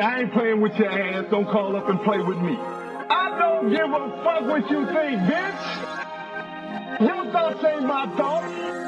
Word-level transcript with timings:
I 0.00 0.20
ain't 0.20 0.32
playing 0.32 0.60
with 0.60 0.74
your 0.76 0.90
ass. 0.90 1.26
Don't 1.30 1.46
call 1.46 1.76
up 1.76 1.88
and 1.88 2.00
play 2.02 2.18
with 2.20 2.38
me. 2.38 2.56
I 2.56 3.36
don't 3.38 3.70
give 3.70 3.90
a 3.90 4.22
fuck 4.24 4.42
what 4.42 4.70
you 4.70 4.86
think, 4.86 5.20
bitch. 5.28 7.00
Your 7.00 7.30
thoughts 7.32 7.64
ain't 7.64 7.86
my 7.86 8.06
thoughts. 8.16 8.79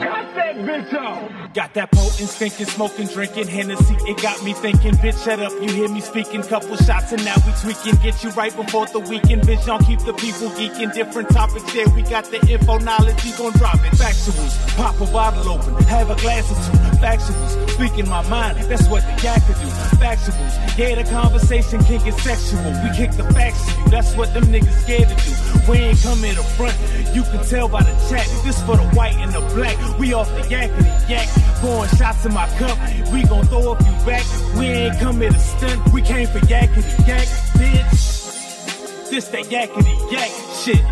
Cut 0.00 0.34
that 0.34 0.56
bitch 0.56 0.94
off. 0.94 1.52
Got 1.52 1.74
that 1.74 1.90
potent, 1.92 2.28
stinking, 2.28 2.66
smoking, 2.66 3.06
drinking 3.08 3.48
Hennessy. 3.48 3.94
It 4.08 4.22
got 4.22 4.42
me 4.42 4.54
thinking, 4.54 4.94
bitch, 4.94 5.22
shut 5.24 5.40
up. 5.40 5.52
You 5.60 5.68
hear 5.68 5.88
me 5.88 6.00
speaking. 6.00 6.42
Couple 6.42 6.76
shots 6.76 7.12
and 7.12 7.22
now 7.24 7.34
we 7.44 7.52
tweaking. 7.60 8.00
Get 8.02 8.24
you 8.24 8.30
right 8.30 8.54
before 8.54 8.86
the 8.86 9.00
weekend, 9.00 9.42
bitch. 9.42 9.66
Don't 9.66 9.84
keep 9.84 10.00
the 10.00 10.14
people 10.14 10.48
geeking. 10.56 10.94
Different 10.94 11.28
topics, 11.28 11.74
yeah. 11.74 11.92
We 11.94 12.02
got 12.02 12.24
the 12.24 12.40
info, 12.48 12.78
knowledge. 12.78 13.22
We 13.24 13.32
gon' 13.32 13.52
drop 13.52 13.74
it. 13.76 13.92
Factuals. 13.98 14.56
Pop 14.76 14.98
a 15.00 15.06
bottle 15.12 15.52
open. 15.52 15.74
Have 15.84 16.08
a 16.08 16.16
glass 16.16 16.50
or 16.50 16.54
two. 16.54 16.78
Factuals. 16.96 17.70
Speaking 17.70 18.08
my 18.08 18.26
mind. 18.30 18.58
That's 18.70 18.88
what 18.88 19.02
the 19.02 19.22
yak 19.22 19.42
can 19.44 19.54
do. 19.60 19.68
Factuals. 20.00 20.78
Yeah, 20.78 21.02
the 21.02 21.10
conversation 21.10 21.84
can 21.84 22.02
get 22.02 22.14
sexual. 22.14 22.72
We 22.82 22.96
kick 22.96 23.12
the 23.12 23.24
facts 23.34 23.66
to 23.66 23.80
you. 23.80 23.88
That's 23.90 24.14
what 24.16 24.32
them 24.32 24.44
niggas 24.44 24.82
scared 24.82 25.08
to 25.08 25.16
do. 25.16 25.70
We 25.70 25.78
ain't 25.78 26.00
coming 26.00 26.34
to 26.36 26.42
front. 26.56 26.76
You 27.14 27.22
can 27.24 27.44
tell 27.44 27.68
by 27.68 27.82
the 27.82 27.92
chat. 28.08 28.26
This 28.44 28.62
for 28.62 28.76
the 28.76 28.88
white 28.94 29.16
and 29.16 29.32
the 29.32 29.40
black. 29.54 29.76
We 29.98 30.12
off 30.14 30.28
the 30.28 30.42
yakety 30.42 31.08
yak, 31.08 31.28
pouring 31.60 31.90
shots 31.96 32.24
in 32.24 32.32
my 32.32 32.48
cup. 32.58 32.78
We 33.12 33.22
gon' 33.24 33.46
throw 33.46 33.72
a 33.72 33.76
few 33.76 34.06
back. 34.06 34.24
We 34.56 34.66
ain't 34.66 34.98
come 34.98 35.20
here 35.20 35.30
to 35.30 35.38
stunt. 35.38 35.92
We 35.92 36.02
came 36.02 36.26
for 36.28 36.40
yakety 36.40 37.06
yak, 37.06 37.28
bitch. 37.58 39.10
This 39.10 39.28
that 39.28 39.44
yakety 39.46 40.12
yak 40.12 40.30
shit, 40.62 40.84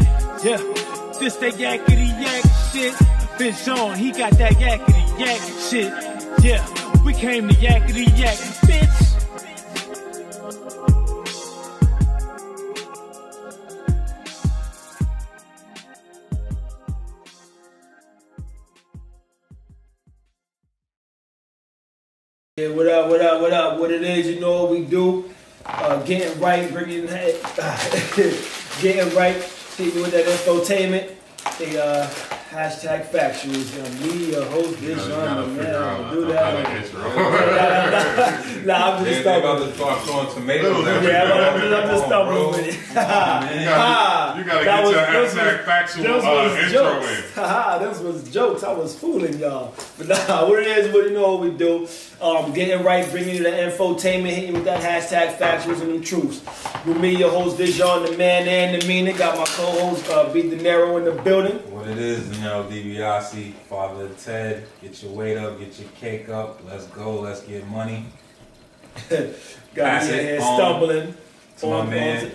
yeah. 0.45 0.59
This 1.19 1.37
that 1.37 1.55
yakety 1.55 2.09
yak 2.21 2.45
shit. 2.73 2.95
Bitch 3.39 3.69
on, 3.77 3.97
he 3.97 4.11
got 4.11 4.33
that 4.33 4.53
yakety 4.53 5.19
yak 5.19 5.41
shit, 5.69 5.93
yeah. 6.45 6.65
We 7.05 7.13
came 7.15 7.49
to 7.49 7.55
yakety 7.55 8.07
yak, 8.19 8.37
bitch. 8.67 8.98
Yeah, 22.59 22.71
what 22.71 22.89
up, 22.89 23.09
what 23.09 23.21
up, 23.21 23.41
what 23.41 23.53
up? 23.53 23.79
What 23.79 23.93
it 23.93 24.03
is, 24.03 24.27
you 24.27 24.41
know 24.41 24.65
what 24.65 24.73
we 24.73 24.85
do. 24.85 25.31
Uh, 25.65 26.03
getting 26.03 26.41
right, 26.41 26.69
bringing 26.73 27.07
getting 28.83 29.15
right, 29.15 29.37
you 29.95 30.03
with 30.03 30.11
that 30.11 30.25
infotainment. 30.27 31.15
The 31.59 31.81
uh, 31.85 32.07
hashtag 32.51 33.11
factuals. 33.11 33.71
You 33.77 33.83
know, 33.83 34.13
me, 34.13 34.33
your 34.33 34.45
host, 34.47 34.81
this 34.81 35.07
man. 35.07 35.37
out 35.77 36.13
Do 36.13 36.25
that. 36.27 36.83
intro. 36.83 38.65
Nah, 38.67 38.97
I'm 38.99 39.05
just 39.05 39.23
they 39.23 39.39
about 39.39 39.59
to 39.59 39.73
start 39.75 40.03
throwing 40.03 40.35
tomatoes 40.35 40.85
at 40.89 41.03
Yeah, 41.05 41.23
I'm, 41.23 41.55
I'm 41.55 41.61
just, 41.61 41.75
I'm 41.75 41.89
just 41.89 42.03
Come 42.03 42.07
stumbling 42.07 42.51
with 42.51 42.67
it. 42.67 42.75
You 42.75 42.95
gotta, 42.95 44.39
you 44.41 44.45
gotta 44.45 44.65
that 44.65 44.65
get 44.65 44.83
was- 44.83 44.91
your 44.93 45.05
hashtag 45.05 45.57
was- 45.59 45.65
factual 45.65 46.03
Those 46.05 46.25
uh, 46.25 46.27
was 46.29 46.65
intro 46.65 46.83
jokes. 46.83 47.07
in. 47.07 47.25
Haha, 47.45 47.79
those 47.79 48.01
was 48.01 48.31
jokes. 48.33 48.65
I 48.65 48.73
was 48.73 48.99
fooling 48.99 49.39
y'all. 49.39 49.75
But 49.97 50.09
nah, 50.09 50.49
what 50.49 50.59
it 50.59 50.67
is, 50.67 50.93
what 50.93 51.05
you 51.05 51.13
know 51.13 51.35
what 51.37 51.41
we 51.43 51.51
do. 51.57 51.87
Um, 52.21 52.53
getting 52.53 52.85
right, 52.85 53.09
bringing 53.13 53.37
you 53.37 53.45
the 53.45 53.51
infotainment, 53.51 54.31
hitting 54.31 54.49
you 54.49 54.53
with 54.55 54.65
that 54.65 54.83
hashtag 54.83 55.37
factuals 55.37 55.81
and 55.83 56.01
the 56.01 56.05
truths. 56.05 56.45
With 56.85 56.99
me, 56.99 57.17
your 57.17 57.31
host, 57.31 57.59
Dijon, 57.59 58.05
the 58.05 58.17
man 58.17 58.49
and 58.49 58.83
the 58.83 58.89
meaning. 58.89 59.17
Got 59.17 59.39
my 59.39 59.45
co-host, 59.45 60.09
uh, 60.11 60.33
B. 60.33 60.43
De 60.43 60.59
Niro 60.59 60.99
in 60.99 61.05
the 61.05 61.23
building. 61.23 61.59
What 61.73 61.87
it 61.87 61.99
is, 61.99 62.37
you 62.37 62.43
know, 62.43 62.65
DiBiase, 62.65 63.53
father 63.69 64.09
Ted, 64.21 64.67
get 64.83 65.01
your 65.01 65.13
weight 65.13 65.37
up, 65.37 65.61
get 65.61 65.79
your 65.79 65.89
cake 65.91 66.29
up, 66.29 66.61
let's 66.67 66.87
go, 66.89 67.21
let's 67.21 67.43
get 67.43 67.65
money. 67.69 68.07
Got 69.09 69.35
Pass 69.75 70.09
me 70.09 70.15
here 70.15 70.41
stumbling. 70.41 71.15
To 71.59 71.67
my 71.67 71.87
man, 71.87 72.33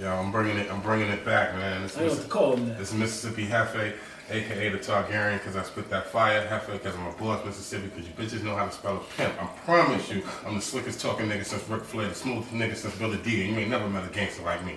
Yo, 0.00 0.10
I'm 0.12 0.32
bringing 0.32 0.56
it. 0.56 0.70
I'm 0.72 0.80
bringing 0.80 1.08
it 1.08 1.24
back, 1.24 1.54
man. 1.54 1.82
This, 1.82 1.96
I 1.96 2.00
don't 2.00 2.08
know 2.08 2.14
what 2.14 2.22
to 2.24 2.28
call 2.28 2.56
him 2.56 2.68
that. 2.68 2.78
this 2.78 2.92
Mississippi 2.92 3.46
Hefe, 3.46 3.94
aka 4.30 4.68
the 4.70 4.78
Targaryen, 4.78 5.38
because 5.38 5.56
I 5.56 5.62
spit 5.62 5.90
that 5.90 6.06
fire 6.06 6.46
Hefe 6.46 6.72
because 6.72 6.94
I'm 6.94 7.06
a 7.06 7.12
boss 7.12 7.44
Mississippi. 7.44 7.88
Because 7.88 8.06
you 8.08 8.14
bitches 8.14 8.44
know 8.44 8.56
how 8.56 8.66
to 8.66 8.72
spell 8.72 8.96
a 8.96 9.00
pimp. 9.16 9.34
I 9.42 9.46
promise 9.64 10.10
you, 10.10 10.22
I'm 10.46 10.54
the 10.54 10.62
slickest 10.62 11.00
talking 11.00 11.26
nigga 11.28 11.44
since 11.44 11.68
Ric 11.68 11.82
Flair, 11.82 12.08
the 12.08 12.14
smoothest 12.14 12.52
nigga 12.52 12.76
since 12.76 12.96
Billy 12.96 13.18
Dee. 13.18 13.44
And 13.44 13.54
you 13.54 13.60
ain't 13.60 13.70
never 13.70 13.88
met 13.88 14.04
a 14.04 14.12
gangster 14.12 14.42
like 14.42 14.64
me. 14.64 14.76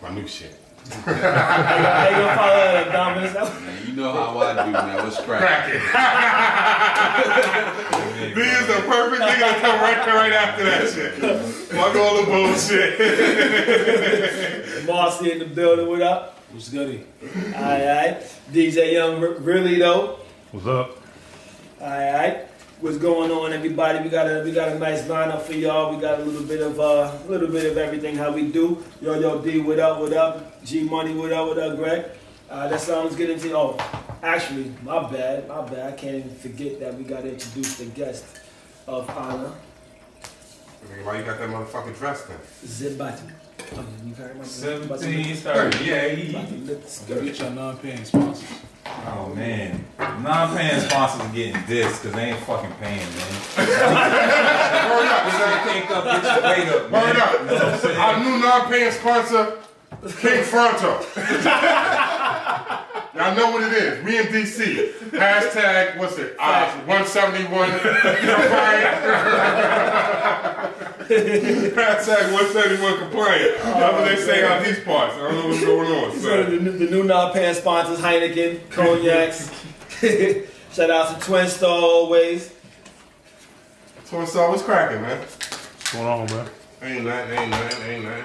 My 0.00 0.10
new 0.10 0.26
shit. 0.26 0.58
How 0.90 2.08
you 2.10 2.16
gonna 2.16 2.34
follow 2.34 2.72
that, 2.72 2.92
Dominus? 2.92 3.34
Man, 3.34 3.86
you 3.86 3.92
know 3.94 4.12
how 4.12 4.38
I 4.38 4.64
do, 4.66 4.72
man. 4.72 4.96
What's 5.04 5.20
cracking? 5.20 5.80
Crack 5.80 7.28
it. 7.78 7.88
This 8.34 8.60
is 8.60 8.66
the 8.66 8.82
perfect 8.86 9.20
nigga 9.20 9.54
to 9.54 9.60
come 9.60 9.80
right, 9.80 10.06
right 10.06 10.32
after 10.32 10.64
that 10.64 10.88
shit. 10.88 11.14
Fuck 11.14 11.96
all 11.96 12.20
the 12.20 12.26
bullshit. 12.30 12.98
Marcy 14.86 15.32
in 15.32 15.38
the 15.40 15.44
building. 15.44 15.88
What 15.88 16.02
up? 16.02 16.31
What's 16.52 16.68
goody? 16.68 17.02
Alright, 17.54 17.80
alright. 17.80 18.22
DJ 18.52 18.92
Young, 18.92 19.22
really 19.42 19.78
though. 19.78 20.18
What's 20.50 20.66
up? 20.66 20.98
Alright, 21.80 22.14
alright. 22.14 22.48
What's 22.80 22.98
going 22.98 23.30
on, 23.30 23.54
everybody? 23.54 24.00
We 24.00 24.10
got 24.10 24.26
a 24.26 24.42
we 24.44 24.52
got 24.52 24.68
a 24.68 24.78
nice 24.78 25.02
lineup 25.04 25.40
for 25.40 25.54
y'all. 25.54 25.94
We 25.94 26.02
got 26.02 26.20
a 26.20 26.24
little 26.24 26.46
bit 26.46 26.60
of 26.60 26.78
uh, 26.78 27.10
a 27.26 27.30
little 27.30 27.48
bit 27.48 27.70
of 27.70 27.78
everything 27.78 28.16
how 28.16 28.32
we 28.32 28.52
do. 28.52 28.84
Yo, 29.00 29.18
yo, 29.18 29.40
D, 29.40 29.60
what 29.60 29.78
up? 29.78 29.98
What 29.98 30.12
up? 30.12 30.62
G 30.62 30.82
Money, 30.82 31.14
what 31.14 31.32
up? 31.32 31.48
What 31.48 31.58
up, 31.58 31.78
Greg? 31.78 32.04
Uh, 32.50 32.68
that's 32.68 32.86
how 32.86 33.02
let's 33.02 33.16
get 33.16 33.30
into. 33.30 33.56
Oh, 33.56 33.78
actually, 34.22 34.74
my 34.82 35.10
bad, 35.10 35.48
my 35.48 35.62
bad. 35.62 35.94
I 35.94 35.96
can't 35.96 36.16
even 36.16 36.34
forget 36.34 36.78
that 36.80 36.94
we 36.98 37.04
got 37.04 37.22
to 37.22 37.32
introduce 37.32 37.78
the 37.78 37.86
guest 37.86 38.26
of 38.86 39.08
honor, 39.08 39.52
Why 41.02 41.18
you 41.18 41.24
got 41.24 41.38
that 41.38 41.48
motherfucking 41.48 41.96
dress 41.96 42.24
then? 42.24 42.36
Zibati. 42.62 43.41
Oh, 43.74 43.84
you 44.04 44.14
heard 44.14 44.36
my- 44.36 44.44
17, 44.44 45.36
30, 45.36 45.84
yeah, 45.84 46.08
he, 46.08 46.32
the. 46.64 46.76
Get 47.22 47.38
your 47.38 47.50
non-paying 47.50 48.04
sponsors. 48.04 48.48
oh 49.06 49.28
man, 49.34 49.84
non-paying 49.98 50.80
sponsors 50.88 51.20
are 51.22 51.32
getting 51.32 51.54
dissed 51.62 52.02
because 52.02 52.12
they 52.14 52.24
ain't 52.30 52.38
fucking 52.40 52.72
paying, 52.80 52.98
man. 52.98 53.32
Hurry 54.88 55.08
up, 55.08 55.24
Get 55.26 55.38
your 55.38 55.48
cake 55.72 55.90
up, 55.90 56.04
get 56.04 56.22
your 56.22 56.42
weight 56.50 56.68
up, 56.68 56.90
man. 56.90 57.04
Hurry 57.04 57.20
up. 57.20 57.32
You 57.32 57.38
know 57.46 57.54
what 57.54 57.64
I'm 57.64 57.78
saying? 57.80 57.98
Our 57.98 58.16
new 58.24 58.36
non-paying 58.42 58.92
sponsor, 58.92 59.44
King 60.20 60.42
Fronto. 60.44 60.90
Y'all 63.14 63.34
know 63.36 63.50
what 63.52 63.62
it 63.62 63.72
is. 63.74 64.02
We 64.04 64.18
in 64.18 64.26
DC. 64.26 64.92
Hashtag, 65.10 65.96
what's 65.98 66.16
it? 66.18 66.34
Uh, 66.38 66.66
171. 66.86 67.70
Hashtag 71.08 72.32
171 72.32 72.98
complaint. 72.98 73.56
That's 73.62 73.92
what 73.92 74.04
they 74.08 74.16
say 74.16 74.44
out 74.44 74.64
these 74.64 74.80
parts. 74.80 75.14
I 75.14 75.18
don't 75.18 75.34
know 75.42 75.48
what's 75.48 75.64
going 75.64 75.90
on. 75.90 76.12
So 76.12 76.18
So. 76.20 76.42
the, 76.44 76.56
new- 76.58 76.78
the 76.78 76.90
new 76.90 77.04
non-pan 77.04 77.54
sponsors, 77.54 77.98
Heineken, 78.00 78.60
Cognacs. 78.70 79.50
Shout 80.74 80.90
out 80.90 81.20
to 81.20 81.26
Twin 81.26 81.46
Star 81.48 81.68
always. 81.70 82.54
So, 84.04 84.24
so 84.24 84.50
what's 84.50 84.62
cracking, 84.62 85.02
man? 85.02 85.18
What's 85.18 85.92
going 85.92 86.06
on, 86.06 86.26
man? 86.26 86.48
Ain't 86.82 87.04
nothing, 87.04 87.38
ain't 87.38 87.50
nothing, 87.50 87.90
ain't 87.90 88.04
nothing. 88.04 88.24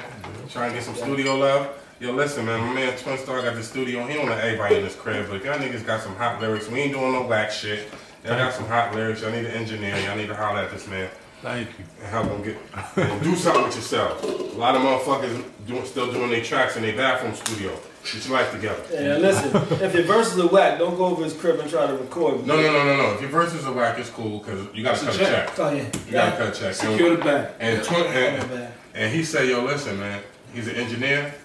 Trying 0.50 0.70
to 0.72 0.76
get 0.76 0.84
some 0.84 0.96
studio 0.96 1.36
love. 1.36 1.70
Yo, 2.00 2.12
listen, 2.12 2.46
man, 2.46 2.60
my 2.62 2.74
man 2.74 2.98
Twin 2.98 3.18
Star 3.18 3.42
got 3.42 3.56
the 3.56 3.64
studio. 3.64 4.06
He 4.06 4.14
don't 4.14 4.28
let 4.28 4.40
everybody 4.44 4.76
in 4.76 4.84
his 4.84 4.96
crib, 4.96 5.28
but 5.30 5.44
y'all 5.44 5.58
niggas 5.58 5.86
got 5.86 6.02
some 6.02 6.16
hot 6.16 6.40
lyrics, 6.42 6.68
we 6.70 6.80
ain't 6.82 6.94
doing 6.94 7.12
no 7.12 7.24
whack 7.24 7.52
shit. 7.52 7.88
Y'all 8.24 8.38
got 8.38 8.54
some 8.54 8.66
hot 8.66 8.94
lyrics. 8.94 9.22
Y'all 9.22 9.32
need 9.32 9.46
an 9.46 9.52
engineer. 9.52 9.98
Y'all 10.00 10.16
need 10.18 10.28
to 10.28 10.36
holler 10.36 10.60
at 10.60 10.72
this 10.72 10.88
man 10.88 11.10
Thank 11.42 11.70
you. 11.78 11.86
and 12.02 12.08
help 12.10 12.28
them 12.28 12.42
get 12.42 12.58
and 12.98 13.24
do 13.24 13.36
something 13.36 13.64
with 13.64 13.76
yourself. 13.76 14.24
A 14.24 14.58
lot 14.58 14.76
of 14.76 14.82
motherfuckers 14.82 15.44
doing, 15.68 15.86
still 15.86 16.12
doing 16.12 16.32
their 16.32 16.44
tracks 16.44 16.76
in 16.78 16.82
their 16.82 16.96
bathroom 16.98 17.36
studio. 17.36 17.78
Get 18.04 18.26
your 18.26 18.34
life 18.38 18.52
together. 18.52 18.82
And 18.96 19.22
listen, 19.22 19.52
if 19.82 19.94
your 19.94 20.04
verses 20.04 20.40
are 20.40 20.48
whack, 20.48 20.80
don't 20.80 20.96
go 20.98 21.06
over 21.06 21.24
his 21.24 21.34
crib 21.34 21.60
and 21.60 21.70
try 21.70 21.86
to 21.86 21.94
record. 21.94 22.46
No, 22.48 22.56
no, 22.56 22.72
no, 22.72 22.86
no, 22.86 22.96
no. 22.98 23.14
If 23.14 23.22
your 23.22 23.30
verses 23.30 23.66
are 23.66 23.74
whack, 23.74 24.00
it's 24.00 24.10
cool 24.10 24.40
because 24.40 24.74
you 24.74 24.84
gotta 24.84 25.06
cut 25.06 25.16
a 25.16 25.18
check. 25.18 25.60
Oh 25.60 25.70
yeah. 25.74 25.84
You 26.06 26.12
gotta 26.12 26.38
cut 26.38 26.58
a 26.58 26.60
check. 26.60 26.74
Secure 26.74 27.18
the 27.18 27.24
bag. 27.24 27.52
And, 27.60 27.84
twin, 27.84 28.02
Oh, 28.02 28.06
and, 28.08 28.74
and 28.96 29.14
he 29.14 29.24
said, 29.24 29.48
yo, 29.48 29.64
listen, 29.64 30.00
man, 30.00 30.24
he's 30.54 30.68
an 30.68 30.76
engineer. 30.76 31.36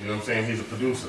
You 0.00 0.06
know 0.06 0.12
what 0.14 0.20
I'm 0.20 0.26
saying? 0.26 0.46
He's 0.46 0.60
a 0.60 0.64
producer. 0.64 1.08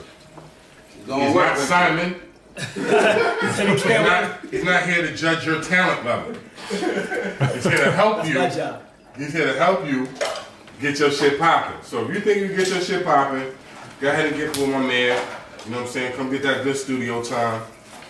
Gonna 1.06 1.26
He's 1.28 1.36
not 1.36 1.58
with 1.58 1.68
Simon. 1.68 2.16
He's 2.58 3.86
not, 3.86 4.40
he's 4.50 4.64
not 4.64 4.84
here 4.84 5.02
to 5.04 5.16
judge 5.16 5.46
your 5.46 5.62
talent 5.62 6.06
level. 6.06 6.36
He's 6.70 7.64
here 7.64 7.78
to 7.78 7.92
help 7.92 8.18
That's 8.18 8.30
you. 8.30 8.36
my 8.40 8.50
job. 8.50 8.84
He's 9.18 9.34
here 9.34 9.46
to 9.54 9.60
help 9.60 9.86
you 9.88 10.08
get 10.80 11.00
your 11.00 11.12
shit 11.12 11.40
popping. 11.40 11.82
So 11.84 12.08
if 12.08 12.14
you 12.14 12.22
think 12.22 12.42
you 12.42 12.48
can 12.50 12.58
get 12.58 12.68
your 12.70 12.82
shit 12.82 13.04
popping, 13.06 13.52
go 14.00 14.10
ahead 14.10 14.28
and 14.28 14.36
get 14.36 14.56
with 14.58 14.70
my 14.70 14.80
man. 14.80 15.26
You 15.66 15.72
know 15.72 15.78
what 15.78 15.88
I'm 15.88 15.92
saying? 15.92 16.16
Come 16.16 16.30
get 16.30 16.44
that 16.44 16.64
good 16.64 16.78
studio 16.78 17.24
time. 17.24 17.62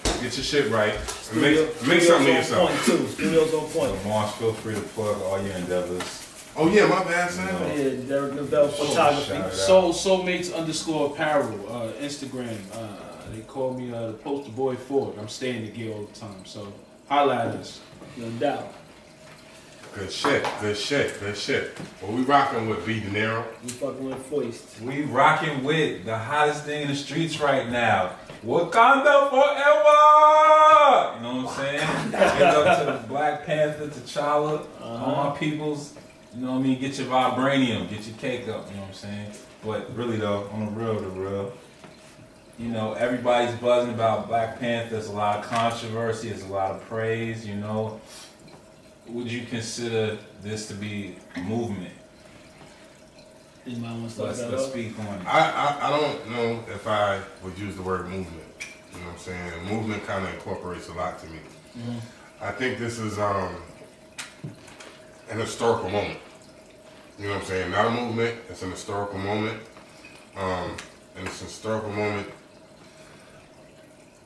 Get 0.03 0.21
your 0.21 0.31
shit 0.31 0.71
right. 0.71 0.93
And 0.95 1.09
Studio- 1.09 1.65
make, 1.65 1.87
make 1.87 2.01
something 2.01 2.35
of 2.37 2.43
Studio's 2.45 2.51
on 2.53 2.59
yourself. 2.67 2.69
point 2.87 2.99
too. 2.99 3.07
Studios 3.07 3.53
on 3.53 3.59
point. 3.69 4.01
So, 4.03 4.09
Marsh, 4.09 4.31
feel 4.33 4.53
free 4.53 4.75
to 4.75 4.81
plug 4.81 5.21
all 5.23 5.41
your 5.41 5.55
endeavors. 5.55 6.23
Oh 6.59 6.67
yeah, 6.69 6.87
my 6.87 7.03
bad, 7.03 7.29
son. 7.29 7.45
Yeah, 7.47 8.07
Derek 8.07 8.33
Novell 8.33 8.69
photography. 8.71 8.93
shout 8.95 9.13
it 9.29 9.31
out. 9.45 9.53
Soul 9.53 9.93
Soulmates 9.93 10.55
underscore 10.55 11.11
apparel, 11.11 11.53
uh, 11.69 11.91
Instagram. 12.01 12.57
Uh, 12.73 12.87
they 13.33 13.41
call 13.41 13.73
me 13.73 13.93
uh, 13.93 14.07
the 14.07 14.13
poster 14.13 14.51
boy 14.51 14.75
for 14.75 15.11
it. 15.11 15.19
I'm 15.19 15.27
staying 15.27 15.65
the 15.65 15.71
gear 15.71 15.93
all 15.93 16.03
the 16.03 16.19
time. 16.19 16.45
So 16.45 16.71
holla 17.07 17.35
at 17.35 17.55
us. 17.55 17.81
No 18.17 18.29
doubt. 18.31 18.73
Good 19.93 20.11
shit, 20.11 20.45
good 20.61 20.77
shit, 20.77 21.19
good 21.19 21.35
shit. 21.35 21.75
Well, 22.01 22.11
we 22.11 22.21
rocking 22.21 22.69
with 22.69 22.85
B 22.85 22.99
De 22.99 23.07
Niro. 23.07 23.43
We 23.63 23.69
fucking 23.69 24.05
with 24.07 24.29
Foist. 24.29 24.79
We 24.81 25.01
rocking 25.01 25.63
with 25.63 26.05
the 26.05 26.15
hottest 26.15 26.65
thing 26.65 26.83
in 26.83 26.87
the 26.89 26.95
streets 26.95 27.39
right 27.39 27.67
now. 27.67 28.11
Wakanda 28.45 29.29
forever! 29.31 31.15
You 31.15 31.23
know 31.23 31.41
what 31.41 31.49
I'm 31.49 31.55
saying? 31.55 32.11
Get 32.11 32.41
up 32.43 32.77
to 32.77 32.85
the 32.91 33.07
Black 33.07 33.45
Panther, 33.47 33.87
T'Challa, 33.87 34.67
all 34.81 35.31
my 35.31 35.37
peoples. 35.37 35.95
You 36.35 36.45
know 36.45 36.51
what 36.51 36.59
I 36.59 36.61
mean? 36.61 36.79
Get 36.79 36.99
your 36.99 37.07
vibranium, 37.07 37.89
get 37.89 38.05
your 38.05 38.17
cake 38.17 38.47
up. 38.47 38.69
You 38.69 38.75
know 38.75 38.81
what 38.81 38.89
I'm 38.89 38.93
saying? 38.93 39.31
But 39.65 39.95
really 39.95 40.17
though, 40.17 40.47
on 40.53 40.65
the 40.65 40.71
real, 40.71 40.99
the 40.99 41.09
real. 41.09 41.53
You 42.57 42.69
know, 42.69 42.93
everybody's 42.93 43.53
buzzing 43.55 43.93
about 43.93 44.27
Black 44.27 44.59
Panther. 44.59 44.95
There's 44.95 45.07
a 45.07 45.13
lot 45.13 45.39
of 45.39 45.45
controversy. 45.45 46.29
There's 46.29 46.43
a 46.43 46.47
lot 46.47 46.71
of 46.71 46.81
praise. 46.85 47.45
You 47.45 47.55
know, 47.55 48.01
would 49.07 49.31
you 49.31 49.45
consider 49.45 50.17
this 50.41 50.67
to 50.69 50.73
be 50.73 51.17
a 51.35 51.41
movement? 51.41 51.93
Anybody 53.65 53.99
want 53.99 54.11
to 54.11 54.23
Let's, 54.23 54.41
let's 54.41 54.65
speak 54.67 54.97
on 54.99 55.05
it. 55.05 55.27
I, 55.27 55.51
I, 55.51 55.87
I 55.87 55.99
don't 55.99 56.31
know 56.31 56.63
if 56.73 56.87
I 56.87 57.21
would 57.43 57.57
use 57.59 57.75
the 57.75 57.81
word 57.83 58.07
movement. 58.07 58.43
You 58.93 58.99
know 59.01 59.07
what 59.07 59.13
I'm 59.13 59.19
saying? 59.19 59.65
Movement 59.65 60.03
kind 60.05 60.25
of 60.25 60.33
incorporates 60.33 60.89
a 60.89 60.93
lot 60.93 61.19
to 61.19 61.27
me. 61.27 61.39
I 62.41 62.51
think 62.51 62.79
this 62.79 62.97
is 62.97 63.19
um, 63.19 63.55
an 65.29 65.39
historical 65.39 65.89
moment. 65.89 66.19
You 67.19 67.27
know 67.27 67.33
what 67.33 67.41
I'm 67.41 67.47
saying? 67.47 67.71
Not 67.71 67.87
a 67.87 67.91
movement, 67.91 68.39
it's 68.49 68.63
an 68.63 68.71
historical 68.71 69.19
moment. 69.19 69.59
Um, 70.35 70.75
and 71.17 71.27
it's 71.27 71.41
a 71.41 71.45
historical 71.45 71.89
moment. 71.89 72.27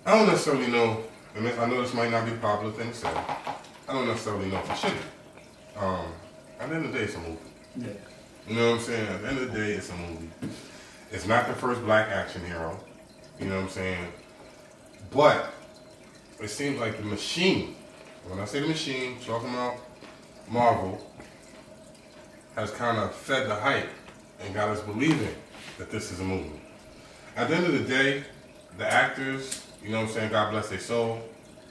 I 0.06 0.18
don't 0.18 0.27
necessarily 0.27 0.68
know, 0.68 1.03
and 1.36 1.48
I 1.48 1.65
know 1.68 1.81
this 1.81 1.94
might 1.94 2.09
not 2.09 2.25
be 2.25 2.31
a 2.31 2.38
popular 2.38 2.71
thing 2.74 2.89
to 2.89 2.94
say. 2.95 3.07
I 3.07 3.94
don't 3.94 4.07
necessarily 4.07 4.48
know 4.50 4.59
if 4.59 4.71
it 4.71 4.77
should. 4.77 5.77
Um, 5.77 6.07
at 6.59 6.69
the 6.69 6.75
end 6.75 6.86
of 6.86 6.92
the 6.94 6.98
day, 6.98 7.03
it's 7.06 7.15
a 7.15 7.19
movie. 7.19 7.38
Yeah. 7.75 7.88
You 8.48 8.56
know 8.56 8.71
what 8.71 8.80
I'm 8.80 8.83
saying? 8.83 9.07
At 9.07 9.21
the 9.21 9.27
end 9.27 9.38
of 9.38 9.53
the 9.53 9.59
day, 9.59 9.71
it's 9.74 9.89
a 9.89 9.95
movie. 9.95 10.30
It's 11.12 11.27
not 11.27 11.48
the 11.48 11.53
first 11.53 11.83
black 11.83 12.09
action 12.09 12.44
hero. 12.45 12.80
You 13.39 13.48
know 13.48 13.56
what 13.57 13.63
I'm 13.65 13.69
saying? 13.69 14.07
But 15.12 15.53
it 16.39 16.50
seems 16.50 16.80
like 16.80 16.98
the 16.98 17.03
machine, 17.03 17.75
when 18.27 18.39
I 18.39 18.45
say 18.45 18.59
the 18.59 18.68
machine, 18.68 19.18
talking 19.24 19.50
about 19.50 19.75
Marvel, 20.50 21.06
has 22.56 22.71
kind 22.71 22.98
of 22.98 23.13
fed 23.13 23.48
the 23.48 23.56
hype 23.56 23.89
and 24.39 24.53
got 24.53 24.69
us 24.69 24.81
believing 24.81 25.36
that 25.77 25.92
this 25.92 26.12
is 26.12 26.19
a 26.19 26.24
movie. 26.24 26.62
At 27.36 27.50
the 27.50 27.56
end 27.56 27.65
of 27.68 27.74
the 27.74 27.88
day, 27.88 28.24
the 28.77 28.92
actors, 28.92 29.68
you 29.83 29.89
know 29.89 30.01
what 30.01 30.10
I'm 30.10 30.13
saying, 30.13 30.31
God 30.31 30.51
bless 30.51 30.69
their 30.69 30.80
soul, 30.80 31.22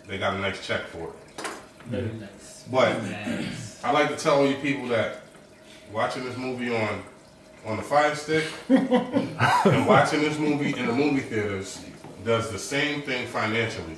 they 0.07 0.19
got 0.19 0.35
a 0.35 0.39
nice 0.39 0.67
check 0.67 0.87
for 0.87 1.09
it. 1.09 1.47
Very 1.87 2.09
mm-hmm. 2.09 2.21
nice. 2.21 2.65
But 2.71 3.03
Nice. 3.03 3.83
I 3.83 3.93
like 3.93 4.09
to 4.09 4.17
tell 4.17 4.39
all 4.39 4.47
you 4.47 4.57
people 4.57 4.89
that 4.89 5.23
watching 5.93 6.25
this 6.25 6.37
movie 6.37 6.75
on 6.75 7.03
on 7.67 7.77
the 7.77 7.83
Fire 7.83 8.15
Stick 8.15 8.45
and 8.69 9.87
watching 9.87 10.21
this 10.21 10.39
movie 10.39 10.79
in 10.79 10.87
the 10.87 10.93
movie 10.93 11.21
theaters 11.21 11.85
does 12.25 12.51
the 12.51 12.59
same 12.59 13.03
thing 13.03 13.27
financially. 13.27 13.97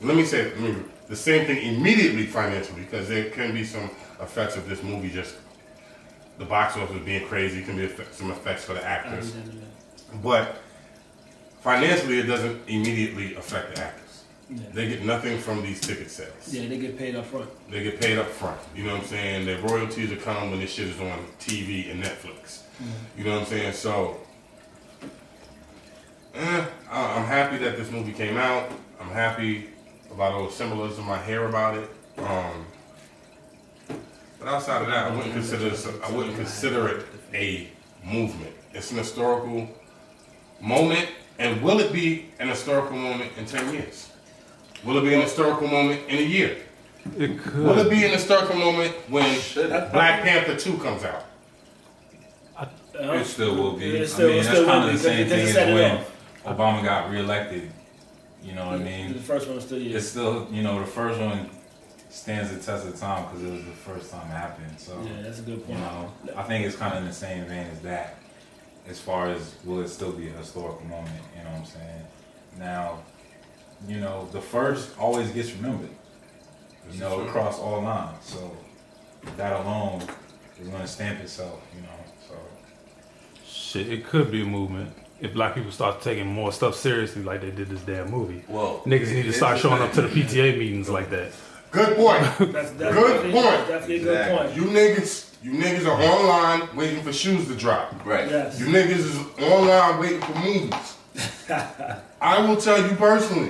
Let 0.00 0.16
me 0.16 0.24
say 0.24 0.54
let 0.56 0.76
me, 0.76 0.82
the 1.08 1.16
same 1.16 1.46
thing 1.46 1.76
immediately 1.76 2.26
financially 2.26 2.82
because 2.82 3.08
there 3.08 3.30
can 3.30 3.52
be 3.52 3.64
some 3.64 3.90
effects 4.20 4.56
of 4.56 4.68
this 4.68 4.82
movie 4.82 5.10
just 5.10 5.36
the 6.38 6.44
box 6.44 6.76
office 6.76 7.02
being 7.04 7.26
crazy 7.26 7.62
can 7.62 7.76
be 7.76 7.84
effect, 7.84 8.14
some 8.14 8.30
effects 8.30 8.64
for 8.64 8.74
the 8.74 8.84
actors, 8.84 9.34
but 10.22 10.58
financially 11.60 12.18
it 12.20 12.24
doesn't 12.26 12.68
immediately 12.68 13.34
affect 13.34 13.74
the 13.74 13.82
actors. 13.82 14.24
Yeah. 14.50 14.60
They 14.72 14.88
get 14.88 15.04
nothing 15.04 15.38
from 15.38 15.62
these 15.62 15.80
ticket 15.80 16.10
sales. 16.10 16.52
Yeah, 16.52 16.68
they 16.68 16.78
get 16.78 16.96
paid 16.96 17.14
up 17.16 17.26
front. 17.26 17.50
They 17.70 17.82
get 17.82 18.00
paid 18.00 18.18
up 18.18 18.28
front. 18.28 18.58
You 18.74 18.84
know 18.84 18.92
what 18.92 19.02
I'm 19.02 19.06
saying? 19.06 19.46
Their 19.46 19.60
royalties 19.60 20.10
will 20.10 20.16
come 20.16 20.50
when 20.50 20.60
this 20.60 20.72
shit 20.72 20.88
is 20.88 21.00
on 21.00 21.26
TV 21.38 21.90
and 21.90 22.02
Netflix. 22.02 22.62
You 23.16 23.24
know 23.24 23.32
what 23.32 23.40
I'm 23.40 23.46
saying? 23.46 23.72
So, 23.72 24.20
eh, 26.34 26.64
I'm 26.90 27.24
happy 27.24 27.58
that 27.58 27.76
this 27.76 27.90
movie 27.90 28.12
came 28.12 28.36
out. 28.38 28.70
I'm 29.00 29.10
happy 29.10 29.68
about 30.10 30.32
all 30.32 30.46
the 30.46 30.52
symbolism 30.52 31.10
I 31.10 31.22
hear 31.24 31.46
about 31.46 31.76
it. 31.76 31.90
Um, 32.18 32.64
but 34.38 34.48
outside 34.48 34.82
of 34.82 34.88
that, 34.88 35.10
I 35.10 35.14
wouldn't 35.14 35.34
consider 35.34 35.68
this, 35.68 35.86
I 36.04 36.10
wouldn't 36.10 36.36
consider 36.36 36.88
it 36.88 37.06
a 37.34 37.68
movement. 38.04 38.54
It's 38.72 38.90
an 38.92 38.98
historical 38.98 39.68
moment, 40.60 41.08
and 41.38 41.62
will 41.62 41.80
it 41.80 41.92
be 41.92 42.26
an 42.38 42.48
historical 42.48 42.96
moment 42.96 43.30
in 43.36 43.46
10 43.46 43.72
years? 43.72 44.10
Will 44.84 44.98
it 44.98 45.02
be 45.02 45.14
an 45.14 45.22
historical 45.22 45.66
moment 45.68 46.00
in 46.08 46.18
a 46.18 46.22
year? 46.22 46.56
It 47.16 47.38
could. 47.40 47.54
Will 47.64 47.78
it 47.78 47.90
be 47.90 48.04
an 48.04 48.12
historical 48.12 48.56
moment 48.56 48.92
when 49.08 49.38
Black 49.92 50.22
Panther 50.22 50.56
2 50.56 50.78
comes 50.78 51.04
out? 51.04 51.24
Uh, 52.58 52.66
it 53.12 53.24
still 53.26 53.54
will 53.54 53.76
be. 53.76 53.96
It 53.98 54.08
still- 54.08 54.26
I 54.28 54.30
mean, 54.32 54.40
it 54.40 54.44
that's 54.44 54.64
kind 54.64 54.84
of 54.88 54.92
the 54.92 54.98
same 54.98 55.28
thing 55.28 55.46
as 55.46 55.52
set 55.54 55.72
when. 55.72 56.04
Obama 56.44 56.82
got 56.82 57.10
reelected. 57.10 57.70
You 58.42 58.54
know 58.54 58.66
what 58.66 58.76
I 58.76 58.78
mean? 58.78 59.12
The 59.12 59.18
first 59.20 59.48
one 59.48 59.60
still 59.60 59.78
It's 59.80 60.08
still, 60.08 60.48
you 60.50 60.62
know, 60.62 60.80
the 60.80 60.86
first 60.86 61.20
one 61.20 61.50
stands 62.10 62.50
the 62.50 62.56
test 62.56 62.86
of 62.86 62.98
time 62.98 63.24
because 63.26 63.44
it 63.44 63.52
was 63.52 63.64
the 63.64 63.70
first 63.70 64.10
time 64.10 64.26
it 64.30 64.34
happened. 64.34 64.74
So, 64.78 64.98
Yeah, 65.04 65.22
that's 65.22 65.38
a 65.40 65.42
good 65.42 65.64
point. 65.66 65.78
you 65.78 65.84
know, 65.84 66.12
I 66.36 66.42
think 66.44 66.66
it's 66.66 66.76
kind 66.76 66.94
of 66.94 67.02
in 67.02 67.08
the 67.08 67.14
same 67.14 67.44
vein 67.44 67.66
as 67.72 67.80
that. 67.82 68.16
As 68.88 68.98
far 69.00 69.28
as 69.30 69.54
will 69.64 69.80
it 69.80 69.88
still 69.88 70.12
be 70.12 70.28
a 70.28 70.32
historical 70.32 70.84
moment? 70.86 71.20
You 71.36 71.44
know 71.44 71.50
what 71.50 71.60
I'm 71.60 71.66
saying? 71.66 72.04
Now, 72.58 72.98
you 73.86 74.00
know, 74.00 74.28
the 74.32 74.40
first 74.40 74.98
always 74.98 75.30
gets 75.30 75.52
remembered. 75.52 75.90
You 76.90 77.00
know, 77.00 77.20
across 77.20 77.58
all 77.58 77.82
lines. 77.82 78.16
So 78.24 78.56
that 79.36 79.52
alone 79.60 80.02
is 80.60 80.68
going 80.68 80.80
to 80.80 80.88
stamp 80.88 81.20
itself. 81.20 81.60
You 81.76 81.82
know, 81.82 81.88
so. 82.26 82.34
Shit, 83.46 83.92
it 83.92 84.06
could 84.06 84.30
be 84.30 84.42
a 84.42 84.46
movement 84.46 84.94
if 85.20 85.34
black 85.34 85.54
people 85.54 85.70
start 85.70 86.00
taking 86.00 86.26
more 86.26 86.50
stuff 86.52 86.74
seriously 86.74 87.22
like 87.22 87.40
they 87.42 87.50
did 87.50 87.68
this 87.68 87.82
damn 87.82 88.10
movie. 88.10 88.42
Well, 88.48 88.80
Niggas 88.86 89.12
need 89.12 89.24
to 89.24 89.32
start 89.32 89.58
showing 89.58 89.82
up 89.82 89.92
to 89.92 90.02
the 90.02 90.08
PTA 90.08 90.58
meetings 90.58 90.88
like 90.88 91.10
that. 91.10 91.32
Good 91.70 91.96
point. 91.96 92.22
That's, 92.52 92.70
that's 92.70 92.94
Good 92.94 93.32
point. 93.32 93.68
definitely 93.68 93.96
a 93.96 93.98
good 93.98 94.14
Exactly. 94.20 94.36
point. 94.38 94.56
you 94.56 94.62
niggas, 94.78 95.27
you 95.42 95.52
niggas 95.52 95.86
are 95.86 96.00
online 96.02 96.68
waiting 96.76 97.02
for 97.02 97.12
shoes 97.12 97.46
to 97.48 97.54
drop. 97.54 98.04
Right. 98.04 98.28
Yes. 98.30 98.58
You 98.58 98.66
niggas 98.66 98.90
is 98.98 99.16
online 99.42 100.00
waiting 100.00 100.20
for 100.20 100.34
movies. 100.40 100.96
I 102.20 102.40
will 102.46 102.56
tell 102.56 102.80
you 102.82 102.94
personally, 102.96 103.48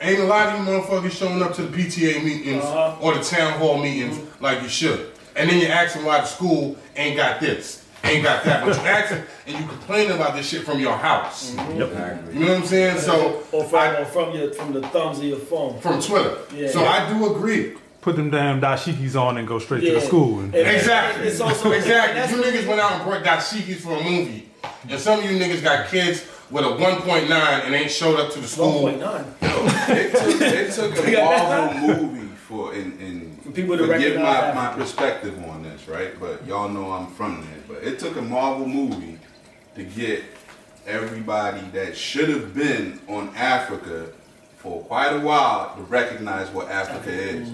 ain't 0.00 0.20
a 0.20 0.24
lot 0.24 0.48
of 0.48 0.58
you 0.66 0.72
motherfuckers 0.72 1.12
showing 1.12 1.42
up 1.42 1.54
to 1.54 1.62
the 1.62 1.76
PTA 1.76 2.22
meetings 2.24 2.64
Uh-huh. 2.64 2.96
or 3.00 3.14
the 3.14 3.22
town 3.22 3.58
hall 3.58 3.78
meetings 3.82 4.18
like 4.40 4.62
you 4.62 4.68
should. 4.68 5.10
And 5.36 5.48
then 5.48 5.60
you're 5.60 5.70
asking 5.72 6.04
why 6.04 6.20
the 6.20 6.26
school 6.26 6.76
ain't 6.96 7.16
got 7.16 7.40
this, 7.40 7.86
ain't 8.04 8.22
got 8.22 8.44
that. 8.44 8.66
But 8.66 8.76
you 8.76 8.82
asking 8.86 9.22
and 9.46 9.58
you 9.60 9.66
complaining 9.66 10.12
about 10.12 10.36
this 10.36 10.46
shit 10.48 10.62
from 10.64 10.78
your 10.78 10.96
house. 10.96 11.52
Exactly. 11.54 12.34
You 12.34 12.40
know 12.40 12.52
what 12.52 12.60
I'm 12.60 12.66
saying? 12.66 12.98
So 12.98 13.42
or 13.52 13.64
from, 13.64 13.78
I- 13.78 13.96
or 14.00 14.04
from 14.04 14.34
your 14.36 14.52
from 14.52 14.72
the 14.74 14.82
thumbs 14.88 15.18
of 15.18 15.24
your 15.24 15.38
phone. 15.38 15.80
from 15.80 16.00
Twitter. 16.02 16.36
Yeah. 16.54 16.68
So 16.68 16.84
I 16.84 17.10
do 17.12 17.34
agree. 17.34 17.76
Put 18.02 18.16
them 18.16 18.30
damn 18.30 18.60
dashikis 18.60 19.14
on 19.18 19.38
and 19.38 19.46
go 19.46 19.58
straight 19.60 19.80
to 19.84 19.92
the 19.94 20.00
school. 20.00 20.40
And, 20.40 20.54
And- 20.54 20.68
Exactly. 20.76 21.28
It's 21.28 21.40
also 21.40 21.70
exactly. 21.72 22.20
that's- 22.20 22.30
You 22.32 22.42
niggas 22.42 22.66
went 22.66 22.80
out 22.80 22.92
and 22.92 23.04
brought 23.04 23.22
dashikis 23.22 23.76
for 23.76 23.96
a 23.96 24.02
movie, 24.02 24.48
and 24.90 25.00
some 25.00 25.20
of 25.20 25.24
you 25.30 25.38
niggas 25.38 25.62
got 25.62 25.88
kids 25.88 26.24
with 26.50 26.64
a 26.64 26.68
1.9 26.68 27.30
and 27.64 27.74
ain't 27.74 27.90
showed 27.90 28.18
up 28.18 28.30
to 28.32 28.40
the 28.40 28.40
One 28.40 28.48
school. 28.48 28.80
point 28.82 29.00
nine. 29.00 29.24
It 29.88 30.12
took, 30.12 30.40
it 30.40 30.72
took 30.72 30.98
a 31.08 31.24
Marvel 31.24 31.80
movie 32.06 32.26
for 32.48 32.74
in, 32.74 32.98
in 33.00 33.36
For 33.44 33.50
people 33.52 33.76
to 33.78 33.86
forgive 33.86 34.16
recognize 34.16 34.54
my, 34.54 34.70
my 34.70 34.74
perspective 34.76 35.38
on 35.48 35.62
this, 35.62 35.86
right? 35.88 36.18
But 36.20 36.44
y'all 36.46 36.68
know 36.68 36.90
I'm 36.92 37.06
from 37.14 37.40
there. 37.42 37.60
But 37.78 37.86
it 37.86 37.98
took 38.00 38.16
a 38.16 38.22
Marvel 38.22 38.66
movie 38.66 39.18
to 39.76 39.84
get 39.84 40.24
everybody 40.86 41.60
that 41.72 41.96
should 41.96 42.28
have 42.28 42.52
been 42.54 43.00
on 43.08 43.32
Africa 43.36 44.08
for 44.58 44.82
quite 44.84 45.12
a 45.12 45.20
while 45.20 45.74
to 45.76 45.82
recognize 45.82 46.48
what 46.50 46.68
Africa 46.68 47.10
is. 47.10 47.48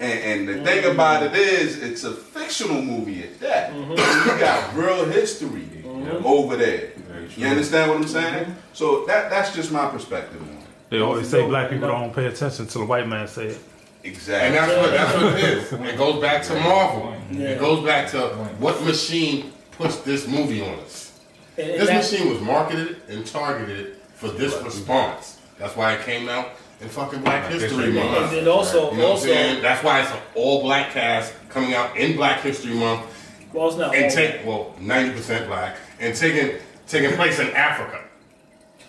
And, 0.00 0.48
and 0.48 0.48
the 0.48 0.64
thing 0.64 0.82
mm-hmm. 0.82 0.92
about 0.92 1.22
it 1.22 1.34
is, 1.34 1.82
it's 1.82 2.04
a 2.04 2.12
fictional 2.12 2.80
movie 2.80 3.22
at 3.22 3.38
that. 3.40 3.70
Mm-hmm. 3.72 3.90
You 3.90 4.40
got 4.40 4.74
real 4.74 5.04
history 5.04 5.68
mm-hmm. 5.82 6.24
over 6.24 6.56
there. 6.56 6.92
You 7.36 7.46
understand 7.46 7.90
what 7.90 7.98
I'm 7.98 8.08
saying? 8.08 8.56
So 8.72 9.04
that 9.06 9.30
that's 9.30 9.54
just 9.54 9.70
my 9.70 9.88
perspective 9.88 10.40
on 10.40 10.48
it. 10.48 10.64
they 10.88 11.00
always 11.00 11.28
say 11.28 11.46
black 11.46 11.70
people 11.70 11.88
don't 11.88 12.14
pay 12.14 12.26
attention 12.26 12.66
to 12.66 12.78
the 12.78 12.84
white 12.84 13.06
man 13.06 13.28
say 13.28 13.48
it. 13.48 13.58
And 14.02 14.12
Exactly. 14.12 14.58
that's 14.58 14.76
what 14.76 14.90
that's 14.90 15.14
what 15.14 15.34
it 15.34 15.44
is. 15.44 15.72
It 15.94 15.98
goes 15.98 16.20
back 16.20 16.42
to 16.44 16.54
Marvel. 16.54 17.14
Yeah. 17.30 17.48
It 17.50 17.60
goes 17.60 17.84
back 17.84 18.10
to 18.12 18.20
what 18.58 18.82
machine 18.82 19.52
puts 19.72 19.96
this 19.98 20.26
movie 20.26 20.62
on 20.62 20.78
us. 20.80 21.20
And, 21.58 21.70
and 21.70 21.80
This 21.80 22.12
machine 22.12 22.30
was 22.30 22.40
marketed 22.40 22.96
and 23.08 23.26
targeted 23.26 23.96
for 24.14 24.28
this 24.28 24.60
response. 24.62 25.38
That's 25.58 25.76
why 25.76 25.92
it 25.92 26.04
came 26.04 26.28
out 26.28 26.52
in 26.80 26.88
fucking 26.88 27.20
Black 27.22 27.50
History 27.50 27.68
History 27.68 27.92
Month. 27.92 28.16
and 28.18 28.36
then 28.36 28.48
also 28.48 28.90
You 28.92 28.96
know 28.98 29.10
what 29.14 29.22
I'm 29.24 29.28
also? 29.54 29.60
That's 29.60 29.84
why 29.84 30.00
it's 30.00 30.10
an 30.10 30.18
all 30.34 30.62
black 30.62 30.92
cast 30.92 31.34
coming 31.48 31.74
out 31.74 31.96
in 31.96 32.16
Black 32.16 32.40
History 32.40 32.74
Month 32.74 33.06
well 33.52 33.68
it's 33.68 33.76
not 33.76 33.94
and 33.94 34.04
all- 34.04 34.10
take 34.10 34.46
well 34.46 34.74
ninety 34.80 35.12
percent 35.12 35.46
black 35.46 35.76
and 36.00 36.14
taking 36.14 36.56
taking 36.86 37.12
place 37.16 37.38
in 37.38 37.48
Africa. 37.50 38.04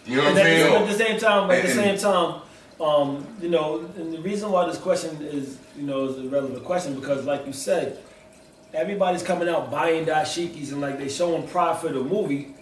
You 0.06 0.18
know 0.18 0.24
what 0.24 0.30
I'm 0.30 0.36
then 0.36 0.46
saying? 0.46 0.84
at 0.84 0.88
the 0.88 0.98
same 1.06 1.20
time, 1.20 1.48
but 1.48 1.58
at 1.58 1.66
the 1.66 1.74
same 1.74 1.98
time, 1.98 2.42
Um, 2.82 3.28
you 3.40 3.50
know, 3.50 3.86
and 3.96 4.12
the 4.12 4.18
reason 4.22 4.52
why 4.52 4.66
this 4.66 4.80
question 4.80 5.12
is, 5.22 5.60
you 5.78 5.84
know, 5.84 6.08
is 6.08 6.18
a 6.18 6.28
relevant 6.28 6.64
question 6.64 6.96
because, 7.00 7.26
like 7.26 7.46
you 7.46 7.54
said, 7.54 8.00
everybody's 8.74 9.22
coming 9.22 9.48
out 9.48 9.70
buying 9.70 10.04
dashikis 10.04 10.72
and 10.72 10.82
like 10.82 10.98
they 10.98 11.08
showing 11.08 11.48
pride 11.48 11.78
for 11.78 11.90
the 11.90 12.00
movie 12.00 12.56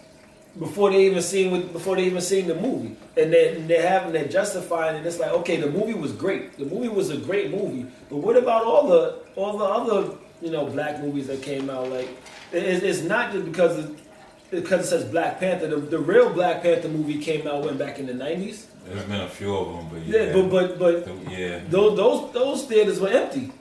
before 0.59 0.89
they 0.91 1.05
even 1.05 1.21
seen 1.21 1.51
with, 1.51 1.71
before 1.71 1.95
they 1.95 2.03
even 2.03 2.21
seen 2.21 2.47
the 2.47 2.55
movie, 2.55 2.95
and 3.17 3.31
they 3.33 3.55
and 3.55 3.69
they 3.69 3.81
having 3.81 4.11
they're 4.11 4.27
justifying 4.27 4.97
and 4.97 5.05
it's 5.05 5.19
like, 5.19 5.31
okay, 5.31 5.57
the 5.57 5.69
movie 5.71 5.93
was 5.93 6.11
great. 6.11 6.57
The 6.57 6.65
movie 6.65 6.89
was 6.89 7.09
a 7.09 7.17
great 7.17 7.49
movie, 7.51 7.85
but 8.09 8.17
what 8.17 8.35
about 8.37 8.63
all 8.65 8.87
the 8.87 9.19
all 9.35 9.57
the 9.57 9.65
other 9.65 10.15
you 10.41 10.51
know 10.51 10.65
black 10.65 11.01
movies 11.01 11.27
that 11.27 11.41
came 11.41 11.69
out? 11.69 11.89
Like, 11.89 12.09
it, 12.51 12.83
it's 12.83 13.01
not 13.01 13.31
just 13.31 13.45
because 13.45 13.77
of, 13.79 14.01
because 14.51 14.85
it 14.85 14.89
says 14.89 15.05
Black 15.05 15.39
Panther. 15.39 15.67
The, 15.67 15.77
the 15.77 15.99
real 15.99 16.29
Black 16.33 16.61
Panther 16.63 16.89
movie 16.89 17.19
came 17.19 17.47
out 17.47 17.63
when 17.63 17.77
back 17.77 17.99
in 17.99 18.05
the 18.07 18.13
nineties. 18.13 18.67
There's 18.85 19.03
been 19.03 19.21
a 19.21 19.29
few 19.29 19.55
of 19.55 19.67
them, 19.75 19.87
but 19.91 20.01
Yeah, 20.05 20.23
yeah. 20.23 20.33
but 20.33 20.49
but 20.49 20.79
but 20.79 21.05
The- 21.05 21.31
yeah. 21.31 21.59
those 21.69 21.95
those 21.95 22.33
those 22.33 22.63
theaters 22.65 22.99
were 22.99 23.09
empty. 23.09 23.51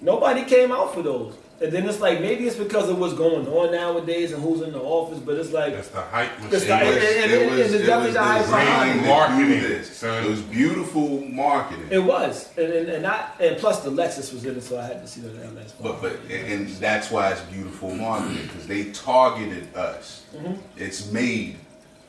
Nobody 0.00 0.44
came 0.44 0.72
out 0.72 0.94
for 0.94 1.02
those. 1.02 1.34
And 1.62 1.70
then 1.70 1.86
it's 1.86 2.00
like 2.00 2.22
maybe 2.22 2.46
it's 2.46 2.56
because 2.56 2.88
of 2.88 2.98
what's 2.98 3.12
going 3.12 3.46
on 3.46 3.70
nowadays 3.72 4.32
and 4.32 4.42
who's 4.42 4.62
in 4.62 4.72
the 4.72 4.80
office, 4.80 5.18
but 5.18 5.36
it's 5.36 5.52
like 5.52 5.74
That's 5.74 5.88
the 5.88 6.00
hype 6.00 6.30
It's 6.44 6.52
machine. 6.52 6.68
the- 6.68 6.74
and- 6.74 7.32
and- 7.32 7.50
and 7.50 7.60
it's 7.60 7.86
definitely 7.86 8.12
the 8.12 8.22
hype 8.22 8.42
designed 8.44 9.02
behind 9.02 9.06
marketing, 9.06 9.60
this. 9.62 9.96
son. 9.96 10.24
It 10.24 10.30
was 10.30 10.40
beautiful 10.40 11.20
marketing. 11.20 11.86
it 11.90 11.98
was, 12.02 12.48
and 12.56 12.72
and, 12.72 12.88
and 12.88 13.06
I 13.06 13.26
and 13.40 13.58
plus 13.58 13.80
the 13.80 13.90
Lexus 13.90 14.32
was 14.32 14.44
in 14.46 14.56
it, 14.56 14.62
so 14.62 14.78
I 14.78 14.84
had 14.86 15.02
to 15.02 15.06
see 15.06 15.20
that 15.20 15.54
last 15.54 15.74
But 15.82 16.00
but 16.00 16.12
and 16.30 16.46
and 16.52 16.68
that's 16.76 17.10
why 17.10 17.30
it's 17.32 17.42
beautiful 17.42 17.94
marketing 17.94 18.42
because 18.46 18.66
they 18.66 18.84
targeted 18.92 19.74
us. 19.76 20.22
Mm-hmm. 20.34 20.54
It's 20.78 21.12
made 21.12 21.56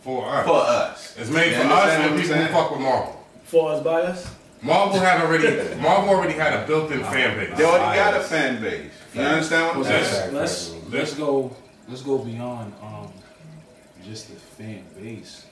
for 0.02 0.26
us. 0.30 0.46
for 0.46 0.62
us. 0.62 1.16
It's 1.20 1.30
made 1.30 1.52
You 1.52 1.58
for 1.64 1.74
us 1.74 1.90
and 1.92 2.04
what 2.04 2.12
I'm 2.14 2.22
people 2.22 2.38
who 2.38 2.54
fuck 2.54 2.72
with 2.72 2.80
Marvel. 2.80 3.26
for 3.44 3.72
us 3.74 3.84
by 3.84 4.02
us. 4.04 4.28
Marvel 4.62 5.00
had 5.00 5.20
already 5.22 5.76
Marvel 5.82 6.10
already 6.16 6.34
had 6.36 6.54
a 6.54 6.66
built-in 6.68 7.04
fan 7.04 7.36
base. 7.38 7.58
They 7.58 7.66
already 7.66 7.98
got 8.00 8.14
a 8.16 8.24
fan 8.24 8.62
base. 8.62 8.92
You 9.14 9.22
understand 9.22 9.78
what 9.78 9.88
I'm 9.88 10.04
saying? 10.04 10.34
let's 10.34 10.76
let's 10.90 11.14
go 11.16 11.56
let's 11.88 12.02
go 12.02 12.18
beyond 12.20 12.74
um 12.82 13.12
just 14.06 14.30
the 14.30 14.36
fan 14.36 14.84
base. 14.96 15.46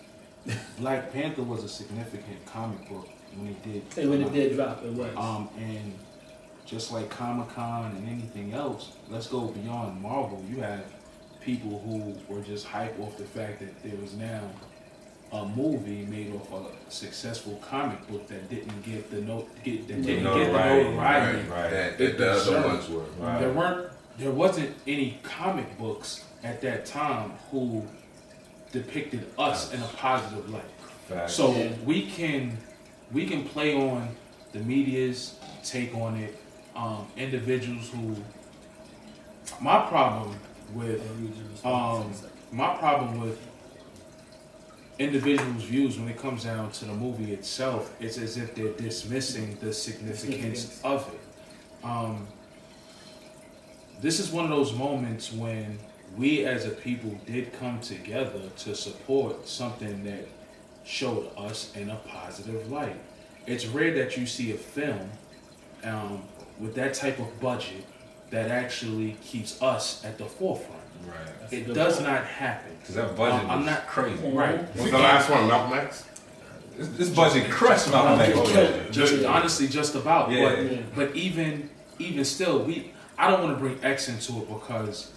Black 0.80 1.12
Panther 1.12 1.44
was 1.44 1.64
a 1.64 1.70
significant 1.70 2.46
comic 2.46 2.88
book 2.90 3.08
when 3.36 3.50
it 3.50 3.64
did. 3.64 3.84
And 3.98 4.10
when 4.10 4.22
it 4.22 4.34
did 4.34 4.56
drop, 4.56 4.84
it 4.84 4.94
was. 4.94 5.16
Um, 5.16 5.50
and 5.58 5.94
just 6.66 6.92
like 6.92 7.10
Comic 7.10 7.50
Con 7.50 7.92
and 7.96 8.08
anything 8.08 8.54
else, 8.54 8.94
let's 9.10 9.28
go 9.28 9.48
beyond 9.48 10.02
Marvel. 10.02 10.44
You 10.50 10.62
have 10.62 10.86
people 11.42 11.80
who 11.80 12.16
were 12.34 12.42
just 12.42 12.66
hype 12.66 13.00
off 13.00 13.18
the 13.18 13.26
fact 13.26 13.60
that 13.60 13.84
there 13.84 14.00
was 14.00 14.14
now 14.14 14.42
a 15.32 15.46
movie 15.46 16.06
made 16.06 16.34
off 16.34 16.52
a 16.52 16.92
successful 16.92 17.56
comic 17.68 18.06
book 18.08 18.28
that 18.28 18.50
didn't 18.50 18.82
get 18.84 19.12
the 19.12 19.22
note 19.22 19.48
get 19.64 19.88
that 19.88 20.02
didn't 20.02 20.24
get 20.24 20.24
the 20.24 20.52
Notoriety. 20.52 20.90
notoriety. 20.90 21.50
Right. 21.50 21.70
That, 21.70 21.98
that 22.00 22.18
the 22.18 22.32
other 22.32 22.68
ones 22.68 22.90
were. 22.90 23.04
Right. 23.20 23.40
There 23.40 23.54
weren't 23.54 23.92
there 24.18 24.32
wasn't 24.32 24.76
any 24.88 25.20
comic 25.24 25.78
books 25.78 26.26
at 26.44 26.62
that 26.62 26.86
time 26.86 27.34
who 27.52 27.86
depicted 28.72 29.26
us 29.38 29.72
in 29.74 29.82
a 29.82 29.88
positive 29.88 30.50
light. 30.50 30.64
Facts. 31.08 31.34
So 31.34 31.54
Yeah. 31.54 31.72
we 31.86 32.06
can 32.08 32.58
we 33.12 33.26
can 33.26 33.44
play 33.46 33.76
on 33.76 34.16
the 34.52 34.60
media's 34.60 35.36
take 35.64 35.94
on 35.96 36.16
it. 36.18 36.36
Um, 36.76 37.08
individuals 37.18 37.90
who 37.90 38.16
my 39.62 39.82
problem 39.88 40.36
with 40.74 41.02
um, 41.66 42.14
my 42.52 42.76
problem 42.78 43.20
with 43.20 43.38
individuals' 45.00 45.64
views 45.64 45.98
when 45.98 46.10
it 46.10 46.18
comes 46.18 46.44
down 46.44 46.72
to 46.72 46.86
the 46.86 46.94
movie 46.94 47.34
itself, 47.34 47.96
it's 48.02 48.18
as 48.18 48.38
if 48.38 48.54
they're 48.54 48.74
dismissing 48.74 49.58
the 49.62 49.74
significance 49.74 50.82
of 50.84 51.12
it. 51.14 51.86
Um, 51.86 52.28
this 54.02 54.20
is 54.20 54.30
one 54.30 54.44
of 54.44 54.52
those 54.52 54.74
moments 54.74 55.32
when 55.32 55.80
we 56.18 56.46
as 56.46 56.66
a 56.66 56.72
people 56.72 57.18
did 57.26 57.54
come 57.54 57.80
together 57.80 58.42
to 58.58 58.76
support 58.76 59.48
something 59.48 60.04
that 60.04 60.28
showed 60.84 61.32
us 61.38 61.74
in 61.76 61.90
a 61.90 61.96
positive 61.96 62.70
light. 62.70 63.00
It's 63.46 63.66
rare 63.66 63.94
that 63.94 64.18
you 64.18 64.26
see 64.26 64.52
a 64.52 64.58
film 64.58 65.10
um, 65.84 66.24
with 66.60 66.76
that 66.76 66.94
type 66.94 67.20
of 67.20 67.40
budget 67.40 67.86
that 68.32 68.52
actually 68.52 69.14
keeps 69.24 69.62
us 69.62 70.04
at 70.04 70.18
the 70.18 70.26
forefront. 70.26 70.79
Right. 71.06 71.54
It 71.54 71.74
does 71.74 72.02
not 72.02 72.26
happen. 72.26 72.72
Because 72.80 72.96
that 72.96 73.16
budget 73.16 73.50
I'm 73.50 73.60
was 73.60 73.66
not- 73.68 73.88
crazy. 73.88 74.28
Right. 74.30 74.60
What's 74.76 74.92
the 74.92 74.98
last 74.98 75.30
one, 75.30 75.48
Malcolm 75.48 75.78
X? 75.80 76.06
This, 76.78 76.88
this 76.90 77.10
budget 77.10 77.50
crushed 77.50 77.90
Malcolm 77.92 78.20
X. 78.22 78.36
Malcolm 78.36 78.58
X. 78.58 78.96
Just 78.96 79.26
honestly, 79.26 79.68
just 79.68 79.96
about. 79.96 80.32
Yeah. 80.32 80.56
But, 80.96 80.96
but 80.96 81.16
even 81.16 81.70
even 81.98 82.24
still, 82.26 82.60
we 82.64 82.92
I 83.18 83.30
don't 83.30 83.44
want 83.44 83.56
to 83.56 83.60
bring 83.60 83.84
X 83.84 84.08
into 84.10 84.42
it 84.42 84.48
because 84.48 85.12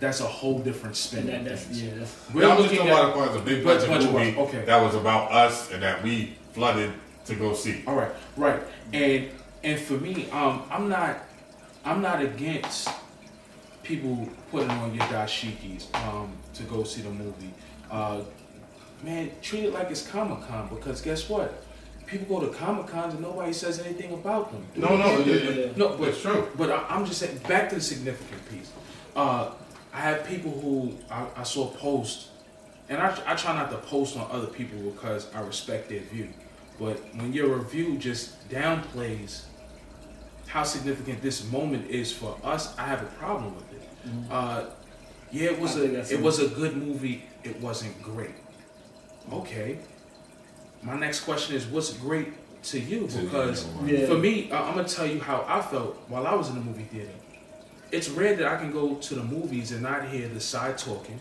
that's 0.00 0.20
a 0.20 0.24
whole 0.26 0.58
different 0.58 0.96
spin. 0.96 1.26
That, 1.28 1.44
that's 1.46 1.70
yeah, 1.70 1.94
that's 1.94 2.14
We're 2.34 2.42
Yeah, 2.42 2.48
I'm 2.50 2.56
just 2.58 2.70
looking 2.72 2.86
talking 2.86 2.92
at 2.92 3.14
about 3.14 3.28
it 3.28 3.30
as 3.30 3.36
a 3.36 3.40
big 3.44 3.64
Budget- 3.64 3.88
budget 3.88 4.12
budget 4.12 4.34
movie 4.36 4.48
okay. 4.58 4.64
that 4.66 4.82
was 4.82 4.94
about 4.94 5.32
us 5.32 5.72
and 5.72 5.82
that 5.82 6.02
we 6.02 6.34
flooded 6.52 6.92
to 7.24 7.34
go 7.34 7.54
see. 7.54 7.82
All 7.86 7.94
right, 7.96 8.10
right, 8.36 8.60
and 8.92 9.28
and 9.64 9.80
for 9.80 9.94
me, 9.94 10.30
um, 10.30 10.62
I'm 10.70 10.88
not, 10.90 11.18
I'm 11.84 12.00
not 12.02 12.20
against 12.22 12.88
people 13.86 14.28
putting 14.50 14.70
on 14.70 14.94
your 14.94 15.04
dashikis 15.04 15.94
um, 16.08 16.32
to 16.54 16.62
go 16.64 16.82
see 16.82 17.02
the 17.02 17.10
movie. 17.10 17.52
Uh, 17.90 18.20
man, 19.04 19.30
treat 19.42 19.64
it 19.64 19.72
like 19.72 19.90
it's 19.90 20.06
Comic 20.06 20.46
Con 20.48 20.68
because 20.68 21.00
guess 21.00 21.28
what? 21.28 21.62
People 22.06 22.40
go 22.40 22.46
to 22.46 22.52
Comic 22.52 22.86
Cons 22.88 23.14
and 23.14 23.22
nobody 23.22 23.52
says 23.52 23.80
anything 23.80 24.12
about 24.12 24.52
them. 24.52 24.64
No, 24.76 24.96
no, 24.96 25.20
it- 25.20 25.26
it- 25.28 25.76
No, 25.76 25.96
but 25.96 26.08
it's 26.08 26.20
true. 26.22 26.48
But 26.56 26.70
I, 26.70 26.84
I'm 26.88 27.04
just 27.04 27.18
saying, 27.18 27.38
back 27.48 27.68
to 27.70 27.76
the 27.76 27.80
significant 27.80 28.48
piece. 28.50 28.70
Uh, 29.14 29.50
I 29.92 30.00
have 30.00 30.24
people 30.26 30.50
who 30.60 30.94
I, 31.10 31.26
I 31.36 31.42
saw 31.42 31.68
post, 31.70 32.28
and 32.88 32.98
I, 33.00 33.16
I 33.26 33.34
try 33.34 33.54
not 33.54 33.70
to 33.70 33.78
post 33.78 34.16
on 34.16 34.28
other 34.30 34.46
people 34.46 34.78
because 34.90 35.32
I 35.34 35.40
respect 35.40 35.88
their 35.88 36.00
view. 36.00 36.28
But 36.78 36.98
when 37.16 37.32
your 37.32 37.56
review 37.56 37.96
just 37.98 38.48
downplays 38.50 39.44
how 40.46 40.62
significant 40.62 41.22
this 41.22 41.50
moment 41.50 41.90
is 41.90 42.12
for 42.12 42.38
us, 42.44 42.76
I 42.78 42.84
have 42.84 43.02
a 43.02 43.06
problem 43.18 43.54
with 43.56 43.65
it. 44.06 44.30
Uh, 44.32 44.64
yeah, 45.32 45.50
it 45.50 45.58
was 45.60 45.76
I 45.76 45.80
think 45.80 45.92
that's 45.94 46.10
a 46.10 46.14
it 46.14 46.20
a- 46.20 46.22
was 46.22 46.38
a 46.40 46.48
good 46.48 46.76
movie. 46.76 47.24
It 47.44 47.60
wasn't 47.60 48.00
great. 48.02 48.34
Okay. 49.32 49.78
My 50.82 50.96
next 50.98 51.20
question 51.20 51.56
is, 51.56 51.66
what's 51.66 51.92
great 51.94 52.28
to 52.64 52.78
you? 52.80 53.06
To 53.08 53.18
Because 53.18 53.66
yeah. 53.84 54.06
for 54.06 54.14
me, 54.18 54.50
uh, 54.50 54.62
I'm 54.62 54.74
gonna 54.76 54.88
tell 54.88 55.06
you 55.06 55.20
how 55.20 55.44
I 55.48 55.60
felt 55.60 55.96
while 56.08 56.26
I 56.26 56.34
was 56.34 56.48
in 56.48 56.54
the 56.56 56.60
movie 56.60 56.84
theater. 56.84 57.10
It's 57.92 58.08
rare 58.08 58.34
that 58.36 58.46
I 58.46 58.56
can 58.56 58.72
go 58.72 58.94
to 58.94 59.14
the 59.14 59.22
movies 59.22 59.72
and 59.72 59.82
not 59.82 60.08
hear 60.08 60.28
the 60.28 60.40
side 60.40 60.76
talking, 60.76 61.20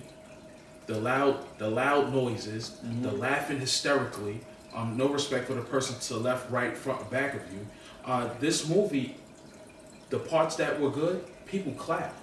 the 0.88 1.00
loud, 1.00 1.46
the 1.60 1.70
loud 1.70 2.12
noises, 2.14 2.78
the 3.02 3.12
laughing 3.12 3.60
hysterically. 3.60 4.42
Um, 4.76 4.98
no 4.98 5.08
respect 5.08 5.48
for 5.48 5.54
the 5.54 5.62
person 5.62 5.98
to 6.00 6.14
the 6.16 6.20
left, 6.20 6.52
right, 6.52 6.76
front, 6.76 7.10
back 7.10 7.34
of 7.34 7.42
you. 7.54 7.66
Uh, 8.04 8.30
this 8.40 8.68
movie, 8.68 9.16
the 10.10 10.20
parts 10.20 10.56
that 10.58 10.80
were 10.82 10.90
good, 10.90 11.24
people 11.46 11.72
clapped. 11.74 12.16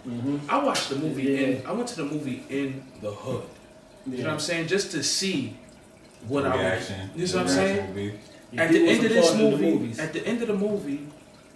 I 0.49 0.63
watched 0.63 0.89
the 0.89 0.97
movie 0.97 1.45
in. 1.45 1.67
I 1.67 1.73
went 1.73 1.89
to 1.89 1.97
the 1.97 2.05
movie 2.05 2.45
in 2.49 2.83
the 3.01 3.11
hood. 3.11 3.45
You 4.07 4.19
know 4.19 4.25
what 4.25 4.33
I'm 4.35 4.41
saying? 4.41 4.67
Just 4.67 4.91
to 4.93 5.03
see 5.03 5.57
what 6.27 6.45
I 6.47 6.57
reaction. 6.57 7.11
would. 7.15 7.21
You 7.21 7.27
know 7.27 7.43
what 7.43 7.43
I'm 7.43 7.49
saying? 7.49 7.95
reaction 7.95 8.19
At 8.59 8.71
the 8.71 8.89
end 8.89 9.05
of 9.05 9.11
this 9.11 9.31
applauding 9.31 9.51
the 9.51 9.57
movie, 9.59 10.01
at 10.01 10.13
the 10.13 10.27
end 10.27 10.43
of 10.43 10.49
the 10.49 10.55
movie, 10.57 11.07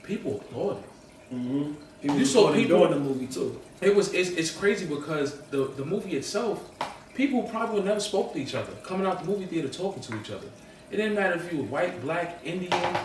people 0.03 0.37
applauded. 0.37 0.85
Mm-hmm. 1.33 1.73
People 2.03 2.19
You 2.19 2.25
saw 2.25 2.53
people- 2.53 2.79
during 2.79 2.93
the 2.95 3.01
movie 3.01 3.27
too. 3.27 3.61
It 3.81 3.95
was 3.95 4.13
it's, 4.15 4.31
it's 4.31 4.51
crazy 4.51 4.87
because 4.87 5.39
the 5.51 5.67
the 5.77 5.85
movie 5.85 6.17
itself, 6.17 6.71
people 7.15 7.43
probably 7.43 7.83
never 7.83 8.01
spoke 8.01 8.33
to 8.33 8.39
each 8.39 8.55
other. 8.55 8.73
Coming 8.85 9.07
out 9.07 9.21
the 9.23 9.27
movie 9.29 9.47
theater 9.47 9.69
talking 9.69 10.03
to 10.03 10.19
each 10.21 10.31
other. 10.31 10.47
It 10.91 10.97
didn't 10.99 11.15
matter 11.15 11.35
if 11.35 11.53
you 11.53 11.59
were 11.59 11.65
white, 11.65 12.01
black, 12.01 12.39
Indian, 12.45 12.97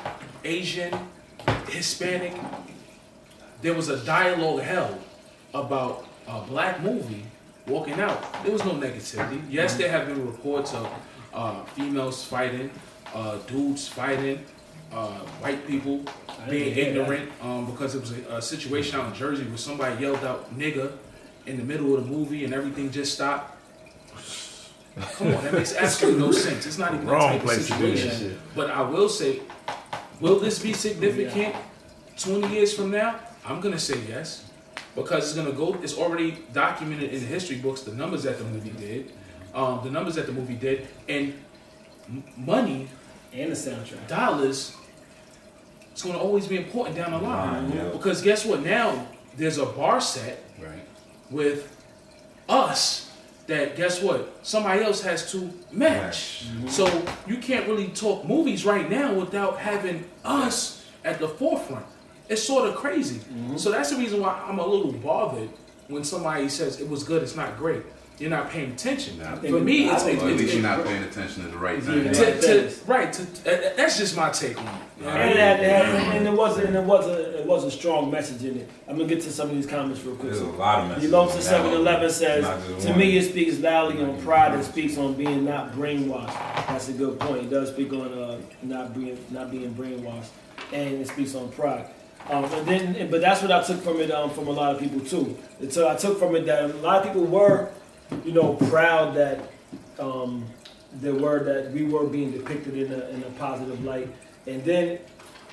Asian, 0.45 0.93
Hispanic. 1.67 2.33
There 3.61 3.73
was 3.73 3.89
a 3.89 4.03
dialogue 4.05 4.61
held 4.61 4.99
about 5.53 6.07
a 6.27 6.41
black 6.41 6.81
movie 6.81 7.25
walking 7.67 7.99
out. 7.99 8.43
There 8.43 8.51
was 8.51 8.65
no 8.65 8.71
negativity. 8.71 9.41
Yes, 9.49 9.75
there 9.75 9.89
have 9.89 10.07
been 10.07 10.25
reports 10.25 10.73
of 10.73 10.91
uh, 11.33 11.63
females 11.65 12.23
fighting, 12.25 12.71
uh, 13.13 13.37
dudes 13.47 13.87
fighting, 13.87 14.43
uh, 14.91 15.19
white 15.39 15.65
people 15.67 16.03
being 16.49 16.73
didn't 16.73 16.73
hear 16.73 16.85
that. 16.85 17.01
ignorant 17.01 17.31
um, 17.41 17.65
because 17.65 17.95
it 17.95 18.01
was 18.01 18.11
a, 18.11 18.37
a 18.37 18.41
situation 18.41 18.99
out 18.99 19.07
in 19.07 19.13
Jersey 19.13 19.43
where 19.45 19.57
somebody 19.57 20.01
yelled 20.01 20.23
out 20.23 20.57
"nigga" 20.57 20.91
in 21.45 21.57
the 21.57 21.63
middle 21.63 21.95
of 21.95 22.03
the 22.03 22.09
movie 22.09 22.43
and 22.45 22.53
everything 22.53 22.91
just 22.91 23.13
stopped. 23.13 23.57
Come 25.13 25.27
on, 25.27 25.43
that 25.43 25.53
makes 25.53 25.73
absolutely 25.75 26.19
no 26.19 26.31
sense. 26.33 26.65
It's 26.65 26.77
not 26.77 26.93
even 26.93 27.05
that 27.05 27.17
type 27.17 27.35
of 27.35 27.43
place 27.43 27.67
to 27.67 27.73
situation. 27.73 28.39
But 28.55 28.71
I 28.71 28.81
will 28.81 29.07
say, 29.07 29.41
will 30.19 30.39
this 30.39 30.59
be 30.59 30.73
significant 30.73 31.55
20 32.17 32.53
years 32.53 32.73
from 32.73 32.91
now? 32.91 33.19
I'm 33.45 33.59
gonna 33.61 33.79
say 33.79 33.99
yes. 34.07 34.45
Because 34.95 35.23
it's 35.29 35.33
gonna 35.33 35.55
go 35.55 35.75
it's 35.81 35.97
already 35.97 36.37
documented 36.53 37.11
in 37.11 37.19
the 37.21 37.25
history 37.25 37.57
books 37.57 37.81
the 37.81 37.93
numbers 37.93 38.23
that 38.23 38.37
the 38.37 38.43
movie 38.45 38.71
did. 38.71 39.11
Um, 39.53 39.81
the 39.83 39.89
numbers 39.91 40.15
that 40.15 40.25
the 40.27 40.31
movie 40.31 40.55
did 40.55 40.87
and 41.09 41.33
m- 42.07 42.23
money 42.37 42.87
And 43.33 43.51
the 43.51 43.55
soundtrack. 43.55 44.07
dollars 44.07 44.75
is 45.95 46.01
going 46.03 46.15
to 46.15 46.21
always 46.21 46.47
be 46.47 46.55
important 46.57 46.95
down 46.95 47.11
the 47.11 47.17
line. 47.17 47.69
Line, 47.69 47.77
yeah. 47.77 47.89
Because 47.89 48.21
guess 48.21 48.45
what? 48.45 48.63
Now 48.63 49.07
there's 49.35 49.57
a 49.57 49.65
bar 49.65 49.99
set 50.01 50.41
Right. 50.61 50.85
with 51.29 51.67
us 52.47 53.09
that 53.47 53.75
guess 53.75 54.01
what? 54.01 54.33
Somebody 54.43 54.83
else 54.83 55.01
has 55.01 55.29
to 55.33 55.51
match. 55.71 56.45
So 56.69 56.87
you 57.27 57.37
can't 57.37 57.67
really 57.67 57.87
talk 57.89 58.23
movies 58.25 58.65
right 58.65 58.89
now 58.89 59.13
without 59.13 59.57
having 59.57 60.05
us 60.23 60.85
at 61.03 61.19
the 61.19 61.27
forefront. 61.27 61.85
It's 62.31 62.41
sort 62.43 62.67
of 62.69 62.75
crazy. 62.75 63.19
So 63.57 63.71
that's 63.71 63.89
the 63.91 63.97
reason 63.97 64.21
why 64.21 64.41
I'm 64.47 64.57
a 64.59 64.65
little 64.65 64.93
bothered 64.93 65.49
when 65.89 66.05
somebody 66.05 66.47
says 66.47 66.79
it 66.79 66.87
was 66.87 67.03
good, 67.03 67.21
it's 67.23 67.35
not 67.35 67.57
great. 67.57 67.83
You're 68.19 68.29
not 68.29 68.49
paying 68.51 68.71
attention. 68.71 69.17
Nah, 69.19 69.33
I 69.33 69.35
For 69.35 69.59
me, 69.59 69.89
it's, 69.89 70.03
think- 70.03 70.15
it's, 70.15 70.23
Or 70.23 70.27
at 70.27 70.31
it's, 70.33 70.41
least 70.41 70.53
you're 70.53 70.63
it's- 70.63 70.77
not 70.77 70.85
paying 70.85 71.03
attention 71.03 71.43
to 71.43 71.49
the 71.49 71.57
right 71.57 71.79
Yeah. 71.83 71.89
thing. 71.91 72.13
to, 72.13 72.41
to, 72.41 72.75
Right. 72.85 73.05
right. 73.05 73.13
To, 73.13 73.21
uh, 73.23 73.73
that's 73.75 73.97
just 73.97 74.15
my 74.15 74.29
take 74.29 74.57
on 74.59 74.65
it. 74.67 74.71
You 74.99 75.05
know 75.05 75.09
And, 75.11 75.29
mean? 75.29 75.37
it 75.37 75.69
had, 75.69 76.15
and 76.17 76.27
it 76.27 76.31
was 76.33 76.57
a, 76.59 76.61
and 76.67 76.75
it 76.77 76.83
was 76.83 77.07
a 77.07 77.39
it 77.41 77.45
was 77.47 77.63
a 77.65 77.71
strong 77.71 78.09
message 78.11 78.43
in 78.45 78.57
it. 78.59 78.69
I'm 78.87 78.95
gonna 78.95 79.09
get 79.09 79.21
to 79.23 79.31
some 79.31 79.49
of 79.49 79.55
these 79.55 79.65
comments 79.65 80.01
real 80.03 80.15
quick. 80.15 80.31
There's 80.31 80.41
a 80.43 80.51
lot 80.51 80.81
of 80.83 80.87
messages. 80.89 81.09
Below 81.09 81.27
to 81.29 81.35
in 81.35 81.41
7-Eleven 81.41 82.09
says, 82.11 82.45
to 82.85 82.89
one. 82.91 82.99
me 82.99 83.17
it 83.17 83.25
speaks 83.31 83.57
loudly 83.59 84.01
on 84.03 84.21
pride 84.21 84.53
and 84.53 84.63
speaks 84.63 84.97
on 84.99 85.15
being 85.15 85.43
not 85.43 85.73
brainwashed. 85.73 86.67
That's 86.67 86.87
a 86.89 86.93
good 86.93 87.19
point. 87.19 87.43
It 87.45 87.49
does 87.49 87.69
speak 87.69 87.91
on 87.91 88.13
uh, 88.13 88.37
not 88.63 88.93
being 88.93 89.17
not 89.31 89.49
being 89.51 89.73
brainwashed, 89.73 90.29
and 90.71 91.01
it 91.01 91.07
speaks 91.07 91.33
on 91.35 91.49
pride. 91.49 91.87
Um, 92.29 92.45
and 92.45 92.67
then, 92.67 93.11
but 93.11 93.21
that's 93.21 93.41
what 93.41 93.51
I 93.51 93.63
took 93.63 93.81
from 93.81 93.99
it 93.99 94.11
um, 94.11 94.29
from 94.29 94.47
a 94.47 94.51
lot 94.51 94.75
of 94.75 94.81
people 94.81 94.99
too. 95.01 95.37
And 95.59 95.71
so 95.71 95.89
I 95.89 95.95
took 95.95 96.19
from 96.19 96.35
it 96.35 96.45
that 96.45 96.63
a 96.63 96.67
lot 96.67 96.99
of 96.99 97.07
people 97.07 97.25
were, 97.25 97.69
you 98.23 98.31
know, 98.31 98.53
proud 98.53 99.15
that 99.15 99.51
um, 99.99 100.45
the 100.99 101.11
that 101.11 101.71
we 101.71 101.83
were 101.85 102.05
being 102.05 102.31
depicted 102.31 102.77
in 102.77 102.91
a, 102.91 103.07
in 103.09 103.23
a 103.23 103.29
positive 103.31 103.83
light, 103.83 104.13
and 104.45 104.63
then 104.63 104.99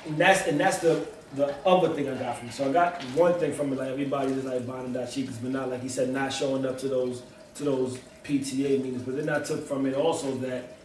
and 0.06 0.18
that's 0.18 0.46
and 0.46 0.58
that's 0.58 0.78
the 0.78 1.06
the 1.34 1.54
other 1.66 1.90
thing 1.94 2.08
I 2.08 2.14
got 2.16 2.38
from 2.38 2.48
it. 2.48 2.52
So 2.52 2.68
I 2.68 2.72
got 2.72 3.02
one 3.14 3.34
thing 3.34 3.52
from 3.52 3.72
it, 3.72 3.78
like 3.78 3.88
everybody 3.90 4.32
is 4.32 4.44
like 4.44 4.66
bonding 4.66 4.94
that 4.94 5.12
cheeks, 5.12 5.36
but 5.36 5.50
not 5.50 5.70
like 5.70 5.82
he 5.82 5.88
said, 5.88 6.10
not 6.10 6.32
showing 6.32 6.66
up 6.66 6.78
to 6.78 6.88
those 6.88 7.22
to 7.56 7.64
those 7.64 7.98
PTA 8.24 8.82
meetings. 8.82 9.02
But 9.02 9.16
then 9.16 9.28
I 9.28 9.40
took 9.42 9.66
from 9.66 9.86
it 9.86 9.94
also 9.94 10.34
that 10.38 10.76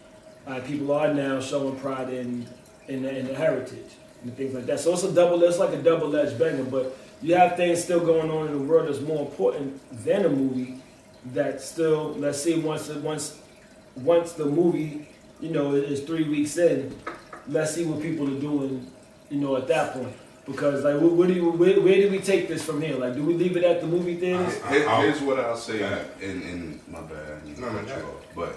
uh, 0.45 0.59
people 0.61 0.91
are 0.91 1.13
now 1.13 1.39
showing 1.39 1.75
pride 1.77 2.09
in 2.09 2.47
in 2.87 3.05
in 3.05 3.27
the 3.27 3.35
heritage 3.35 3.91
and 4.23 4.35
things 4.35 4.53
like 4.53 4.65
that. 4.65 4.79
So 4.79 4.93
it's 4.93 5.03
a 5.03 5.11
double. 5.13 5.43
It's 5.43 5.59
like 5.59 5.73
a 5.73 5.81
double 5.81 6.15
edged 6.15 6.39
banger. 6.39 6.63
But 6.63 6.95
you 7.21 7.35
have 7.35 7.55
things 7.55 7.83
still 7.83 7.99
going 7.99 8.29
on 8.31 8.47
in 8.47 8.53
the 8.53 8.63
world 8.65 8.87
that's 8.87 9.01
more 9.01 9.19
important 9.25 9.79
than 10.03 10.25
a 10.25 10.29
movie. 10.29 10.79
That 11.33 11.61
still, 11.61 12.13
let's 12.17 12.41
see, 12.41 12.55
once 12.59 12.89
once 12.89 13.39
once 13.95 14.33
the 14.33 14.45
movie, 14.45 15.07
you 15.39 15.51
know, 15.51 15.73
is 15.75 16.01
three 16.01 16.27
weeks 16.27 16.57
in, 16.57 16.93
let's 17.47 17.73
see 17.75 17.85
what 17.85 18.01
people 18.01 18.27
are 18.27 18.39
doing, 18.41 18.91
you 19.29 19.39
know, 19.39 19.55
at 19.55 19.67
that 19.69 19.93
point. 19.93 20.13
Because 20.45 20.83
like, 20.83 20.95
where, 20.99 21.09
where 21.11 21.27
do 21.29 21.33
you, 21.33 21.51
where, 21.51 21.79
where 21.79 21.95
do 21.95 22.09
we 22.11 22.19
take 22.19 22.49
this 22.49 22.65
from 22.65 22.81
here? 22.81 22.97
Like, 22.97 23.15
do 23.15 23.23
we 23.23 23.35
leave 23.35 23.55
it 23.55 23.63
at 23.63 23.79
the 23.79 23.87
movie 23.87 24.15
theaters? 24.15 24.61
Here- 24.65 24.89
I'll- 24.89 25.01
Here's 25.01 25.21
what 25.21 25.39
I'll 25.39 25.55
say, 25.55 25.79
Go 25.79 25.85
ahead. 25.85 26.07
in, 26.19 26.41
in 26.41 26.79
my 26.89 26.99
bad, 26.99 27.39
I 27.41 27.45
need 27.47 27.55
to 27.55 27.61
No, 27.61 27.71
no, 27.71 27.79
cut 27.79 27.87
go 27.87 27.93
you 27.93 27.99
ahead. 28.01 28.05
off. 28.15 28.25
but 28.35 28.55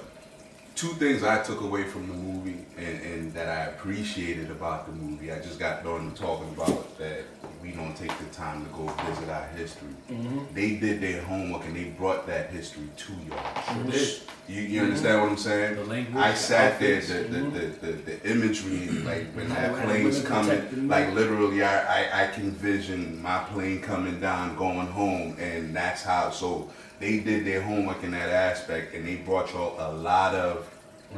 two 0.77 0.89
things 0.89 1.25
I 1.25 1.43
took 1.43 1.63
away 1.63 1.85
from 1.85 2.07
the 2.07 2.15
movie 2.15 2.67
and, 2.77 3.01
and 3.03 3.35
that 3.35 3.49
I 3.49 3.71
appreciated 3.73 4.51
about 4.51 4.87
the 4.87 4.93
movie. 4.93 5.33
I 5.33 5.41
just 5.41 5.59
got 5.59 5.83
done 5.83 6.13
talking 6.15 6.49
about 6.51 6.99
that 6.99 7.25
we 7.63 7.71
don't 7.71 7.97
take 7.97 8.17
the 8.19 8.27
time 8.27 8.65
to 8.65 8.71
go 8.73 8.87
visit 8.87 9.29
our 9.31 9.47
history. 9.57 9.89
Mm-hmm. 10.11 10.55
They 10.55 10.77
did 10.77 11.01
their 11.01 11.23
homework 11.23 11.65
and 11.65 11.75
they 11.75 11.85
brought 11.85 12.27
that 12.27 12.51
history 12.51 12.89
to 12.95 13.13
y'all. 13.29 13.91
Sure. 13.91 14.23
You, 14.49 14.63
you 14.63 14.81
mm-hmm. 14.81 14.85
understand 14.85 15.23
what 15.23 15.31
I'm 15.31 15.37
saying? 15.39 15.77
The 15.77 15.85
language, 15.85 16.17
I 16.17 16.31
the 16.31 16.37
sat 16.37 16.79
there, 16.79 16.97
outfits. 16.97 17.09
the, 17.09 17.23
the, 17.23 17.41
the, 17.41 17.87
the, 17.87 17.93
the 17.93 18.31
imagery, 18.31 18.89
like 19.01 19.33
when 19.33 19.47
mm-hmm. 19.47 19.55
that 19.55 19.83
plane's 19.83 20.23
coming, 20.23 20.89
like 20.89 21.13
literally, 21.15 21.65
I, 21.65 22.03
I, 22.03 22.25
I 22.25 22.27
can 22.29 22.51
vision 22.53 23.21
my 23.23 23.39
plane 23.45 23.81
coming 23.81 24.21
down, 24.21 24.57
going 24.57 24.87
home, 24.87 25.37
and 25.41 25.75
that's 25.75 26.03
how. 26.03 26.31
So 26.31 26.71
they 26.99 27.21
did 27.21 27.47
their 27.47 27.63
homework 27.63 28.03
in 28.03 28.13
that 28.13 28.29
aspect, 28.29 28.95
and 28.95 29.07
they 29.07 29.17
brought 29.17 29.53
y'all 29.53 29.77
a 29.79 29.93
lot 29.93 30.35
of 30.35 30.69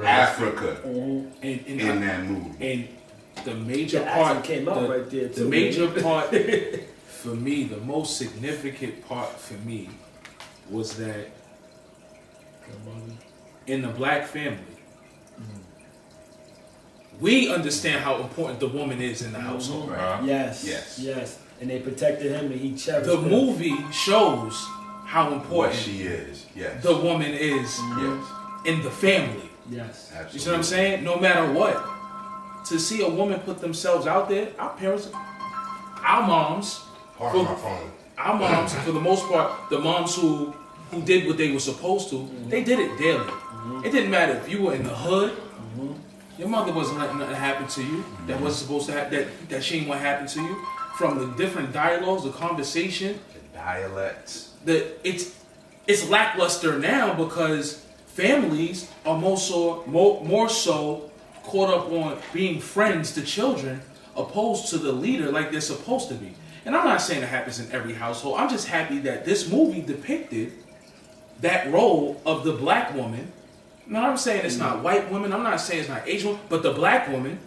Africa 0.02 0.80
And, 0.84 1.32
and, 1.42 1.66
in 1.80 2.00
that 2.00 2.24
movie. 2.24 2.72
and 2.72 2.88
the 3.44 3.54
major 3.54 4.00
The 4.00 4.06
part 4.06 4.44
came 4.44 4.68
up 4.68 4.80
the, 4.80 4.88
right 4.88 5.10
there, 5.10 5.28
The 5.28 5.34
too. 5.34 5.48
major 5.48 5.88
part 6.02 6.34
for 7.06 7.34
me, 7.34 7.64
the 7.64 7.78
most 7.78 8.16
significant 8.16 9.06
part 9.06 9.30
for 9.38 9.54
me 9.66 9.90
was 10.70 10.96
that 10.98 11.30
in 13.66 13.82
the 13.82 13.88
black 13.88 14.26
family, 14.26 14.58
we 17.20 17.52
understand 17.52 18.04
how 18.04 18.16
important 18.20 18.60
the 18.60 18.68
woman 18.68 19.00
is 19.00 19.22
in 19.22 19.32
the 19.32 19.38
mm-hmm. 19.38 19.48
household. 19.48 19.90
Right. 19.90 20.22
Yes. 20.24 20.64
Yes. 20.64 20.98
Yes. 21.00 21.38
And 21.60 21.68
they 21.68 21.80
protected 21.80 22.30
him 22.30 22.52
and 22.52 22.60
he 22.60 22.76
cherished 22.76 23.06
The 23.10 23.16
him. 23.16 23.28
movie 23.28 23.76
shows 23.92 24.54
how 25.08 25.30
What 25.30 25.40
important 25.40 25.74
she 25.74 26.02
is, 26.02 26.44
yes. 26.54 26.82
the 26.82 26.94
woman 26.94 27.32
is 27.32 27.80
yes, 27.96 28.24
in 28.66 28.82
the 28.82 28.90
family. 28.90 29.48
Yes. 29.70 30.10
absolutely. 30.12 30.32
You 30.34 30.38
see 30.40 30.50
what 30.50 30.56
I'm 30.58 30.62
saying? 30.62 31.02
No 31.04 31.18
matter 31.18 31.50
what. 31.50 31.82
To 32.66 32.78
see 32.78 33.00
a 33.02 33.08
woman 33.08 33.40
put 33.40 33.58
themselves 33.60 34.06
out 34.06 34.28
there, 34.28 34.48
our 34.58 34.76
parents, 34.76 35.08
our 36.04 36.26
moms, 36.26 36.80
Pardon 37.16 37.44
my 37.46 37.54
phone. 37.54 37.90
our 38.18 38.34
moms, 38.38 38.74
for 38.74 38.92
the 38.92 39.00
most 39.00 39.24
part, 39.28 39.70
the 39.70 39.78
moms 39.78 40.14
who 40.14 40.52
who 40.90 41.00
did 41.02 41.26
what 41.26 41.38
they 41.38 41.52
were 41.52 41.60
supposed 41.60 42.10
to, 42.10 42.16
mm-hmm. 42.16 42.50
they 42.50 42.62
did 42.62 42.78
it 42.78 42.98
daily. 42.98 43.24
Mm-hmm. 43.24 43.84
It 43.86 43.92
didn't 43.92 44.10
matter 44.10 44.34
if 44.34 44.48
you 44.50 44.62
were 44.62 44.74
in 44.74 44.82
the 44.82 44.94
hood. 44.94 45.32
Mm-hmm. 45.32 45.92
Your 46.38 46.48
mother 46.48 46.72
wasn't 46.72 46.98
letting 46.98 47.18
nothing 47.18 47.34
happen 47.36 47.66
to 47.66 47.82
you 47.82 48.04
that 48.26 48.38
wasn't 48.40 48.60
supposed 48.62 48.86
to 48.88 48.92
happen. 48.92 49.12
That 49.18 49.48
that 49.48 49.64
she 49.64 49.78
ain't 49.78 49.88
want 49.88 50.00
to 50.02 50.06
happen 50.06 50.26
to 50.26 50.40
you. 50.42 50.54
From 50.98 51.18
the 51.18 51.26
different 51.42 51.72
dialogues, 51.72 52.24
the 52.24 52.30
conversation, 52.30 53.18
The 53.32 53.58
dialects. 53.58 54.47
The 54.64 55.08
it's 55.08 55.36
it's 55.86 56.08
lackluster 56.08 56.78
now 56.78 57.14
because 57.14 57.84
families 58.06 58.90
are 59.06 59.16
more 59.16 59.36
so 59.36 59.84
more, 59.86 60.24
more 60.24 60.48
so 60.48 61.10
caught 61.42 61.70
up 61.70 61.90
on 61.90 62.18
being 62.32 62.60
friends 62.60 63.12
to 63.14 63.22
children 63.22 63.80
opposed 64.16 64.68
to 64.68 64.78
the 64.78 64.92
leader 64.92 65.30
like 65.30 65.50
they're 65.50 65.60
supposed 65.60 66.08
to 66.08 66.14
be. 66.14 66.34
And 66.64 66.76
I'm 66.76 66.84
not 66.84 67.00
saying 67.00 67.22
it 67.22 67.28
happens 67.28 67.60
in 67.60 67.70
every 67.72 67.94
household. 67.94 68.38
I'm 68.38 68.50
just 68.50 68.68
happy 68.68 68.98
that 69.00 69.24
this 69.24 69.50
movie 69.50 69.80
depicted 69.80 70.52
that 71.40 71.72
role 71.72 72.20
of 72.26 72.44
the 72.44 72.52
black 72.52 72.94
woman. 72.94 73.32
Now 73.86 74.10
I'm 74.10 74.18
saying 74.18 74.44
it's 74.44 74.58
not 74.58 74.82
white 74.82 75.10
women. 75.10 75.32
I'm 75.32 75.42
not 75.42 75.60
saying 75.60 75.80
it's 75.80 75.88
not 75.88 76.06
Asian, 76.06 76.38
but 76.48 76.62
the 76.62 76.72
black 76.72 77.08
woman. 77.08 77.38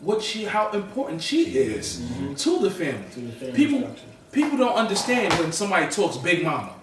What 0.00 0.20
she, 0.20 0.44
how 0.44 0.72
important 0.72 1.22
she, 1.22 1.44
She 1.44 1.58
is 1.58 2.00
mm-hmm. 2.00 2.34
to 2.34 2.58
the 2.58 2.70
family. 2.72 3.04
To 3.12 3.20
the 3.20 3.32
family 3.32 3.52
people, 3.54 3.78
structure. 3.78 4.06
People 4.32 4.58
don't 4.58 4.74
understand 4.74 5.32
when 5.34 5.52
somebody 5.52 5.90
talks 5.90 6.16
Big 6.16 6.42
Mama. 6.42 6.74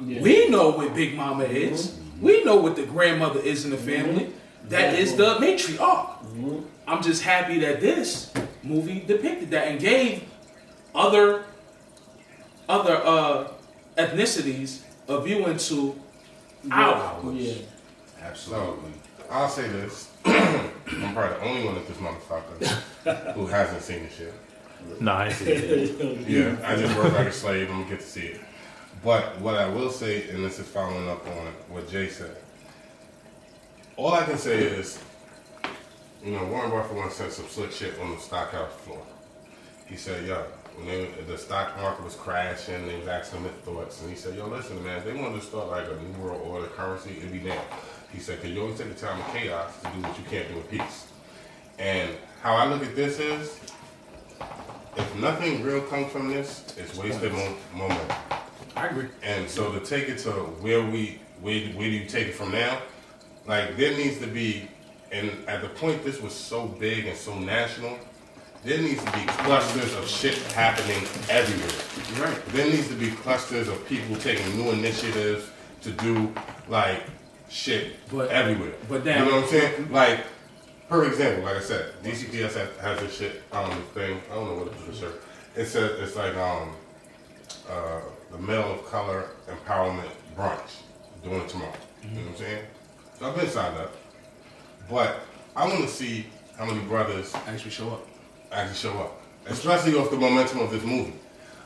Yeah. 0.00 0.22
We 0.22 0.48
know 0.48 0.70
what 0.70 0.94
Big 0.94 1.14
Mama 1.14 1.44
is. 1.44 1.88
Mm-hmm. 1.88 2.24
We 2.24 2.44
know 2.44 2.56
what 2.56 2.76
the 2.76 2.86
grandmother 2.86 3.40
is 3.40 3.64
in 3.64 3.70
the 3.70 3.76
mm-hmm. 3.76 3.86
family. 3.86 4.32
That 4.68 4.94
is 4.94 5.16
the 5.16 5.36
matriarch. 5.36 5.78
Mm-hmm. 5.78 6.60
I'm 6.86 7.02
just 7.02 7.22
happy 7.22 7.58
that 7.60 7.80
this 7.80 8.32
movie 8.62 9.00
depicted 9.00 9.50
that 9.50 9.68
and 9.68 9.80
gave 9.80 10.24
other 10.94 11.44
other 12.68 12.96
uh, 12.96 13.48
ethnicities 13.96 14.82
a 15.08 15.20
view 15.20 15.46
into 15.46 16.00
ours. 16.70 17.34
Yeah. 17.34 17.54
Absolutely. 18.22 18.90
I'll 19.30 19.48
say 19.48 19.68
this. 19.68 20.10
I'm 20.24 21.14
probably 21.14 21.36
the 21.36 21.42
only 21.42 21.64
one 21.64 21.76
at 21.76 21.86
this 21.86 21.96
motherfucker 21.98 23.32
who 23.34 23.46
hasn't 23.46 23.82
seen 23.82 24.02
this 24.02 24.16
shit. 24.16 24.34
Nah, 25.00 25.18
I 25.18 25.26
ain't 25.26 25.34
seen 25.34 25.48
it. 25.48 26.28
Yeah, 26.28 26.56
I 26.64 26.76
just 26.76 26.96
work 26.96 27.12
like 27.12 27.28
a 27.28 27.32
slave. 27.32 27.70
I'm 27.70 27.82
gonna 27.82 27.90
get 27.90 28.00
to 28.00 28.06
see 28.06 28.26
it. 28.28 28.40
But 29.02 29.40
what 29.40 29.54
I 29.56 29.68
will 29.68 29.90
say, 29.90 30.28
and 30.30 30.44
this 30.44 30.58
is 30.58 30.66
following 30.66 31.08
up 31.08 31.26
on 31.26 31.52
what 31.68 31.88
Jay 31.88 32.08
said. 32.08 32.36
All 33.96 34.12
I 34.12 34.24
can 34.24 34.38
say 34.38 34.58
is, 34.58 34.98
you 36.24 36.32
know, 36.32 36.44
Warren 36.46 36.70
Buffett 36.70 36.96
once 36.96 37.14
said 37.14 37.32
some 37.32 37.46
slick 37.46 37.72
shit 37.72 37.98
on 38.00 38.10
the 38.10 38.18
stockhouse 38.18 38.72
floor. 38.72 39.02
He 39.86 39.96
said, 39.96 40.26
"Yo, 40.26 40.44
when 40.74 40.86
they, 40.86 41.08
the 41.26 41.38
stock 41.38 41.76
market 41.80 42.04
was 42.04 42.14
crashing, 42.14 42.86
they 42.86 42.98
was 42.98 43.08
asking 43.08 43.40
him 43.40 43.50
his 43.50 43.62
thoughts, 43.62 44.00
and 44.00 44.10
he 44.10 44.16
said, 44.16 44.34
"Yo, 44.34 44.46
listen, 44.48 44.82
man, 44.82 44.98
if 44.98 45.04
they 45.04 45.14
wanted 45.14 45.40
to 45.40 45.46
start 45.46 45.68
like 45.68 45.86
a 45.86 45.94
new 46.02 46.24
world 46.24 46.42
order 46.44 46.66
currency, 46.68 47.16
it'd 47.18 47.32
be 47.32 47.40
now." 47.40 47.60
He 48.12 48.18
said, 48.18 48.40
"Cause 48.40 48.50
you 48.50 48.60
always 48.60 48.78
take 48.78 48.88
the 48.88 49.06
time 49.06 49.20
of 49.20 49.26
chaos 49.28 49.72
to 49.82 49.88
do 49.90 50.00
what 50.00 50.18
you 50.18 50.24
can't 50.24 50.48
do 50.48 50.56
in 50.56 50.62
peace." 50.64 51.06
And 51.78 52.10
how 52.42 52.54
I 52.54 52.66
look 52.66 52.82
at 52.82 52.96
this 52.96 53.18
is, 53.20 53.60
if 54.96 55.14
nothing 55.16 55.62
real 55.62 55.80
comes 55.82 56.10
from 56.12 56.28
this, 56.28 56.74
it's 56.76 56.96
wasted 56.96 57.32
mo- 57.32 57.56
moment. 57.74 58.12
I 58.76 58.88
agree. 58.88 59.08
And 59.22 59.48
so 59.48 59.72
to 59.72 59.80
take 59.80 60.08
it 60.08 60.18
to 60.20 60.30
where 60.30 60.82
we 60.82 61.20
where, 61.40 61.60
where 61.70 61.88
do 61.90 61.96
you 61.96 62.06
take 62.06 62.28
it 62.28 62.34
from 62.34 62.52
now? 62.52 62.78
Like 63.46 63.76
there 63.76 63.96
needs 63.96 64.18
to 64.20 64.26
be, 64.26 64.68
and 65.12 65.30
at 65.48 65.62
the 65.62 65.68
point 65.68 66.04
this 66.04 66.20
was 66.20 66.32
so 66.34 66.66
big 66.66 67.06
and 67.06 67.16
so 67.16 67.38
national, 67.38 67.98
there 68.64 68.78
needs 68.78 69.02
to 69.04 69.12
be 69.12 69.24
clusters 69.26 69.94
of 69.94 70.08
shit 70.08 70.36
happening 70.52 71.02
everywhere. 71.30 72.26
Right. 72.28 72.46
There 72.46 72.66
needs 72.66 72.88
to 72.88 72.94
be 72.94 73.10
clusters 73.10 73.68
of 73.68 73.86
people 73.86 74.16
taking 74.16 74.56
new 74.56 74.70
initiatives 74.72 75.48
to 75.82 75.90
do 75.92 76.32
like 76.68 77.02
shit 77.48 77.96
But- 78.10 78.30
everywhere. 78.30 78.72
but 78.88 79.04
now- 79.04 79.24
you 79.24 79.30
know 79.30 79.36
what 79.36 79.44
I'm 79.44 79.50
saying? 79.50 79.92
Like 79.92 80.20
For 80.88 81.04
example, 81.04 81.44
like 81.44 81.56
I 81.56 81.60
said, 81.60 81.92
DCPS 82.04 82.54
has, 82.54 82.68
has 82.80 83.00
this 83.00 83.16
shit 83.18 83.42
um 83.52 83.70
thing. 83.94 84.20
I 84.30 84.34
don't 84.34 84.46
know 84.48 84.64
what 84.64 84.68
it 84.68 84.74
is 84.78 84.84
for 84.84 85.06
sure. 85.06 85.12
It 85.56 85.66
says 85.66 85.98
it's 86.00 86.16
like 86.16 86.34
um 86.36 86.74
uh 87.68 88.00
the 88.30 88.38
male 88.38 88.72
of 88.74 88.86
color 88.86 89.30
empowerment 89.48 90.08
brunch 90.36 90.82
doing 91.24 91.40
it 91.40 91.48
tomorrow. 91.48 91.72
You 92.02 92.10
know 92.10 92.20
what 92.22 92.30
I'm 92.30 92.36
saying? 92.36 92.64
So 93.18 93.28
I've 93.28 93.36
been 93.36 93.48
signed 93.48 93.76
up, 93.78 93.96
but 94.88 95.20
I 95.56 95.66
want 95.66 95.80
to 95.82 95.88
see 95.88 96.26
how 96.56 96.66
many 96.66 96.80
brothers 96.80 97.34
Actually, 97.46 97.70
show 97.70 97.88
up. 97.90 98.06
actually 98.52 98.76
show 98.76 98.92
up, 98.98 99.20
especially 99.46 99.94
off 99.96 100.10
the 100.10 100.16
momentum 100.16 100.60
of 100.60 100.70
this 100.70 100.84
movie. 100.84 101.14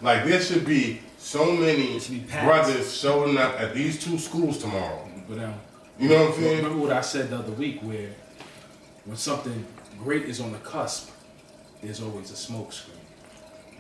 Like 0.00 0.24
there 0.24 0.40
should 0.40 0.64
be 0.64 1.00
so 1.18 1.52
many 1.52 1.98
be 1.98 2.20
brothers 2.44 2.96
showing 2.96 3.36
up 3.36 3.60
at 3.60 3.74
these 3.74 4.02
two 4.02 4.16
schools 4.18 4.56
tomorrow. 4.58 5.06
But 5.28 5.36
now, 5.38 5.54
You 5.98 6.08
know 6.08 6.24
what 6.24 6.34
I'm 6.36 6.40
saying? 6.40 6.56
remember 6.64 6.78
what 6.82 6.92
I 6.92 7.02
said 7.02 7.28
the 7.30 7.36
other 7.38 7.52
week, 7.52 7.80
where 7.82 8.08
when 9.04 9.16
something 9.16 9.66
great 9.98 10.24
is 10.24 10.40
on 10.40 10.52
the 10.52 10.58
cusp, 10.58 11.10
there's 11.82 12.02
always 12.02 12.30
a 12.30 12.36
smoke 12.36 12.72
screen. 12.72 12.96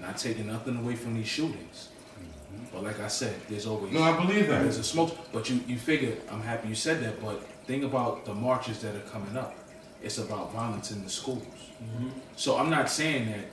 Not 0.00 0.16
taking 0.16 0.46
nothing 0.46 0.78
away 0.78 0.96
from 0.96 1.14
these 1.14 1.28
shootings, 1.28 1.90
mm-hmm. 2.18 2.64
but 2.72 2.82
like 2.82 3.00
I 3.00 3.08
said, 3.08 3.34
there's 3.48 3.66
always 3.66 3.92
No, 3.92 4.02
I 4.02 4.16
believe 4.16 4.48
that. 4.48 4.62
There's 4.62 4.78
a 4.78 4.84
smoke, 4.84 5.16
but 5.32 5.50
you 5.50 5.60
you 5.66 5.76
figure 5.76 6.16
I'm 6.30 6.40
happy 6.40 6.68
you 6.68 6.74
said 6.74 7.02
that. 7.02 7.20
But 7.20 7.42
think 7.66 7.84
about 7.84 8.24
the 8.24 8.34
marches 8.34 8.80
that 8.80 8.96
are 8.96 9.06
coming 9.10 9.36
up. 9.36 9.54
It's 10.02 10.16
about 10.16 10.52
violence 10.52 10.90
in 10.90 11.04
the 11.04 11.10
schools. 11.10 11.44
Mm-hmm. 11.82 12.08
So 12.36 12.56
I'm 12.56 12.70
not 12.70 12.88
saying 12.88 13.30
that 13.30 13.44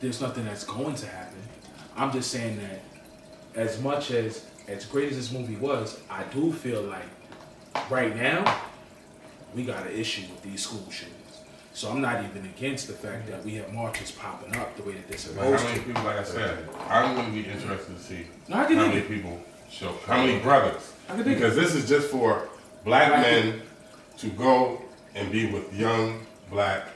there's 0.00 0.20
nothing 0.20 0.44
that's 0.44 0.64
going 0.64 0.94
to 0.94 1.06
happen. 1.06 1.38
I'm 1.96 2.12
just 2.12 2.30
saying 2.30 2.58
that 2.58 2.80
as 3.56 3.80
much 3.80 4.12
as 4.12 4.44
as 4.68 4.84
great 4.86 5.10
as 5.10 5.16
this 5.16 5.32
movie 5.32 5.56
was, 5.56 6.00
I 6.08 6.22
do 6.24 6.52
feel 6.52 6.82
like 6.82 7.10
right 7.90 8.14
now 8.16 8.60
we 9.54 9.64
got 9.64 9.86
an 9.86 9.92
issue 9.92 10.22
with 10.30 10.42
these 10.42 10.62
school 10.62 10.84
shootings. 10.90 11.20
So 11.72 11.90
I'm 11.90 12.00
not 12.00 12.24
even 12.24 12.44
against 12.44 12.86
the 12.86 12.92
fact 12.92 13.26
that 13.28 13.44
we 13.44 13.54
have 13.56 13.72
marches 13.72 14.12
popping 14.12 14.54
up 14.56 14.76
the 14.76 14.82
way 14.84 14.92
that 14.92 15.08
they're 15.08 15.34
Like 15.36 15.50
how 15.50 15.56
supposed 15.56 15.64
many 15.64 15.78
to. 15.80 15.84
people, 15.86 16.02
like 16.04 16.16
I 16.18 16.22
said, 16.24 16.68
I'm 16.88 17.14
going 17.16 17.26
to 17.26 17.32
be 17.42 17.48
interested 17.48 17.96
to 17.96 18.02
see 18.02 18.26
No, 18.48 18.56
I 18.56 18.58
how 18.60 18.66
can 18.68 18.76
dig 18.78 18.88
many 18.88 19.00
it. 19.00 19.08
people 19.08 19.40
show, 19.70 19.92
how 20.06 20.18
many 20.24 20.38
brothers. 20.40 20.92
I 21.08 21.14
can 21.16 21.24
dig 21.24 21.34
Because 21.34 21.56
this 21.56 21.74
is 21.74 21.88
just 21.88 22.08
for 22.10 22.48
black 22.84 23.08
Black 23.08 23.22
men 23.22 23.62
to 24.18 24.28
go 24.30 24.82
and 25.16 25.32
be 25.32 25.50
with 25.50 25.72
young 25.74 26.20
black 26.50 26.86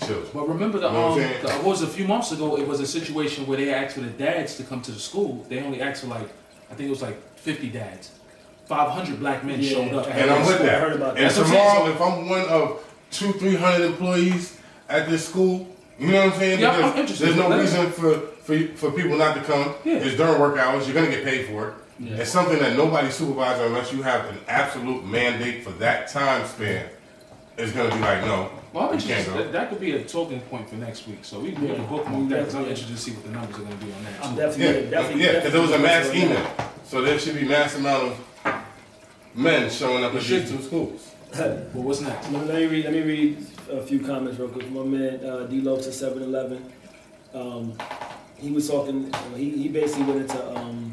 children. 0.00 0.26
But 0.32 0.48
remember 0.48 0.78
the 0.78 0.86
You 0.88 0.92
know 0.94 1.06
um, 1.08 1.12
I'm 1.12 1.18
saying? 1.18 1.42
the, 1.46 1.52
what 1.52 1.64
was 1.64 1.82
a 1.82 1.86
few 1.86 2.06
months 2.06 2.32
ago? 2.32 2.56
It 2.58 2.66
was 2.66 2.80
a 2.80 2.86
situation 2.86 3.46
where 3.46 3.58
they 3.58 3.72
asked 3.72 3.94
for 3.96 4.00
the 4.00 4.10
dads 4.10 4.56
to 4.56 4.62
come 4.64 4.80
to 4.82 4.92
the 4.92 4.98
school. 5.00 5.44
They 5.48 5.60
only 5.60 5.82
asked 5.82 6.02
for 6.02 6.08
like, 6.08 6.28
I 6.70 6.74
think 6.74 6.86
it 6.88 6.90
was 6.90 7.02
like 7.02 7.20
50 7.36 7.68
dads. 7.70 8.12
500 8.76 9.20
black 9.20 9.44
men 9.44 9.60
Yeah. 9.60 9.70
showed 9.70 9.92
up. 9.94 10.06
And 10.10 10.30
I'm 10.30 10.46
with 10.46 10.60
I 10.60 10.64
that. 10.66 10.80
heard 10.80 10.92
about 10.94 11.14
that. 11.14 11.20
And 11.22 11.26
That's 11.30 11.38
what 11.38 11.46
I'm 11.48 11.52
tomorrow, 11.52 11.90
if 11.90 12.00
I'm 12.00 12.28
one 12.28 12.48
of 12.48 12.84
two, 13.10 13.32
three 13.34 13.56
hundred 13.56 13.84
employees 13.86 14.58
at 14.88 15.08
this 15.10 15.28
school, 15.28 15.68
you 15.98 16.08
know 16.08 16.24
what 16.26 16.32
I'm 16.34 16.38
saying? 16.38 16.60
Yeah, 16.60 16.70
I'm 16.96 17.06
There's 17.06 17.36
no 17.36 17.58
reason 17.58 17.92
for, 17.92 18.18
for 18.46 18.56
for 18.80 18.90
people 18.92 19.16
not 19.18 19.34
to 19.36 19.42
come. 19.42 19.74
Yeah. 19.84 19.96
It's 20.04 20.16
during 20.16 20.40
work 20.40 20.58
hours. 20.58 20.86
You're 20.86 20.94
gonna 20.94 21.10
get 21.14 21.24
paid 21.24 21.46
for 21.48 21.68
it. 21.68 21.74
Yeah. 21.98 22.16
It's 22.16 22.30
something 22.30 22.58
that 22.58 22.76
nobody 22.76 23.10
supervises 23.10 23.66
unless 23.66 23.92
you 23.92 24.02
have 24.02 24.24
an 24.30 24.38
absolute 24.48 25.04
mandate 25.04 25.62
for 25.64 25.70
that 25.72 26.08
time 26.08 26.46
span. 26.46 26.86
It's 27.58 27.72
gonna 27.72 27.94
be 27.94 28.00
like, 28.00 28.22
no, 28.24 28.50
Well, 28.72 28.88
I'm 28.88 28.94
interested. 28.94 29.34
That, 29.34 29.52
that 29.52 29.68
could 29.68 29.78
be 29.80 29.92
a 29.92 30.02
talking 30.02 30.40
point 30.40 30.66
for 30.70 30.76
next 30.76 31.06
week. 31.06 31.18
So 31.22 31.38
we, 31.38 31.50
we 31.50 31.68
Yeah. 31.68 31.74
can 31.74 31.86
bookmark 31.86 32.28
that 32.30 32.38
because 32.38 32.54
I'm 32.54 32.62
Yeah. 32.64 32.70
interested 32.70 32.96
to 32.96 33.02
see 33.02 33.10
what 33.12 33.24
the 33.26 33.30
numbers 33.32 33.56
are 33.56 33.64
going 33.68 33.78
to 33.78 33.84
be 33.84 33.92
on 33.92 34.02
that. 34.04 34.24
I'm 34.26 34.34
definitely, 34.34 34.84
Yeah, 34.84 34.90
definitely, 34.90 35.24
yeah, 35.24 35.32
because 35.34 35.52
there 35.52 35.60
was 35.62 35.70
a 35.72 35.78
mass 35.78 36.06
definitely 36.06 36.22
email, 36.36 36.46
so 36.90 37.02
there 37.02 37.18
should 37.18 37.34
be 37.38 37.44
mass 37.44 37.76
amount 37.76 38.02
of 38.08 38.16
men 39.34 39.70
showing 39.70 40.04
up 40.04 40.12
There 40.12 40.20
at 40.20 40.26
should 40.26 40.42
these 40.42 40.50
two 40.50 40.62
schools. 40.62 41.14
But 41.32 41.74
what's 41.74 42.00
next? 42.00 42.30
Let 42.30 42.42
me, 42.42 42.48
let 42.52 42.56
me 42.60 42.66
read. 42.66 42.84
Let 42.84 42.92
me 42.92 43.00
read 43.02 43.46
a 43.70 43.82
few 43.82 44.00
comments 44.00 44.38
real 44.38 44.48
quick. 44.48 44.70
My 44.70 44.82
man 44.84 45.24
uh, 45.24 45.46
D 45.46 45.60
Lo 45.62 45.76
to 45.76 45.88
7-Eleven. 45.88 46.70
Um, 47.32 47.78
he 48.36 48.50
was 48.50 48.68
talking. 48.68 49.12
uh, 49.14 49.34
He, 49.34 49.50
he 49.50 49.68
basically 49.68 50.04
went 50.04 50.20
into 50.22 50.56
um, 50.56 50.92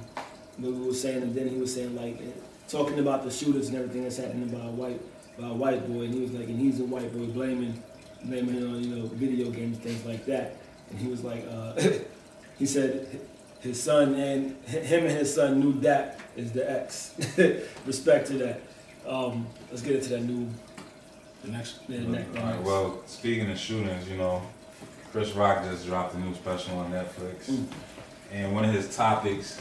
what 0.58 0.74
we 0.74 0.88
were 0.88 0.94
saying, 0.94 1.24
and 1.24 1.36
then 1.36 1.50
he 1.50 1.58
was 1.58 1.74
saying 1.76 1.94
like 1.96 2.22
eh, 2.22 2.32
talking 2.70 3.00
about 3.00 3.24
the 3.24 3.32
shooters 3.32 3.68
and 3.68 3.78
everything 3.78 4.04
that's 4.04 4.18
happening 4.18 4.48
by 4.50 4.60
a 4.66 4.72
white 4.72 5.02
by 5.38 5.48
a 5.50 5.54
white 5.54 5.86
boy, 5.92 6.04
and 6.04 6.14
he 6.14 6.22
was 6.22 6.32
like, 6.32 6.48
and 6.48 6.60
he's 6.60 6.80
a 6.80 6.84
white 6.86 7.12
boy 7.14 7.26
blaming 7.28 7.82
blaming 8.24 8.64
on 8.64 8.82
you 8.84 8.96
know 8.96 9.08
video 9.08 9.50
games 9.50 9.78
things 9.80 10.06
like 10.06 10.26
that, 10.26 10.56
and 10.90 11.00
he 11.00 11.08
was 11.10 11.24
like, 11.24 11.46
uh, 11.50 11.74
he 12.60 12.66
said 12.66 13.20
his 13.62 13.82
son 13.82 14.14
and 14.16 14.56
him 14.66 15.06
and 15.06 15.12
his 15.18 15.34
son 15.36 15.60
knew 15.60 15.74
that 15.82 16.20
is 16.38 16.52
the 16.52 16.70
ex. 16.70 17.14
Respect 17.86 18.28
to 18.28 18.34
that. 18.34 18.62
Um, 19.08 19.48
let's 19.70 19.82
get 19.82 19.96
into 19.96 20.10
that 20.10 20.22
new 20.24 20.48
The 21.44 21.52
next. 21.52 21.88
the 21.88 21.98
next. 22.00 22.36
Right, 22.38 22.62
well, 22.62 23.02
speaking 23.06 23.50
of 23.50 23.58
shootings, 23.58 24.08
you 24.10 24.18
know, 24.18 24.42
Chris 25.12 25.32
Rock 25.34 25.64
just 25.64 25.86
dropped 25.88 26.14
a 26.16 26.20
new 26.20 26.34
special 26.36 26.78
on 26.78 26.92
Netflix, 26.92 27.50
Mm. 27.50 27.66
and 28.32 28.54
one 28.54 28.64
of 28.66 28.74
his 28.74 28.96
topics 28.96 29.60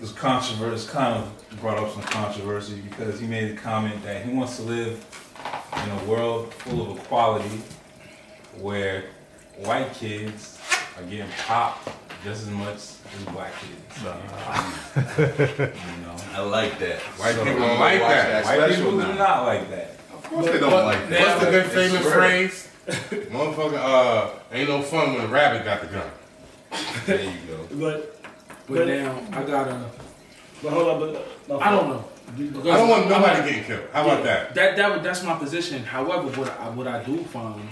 was 0.00 0.12
controversial. 0.12 0.88
Kind 0.90 1.14
of 1.16 1.60
brought 1.60 1.78
up 1.78 1.90
some 1.92 2.02
controversy 2.02 2.80
because 2.82 3.18
he 3.18 3.26
made 3.26 3.50
a 3.50 3.56
comment 3.56 4.02
that 4.04 4.24
he 4.24 4.32
wants 4.32 4.56
to 4.56 4.62
live 4.62 5.04
in 5.82 5.90
a 5.90 6.04
world 6.04 6.52
full 6.54 6.90
of 6.92 6.98
equality, 6.98 7.62
where 8.60 9.04
white 9.64 9.92
kids 9.94 10.57
are 10.98 11.02
getting 11.04 11.28
popped 11.46 11.88
just 12.24 12.42
as 12.42 12.50
much 12.50 12.74
as 12.76 13.24
black 13.32 13.52
kids. 13.60 14.02
you 14.02 14.10
know, 16.02 16.16
I 16.34 16.40
like 16.40 16.78
that. 16.80 16.98
White 17.18 17.34
So, 17.34 17.44
people 17.44 17.60
don't 17.60 17.78
like 17.80 18.00
watch 18.00 18.10
that. 18.10 18.44
white 18.44 18.54
special 18.56 18.76
people 18.84 18.98
now. 18.98 19.12
do 19.12 19.18
not 19.18 19.46
like 19.46 19.70
that. 19.70 19.90
Of 20.12 20.22
course 20.24 20.46
they 20.46 20.58
don't 20.60 20.70
But- 20.70 20.84
like 20.86 21.08
that. 21.10 21.20
What's 21.20 21.44
the 21.44 21.50
good 21.50 21.64
It's 21.66 21.74
famous 21.74 22.02
real. 22.04 22.12
phrase? 22.12 22.68
Motherfucker, 23.30 23.78
uh, 23.78 24.30
ain't 24.52 24.68
no 24.68 24.82
fun 24.82 25.14
when 25.14 25.24
a 25.24 25.28
rabbit 25.28 25.64
got 25.64 25.80
the 25.82 25.86
gun. 25.88 26.10
There 27.06 27.20
you 27.22 27.32
go. 27.48 27.66
But 27.72 28.14
But 28.68 28.86
now 28.88 29.18
I 29.32 29.42
gotta. 29.42 29.84
but 30.62 30.72
hold 30.72 30.88
up, 30.88 31.00
but 31.48 31.62
I 31.62 31.70
don't 31.70 31.88
know. 31.88 32.04
I 32.38 32.76
don't 32.76 32.88
want 32.88 33.08
nobody 33.08 33.42
getting 33.48 33.64
killed. 33.64 33.84
How 33.92 34.02
about 34.04 34.22
that? 34.24 34.54
That 34.54 34.76
that 34.76 34.90
would- 34.90 35.02
that's 35.02 35.22
my 35.22 35.34
position. 35.38 35.82
However, 35.84 36.28
what 36.38 36.50
I 36.60 36.68
what 36.70 36.86
I 36.86 37.02
do 37.02 37.24
find, 37.24 37.68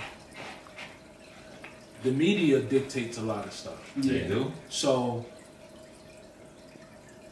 the 2.02 2.10
media 2.10 2.60
dictates 2.60 3.18
a 3.18 3.22
lot 3.22 3.44
of 3.46 3.52
stuff. 3.52 3.78
They 3.96 4.26
do. 4.26 4.52
So 4.68 5.24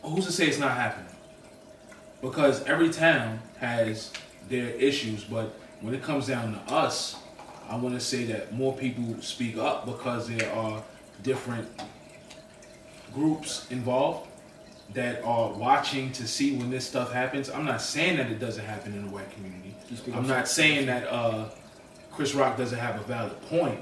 who's 0.03 0.27
to 0.27 0.33
say 0.33 0.46
it's 0.46 0.59
not 0.59 0.77
happening? 0.77 1.14
Because 2.20 2.64
every 2.64 2.90
town 2.90 3.40
has 3.59 4.12
their 4.48 4.70
issues, 4.70 5.24
but 5.24 5.55
when 5.81 5.94
it 5.94 6.03
comes 6.03 6.27
down 6.27 6.55
to 6.55 6.72
us, 6.72 7.16
I 7.68 7.77
want 7.77 7.94
to 7.94 8.00
say 8.00 8.24
that 8.24 8.53
more 8.55 8.74
people 8.77 9.20
speak 9.20 9.57
up 9.57 9.87
because 9.87 10.29
there 10.29 10.53
are 10.55 10.83
different 11.22 11.68
groups 13.12 13.66
involved 13.70 14.29
that 14.92 15.22
are 15.24 15.53
watching 15.53 16.12
to 16.12 16.29
see 16.29 16.57
when 16.57 16.70
this 16.70 16.87
stuff 16.87 17.12
happens. 17.12 17.50
I'm 17.50 17.64
not 17.64 17.81
saying 17.81 18.16
that 18.18 18.31
it 18.31 18.38
doesn't 18.38 18.64
happen 18.64 18.92
in 18.92 19.07
the 19.07 19.11
white 19.11 19.31
community. 19.33 19.74
I'm 20.12 20.27
not 20.27 20.48
saying 20.48 20.87
that 20.87 21.07
uh, 21.09 21.48
Chris 22.12 22.35
Rock 22.35 22.57
doesn't 22.57 22.79
have 22.79 23.00
a 23.00 23.05
valid 23.05 23.40
point. 23.42 23.81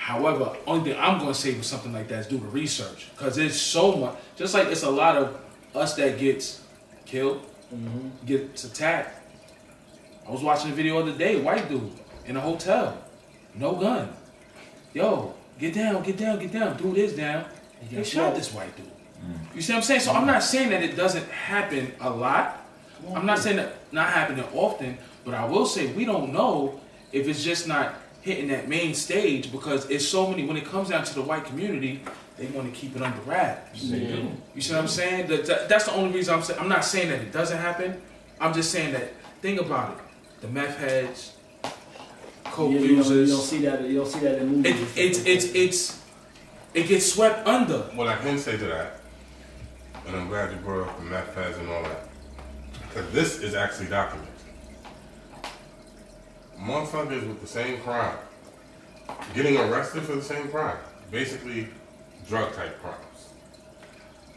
However, 0.00 0.56
only 0.66 0.92
thing 0.92 0.98
I'm 0.98 1.18
going 1.18 1.34
to 1.34 1.38
say 1.38 1.52
with 1.52 1.66
something 1.66 1.92
like 1.92 2.08
that 2.08 2.20
is 2.20 2.26
do 2.26 2.38
the 2.38 2.46
research 2.46 3.10
because 3.12 3.36
it's 3.36 3.60
so 3.60 3.96
much. 3.96 4.16
Just 4.34 4.54
like 4.54 4.68
it's 4.68 4.82
a 4.82 4.90
lot 4.90 5.14
of 5.18 5.38
us 5.74 5.94
that 5.96 6.18
gets 6.18 6.62
killed, 7.04 7.44
gets 8.24 8.64
attacked. 8.64 9.20
I 10.26 10.30
was 10.30 10.42
watching 10.42 10.70
a 10.70 10.74
video 10.74 11.02
the 11.02 11.10
other 11.10 11.18
day, 11.18 11.38
white 11.38 11.68
dude 11.68 11.92
in 12.24 12.38
a 12.38 12.40
hotel, 12.40 12.96
no 13.54 13.74
gun. 13.74 14.08
Yo, 14.94 15.34
get 15.58 15.74
down, 15.74 16.02
get 16.02 16.16
down, 16.16 16.38
get 16.38 16.50
down. 16.50 16.78
Dude 16.78 16.96
is 16.96 17.14
down. 17.14 17.44
They 17.90 18.02
shot 18.02 18.06
shot. 18.06 18.34
this 18.34 18.54
white 18.54 18.74
dude. 18.78 18.86
You 19.54 19.60
see 19.60 19.74
what 19.74 19.78
I'm 19.80 19.82
saying? 19.82 20.00
So 20.00 20.12
I'm 20.12 20.26
not 20.26 20.42
saying 20.42 20.70
that 20.70 20.82
it 20.82 20.96
doesn't 20.96 21.28
happen 21.28 21.92
a 22.00 22.08
lot. 22.08 22.66
I'm 23.14 23.26
not 23.26 23.38
saying 23.38 23.56
that 23.56 23.76
not 23.92 24.08
happening 24.08 24.46
often, 24.54 24.96
but 25.26 25.34
I 25.34 25.44
will 25.44 25.66
say 25.66 25.92
we 25.92 26.06
don't 26.06 26.32
know 26.32 26.80
if 27.12 27.28
it's 27.28 27.44
just 27.44 27.68
not 27.68 27.94
hitting 28.22 28.48
that 28.48 28.68
main 28.68 28.94
stage 28.94 29.50
because 29.52 29.88
it's 29.90 30.06
so 30.06 30.28
many. 30.28 30.46
When 30.46 30.56
it 30.56 30.64
comes 30.64 30.88
down 30.90 31.04
to 31.04 31.14
the 31.14 31.22
white 31.22 31.44
community, 31.44 32.00
they 32.36 32.46
want 32.46 32.72
to 32.72 32.78
keep 32.78 32.96
it 32.96 33.02
under 33.02 33.20
wraps. 33.22 33.90
They 33.90 34.00
do. 34.00 34.30
You 34.54 34.60
see 34.60 34.72
what 34.72 34.82
I'm 34.82 34.88
saying? 34.88 35.26
That, 35.28 35.46
that- 35.46 35.68
that's 35.68 35.84
the 35.84 35.92
only 35.94 36.12
reason 36.14 36.34
I'm 36.34 36.42
saying. 36.42 36.58
I'm 36.60 36.68
not 36.68 36.84
saying 36.84 37.10
that 37.10 37.20
it 37.20 37.32
doesn't 37.32 37.58
happen. 37.58 38.00
I'm 38.40 38.52
just 38.54 38.70
saying 38.70 38.92
that. 38.92 39.12
Think 39.42 39.60
about 39.60 39.96
it. 39.96 40.04
The 40.42 40.48
meth 40.48 40.76
heads, 40.78 41.32
coke 42.44 42.72
you, 42.72 42.78
you, 42.78 43.02
don't, 43.02 43.10
you 43.12 43.26
don't 43.26 43.40
see 43.42 43.58
that. 43.66 43.82
You 43.88 43.96
don't 43.98 44.06
see 44.08 44.20
that 44.20 44.38
in 44.38 44.48
movies. 44.48 44.96
it, 44.96 44.98
it's 44.98 45.24
it's 45.26 45.54
it's 45.54 46.02
it 46.74 46.88
gets 46.88 47.12
swept 47.12 47.46
under. 47.46 47.90
Well, 47.96 48.08
I 48.08 48.16
can 48.16 48.38
say 48.38 48.56
to 48.56 48.64
that, 48.66 49.00
and 50.06 50.16
I'm 50.16 50.28
glad 50.28 50.50
you 50.52 50.58
brought 50.58 50.88
up 50.88 50.98
the 50.98 51.04
meth 51.04 51.34
heads 51.34 51.58
and 51.58 51.68
all 51.68 51.82
that, 51.82 52.08
because 52.88 53.10
this 53.12 53.40
is 53.40 53.54
actually 53.54 53.88
documented. 53.88 54.32
Motherfuckers 56.60 57.26
with 57.26 57.40
the 57.40 57.46
same 57.46 57.80
crime, 57.80 58.16
getting 59.34 59.56
arrested 59.56 60.02
for 60.02 60.14
the 60.14 60.22
same 60.22 60.48
crime, 60.48 60.76
basically 61.10 61.68
drug 62.28 62.52
type 62.54 62.80
crimes. 62.82 62.96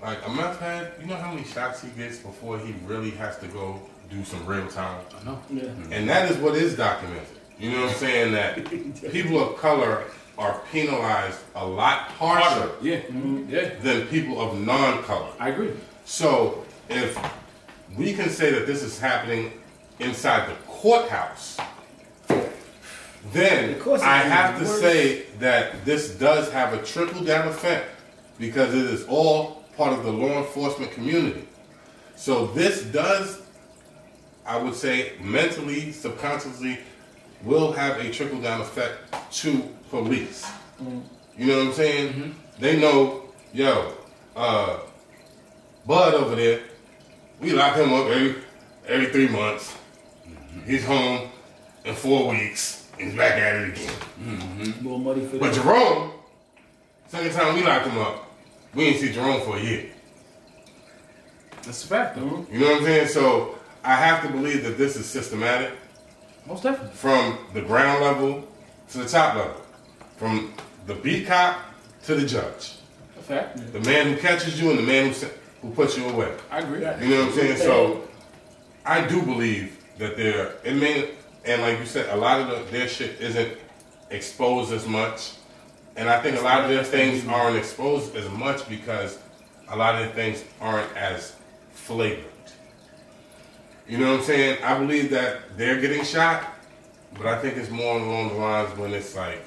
Like 0.02 0.26
a 0.26 0.30
meth 0.30 0.60
head, 0.60 0.94
you 1.00 1.06
know 1.08 1.16
how 1.16 1.32
many 1.34 1.46
shots 1.46 1.82
he 1.82 1.90
gets 1.90 2.18
before 2.20 2.60
he 2.60 2.74
really 2.86 3.12
has 3.12 3.38
to 3.40 3.48
go 3.48 3.80
do 4.10 4.24
some 4.24 4.46
real 4.46 4.68
time. 4.68 5.02
I 5.20 5.24
know. 5.26 5.40
Yeah. 5.50 5.64
And 5.92 6.08
that 6.10 6.30
is 6.32 6.38
what 6.38 6.56
is 6.56 6.76
documented. 6.76 7.28
You 7.60 7.72
know 7.72 7.82
what 7.84 7.92
I'm 7.92 7.96
saying? 7.98 8.34
That 8.34 9.12
people 9.12 9.40
of 9.42 9.58
color 9.58 10.04
are 10.38 10.62
penalized 10.72 11.40
a 11.56 11.66
lot 11.66 12.10
harsher 12.12 12.72
Yeah. 12.82 13.02
Mm-hmm. 13.02 13.50
Yeah. 13.50 13.76
than 13.82 14.08
people 14.08 14.42
of 14.42 14.60
non-color. 14.60 15.30
I 15.40 15.50
agree. 15.50 15.72
So 16.06 16.66
if 16.90 17.18
we 17.98 18.14
can 18.14 18.30
say 18.30 18.52
that 18.52 18.66
this 18.66 18.82
is 18.82 19.00
happening 19.00 19.54
inside 20.00 20.50
the 20.50 20.56
courthouse, 20.68 21.58
then 23.34 23.82
I 24.02 24.17
have 24.19 24.60
to 24.60 24.65
worse. 24.65 24.80
say 24.80 25.24
that 25.39 25.86
this 25.86 26.15
does 26.15 26.52
have 26.52 26.74
a 26.74 26.84
trickle 26.84 27.24
down 27.24 27.48
effect 27.48 27.89
because 28.39 28.74
it 28.74 28.86
is 28.86 29.06
all 29.08 29.63
part 29.76 29.93
of 29.93 30.04
the 30.04 30.12
law 30.12 30.38
enforcement 30.38 30.91
community. 30.91 31.48
So 32.15 32.48
this 32.48 32.84
does, 32.84 33.41
I 34.46 34.62
would 34.62 34.76
say, 34.76 35.13
mentally, 35.19 35.91
subconsciously, 35.91 36.80
will 37.43 37.72
have 37.74 37.98
a 38.00 38.12
trickle 38.12 38.39
down 38.39 38.62
effect 38.62 39.13
to 39.38 39.62
police. 39.89 40.50
You 41.38 41.48
know 41.48 41.58
what 41.58 41.67
I'm 41.67 41.74
saying? 41.74 42.36
They 42.60 42.80
know, 42.80 43.24
yo, 43.52 43.93
uh, 44.36 44.80
Bud 45.86 46.13
over 46.13 46.36
there, 46.36 46.62
we 47.41 47.52
lock 47.52 47.76
him 47.76 47.91
up 47.91 48.08
every 48.08 48.36
every 48.88 49.08
three 49.08 49.28
months. 49.28 49.76
He's 50.65 50.86
home 50.86 51.30
in 51.84 51.96
four 51.96 52.30
weeks 52.30 52.83
and 52.99 53.08
he's 53.10 53.15
back 53.17 53.34
at 53.34 53.56
it 53.56 53.69
again. 53.69 53.93
Mm-hmm. 54.23 54.84
More 54.84 54.99
money 54.99 55.25
for 55.25 55.38
But 55.38 55.53
them. 55.53 55.63
Jerome, 55.63 56.12
second 57.08 57.32
time 57.34 57.56
we 57.56 57.63
locked 57.63 57.88
him 57.88 57.97
up, 57.99 58.32
we 58.73 58.86
ain't 58.86 58.99
see 58.99 59.12
Jerome 59.12 59.41
for 59.41 59.58
a 59.58 59.62
year. 59.62 59.89
That's 61.63 61.84
a 61.84 61.88
fact, 61.88 62.17
though. 62.17 62.45
You 62.51 62.60
know 62.60 62.67
what 62.71 62.77
I'm 62.79 62.84
saying? 62.86 63.08
So 63.08 63.58
I 63.84 63.95
have 63.95 64.21
to 64.23 64.29
believe 64.29 64.63
that 64.63 64.77
this 64.77 64.95
is 64.95 65.06
systematic 65.06 65.71
Most 66.45 66.63
definitely. 66.63 66.93
from 66.95 67.38
the 67.53 67.62
ground 67.62 68.03
level 68.03 68.47
to 68.89 68.97
the 68.97 69.08
top 69.08 69.36
level, 69.36 69.62
from 70.17 70.53
the 70.88 70.95
beat 70.95 71.25
cop 71.27 71.60
to 72.06 72.15
the 72.15 72.25
judge, 72.27 72.73
A 73.17 73.21
fact. 73.21 73.71
the 73.71 73.79
man 73.82 74.13
who 74.13 74.17
catches 74.19 74.60
you 74.62 74.69
and 74.71 74.79
the 74.79 74.84
man 74.84 75.08
who 75.08 75.13
se- 75.13 75.32
who 75.62 75.69
puts 75.71 75.97
you 75.97 76.06
away. 76.10 76.34
I 76.51 76.60
agree. 76.60 76.79
You 76.79 76.86
know 77.15 77.19
what 77.21 77.27
I'm 77.29 77.34
saying? 77.34 77.58
So 77.58 78.03
I 78.86 79.08
do 79.08 79.21
believe 79.21 79.77
that 79.99 80.17
they're 80.17 80.56
it 80.65 80.73
may 80.75 81.12
and 81.45 81.62
like 81.62 81.79
you 81.79 81.86
said, 81.86 82.10
a 82.10 82.15
lot 82.15 82.41
of 82.41 82.47
the, 82.49 82.71
their 82.71 82.88
shit 82.88 83.19
isn't 83.19 83.58
exposed 84.10 84.71
as 84.71 84.88
much. 84.88 85.34
And 85.95 86.10
I 86.10 86.21
think 86.21 86.38
a 86.39 86.41
lot 86.41 86.62
of 86.62 86.69
their 86.69 86.84
things 86.84 87.27
aren't 87.27 87.58
exposed 87.58 88.15
as 88.15 88.29
much 88.29 88.67
because 88.67 89.19
a 89.69 89.75
lot 89.75 89.95
of 89.95 90.01
their 90.01 90.15
things 90.15 90.43
aren't 90.60 90.95
as 90.95 91.36
flavored. 91.71 92.23
You 93.88 93.97
know 93.97 94.12
what 94.12 94.19
I'm 94.21 94.25
saying? 94.25 94.63
I 94.63 94.77
believe 94.79 95.10
that 95.12 95.58
they're 95.58 95.79
getting 95.82 96.03
shot, 96.03 96.45
but 97.15 97.25
I 97.25 97.38
think 97.39 97.58
it's 97.58 97.69
more 97.69 97.99
along 97.99 98.29
the 98.29 98.36
lines 98.36 98.77
when 98.77 98.93
it's 98.93 99.15
like 99.15 99.45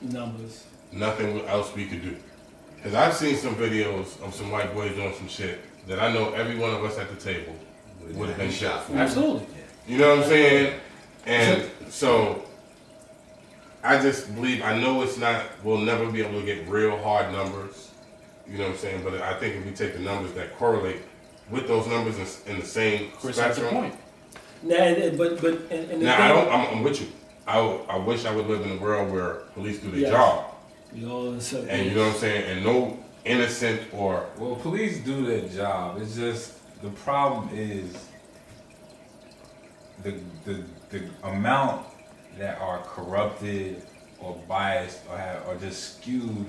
Numbers. 0.00 0.64
nothing 0.92 1.40
else 1.46 1.74
we 1.74 1.86
could 1.86 2.02
do. 2.02 2.16
Because 2.76 2.94
I've 2.94 3.14
seen 3.14 3.36
some 3.36 3.54
videos 3.56 4.20
of 4.22 4.34
some 4.34 4.50
white 4.50 4.72
boys 4.74 4.94
doing 4.94 5.12
some 5.14 5.28
shit 5.28 5.60
that 5.88 5.98
I 6.00 6.12
know 6.12 6.32
every 6.32 6.56
one 6.56 6.70
of 6.70 6.82
us 6.84 6.96
at 6.98 7.10
the 7.10 7.16
table 7.16 7.54
would 8.12 8.28
have 8.28 8.38
been 8.38 8.50
shot 8.50 8.84
for. 8.84 8.96
Absolutely. 8.96 9.46
You 9.88 9.96
know 9.98 10.16
what 10.16 10.24
I'm 10.24 10.28
saying? 10.28 10.80
And 11.26 11.70
so 11.88 12.44
I 13.82 14.00
just 14.00 14.34
believe 14.34 14.62
I 14.62 14.78
know 14.78 15.02
it's 15.02 15.16
not 15.16 15.44
we'll 15.64 15.78
never 15.78 16.10
be 16.10 16.20
able 16.22 16.38
to 16.40 16.46
get 16.46 16.68
real 16.68 16.96
hard 17.02 17.32
numbers. 17.32 17.90
You 18.46 18.58
know 18.58 18.64
what 18.64 18.72
I'm 18.72 18.78
saying? 18.78 19.02
But 19.02 19.14
I 19.22 19.34
think 19.38 19.56
if 19.56 19.64
we 19.64 19.72
take 19.72 19.94
the 19.94 20.00
numbers 20.00 20.32
that 20.34 20.56
correlate 20.58 21.00
with 21.50 21.66
those 21.66 21.86
numbers 21.86 22.18
in, 22.46 22.52
in 22.54 22.60
the 22.60 22.66
same 22.66 23.10
Chris 23.12 23.38
has 23.38 23.56
a 23.56 23.60
spectrum. 23.60 23.82
point. 23.82 23.94
Now, 24.62 25.10
but 25.16 25.40
but 25.40 25.54
and, 25.70 25.90
and 25.90 26.02
the 26.02 26.06
Now 26.06 26.16
thing, 26.16 26.22
I 26.24 26.28
don't. 26.28 26.48
I'm, 26.52 26.76
I'm 26.78 26.82
with 26.82 27.00
you. 27.00 27.08
I, 27.46 27.58
I 27.88 27.96
wish 27.96 28.26
I 28.26 28.34
would 28.34 28.46
live 28.46 28.60
in 28.62 28.72
a 28.72 28.76
world 28.80 29.10
where 29.10 29.36
police 29.54 29.78
do 29.78 29.90
their 29.90 30.00
Yes. 30.00 30.10
job, 30.10 30.54
You 30.92 31.10
all 31.10 31.28
of 31.28 31.36
a 31.36 31.40
sudden- 31.40 31.68
and 31.70 31.86
you 31.88 31.94
know 31.94 32.04
what 32.06 32.12
I'm 32.14 32.18
saying, 32.20 32.44
and 32.44 32.62
no 32.64 32.98
innocent 33.24 33.80
or 33.94 34.26
Well, 34.36 34.56
police 34.56 34.98
do 34.98 35.24
their 35.24 35.48
job. 35.48 35.98
It's 36.02 36.14
just 36.14 36.54
the 36.82 36.90
problem 36.90 37.48
is 37.54 38.07
the 40.02 40.14
the 40.44 40.62
the 40.90 41.02
amount 41.24 41.86
that 42.38 42.58
are 42.60 42.78
corrupted 42.82 43.82
or 44.20 44.36
biased 44.48 45.00
or 45.10 45.18
have 45.18 45.46
or 45.46 45.56
just 45.56 45.98
skewed 45.98 46.46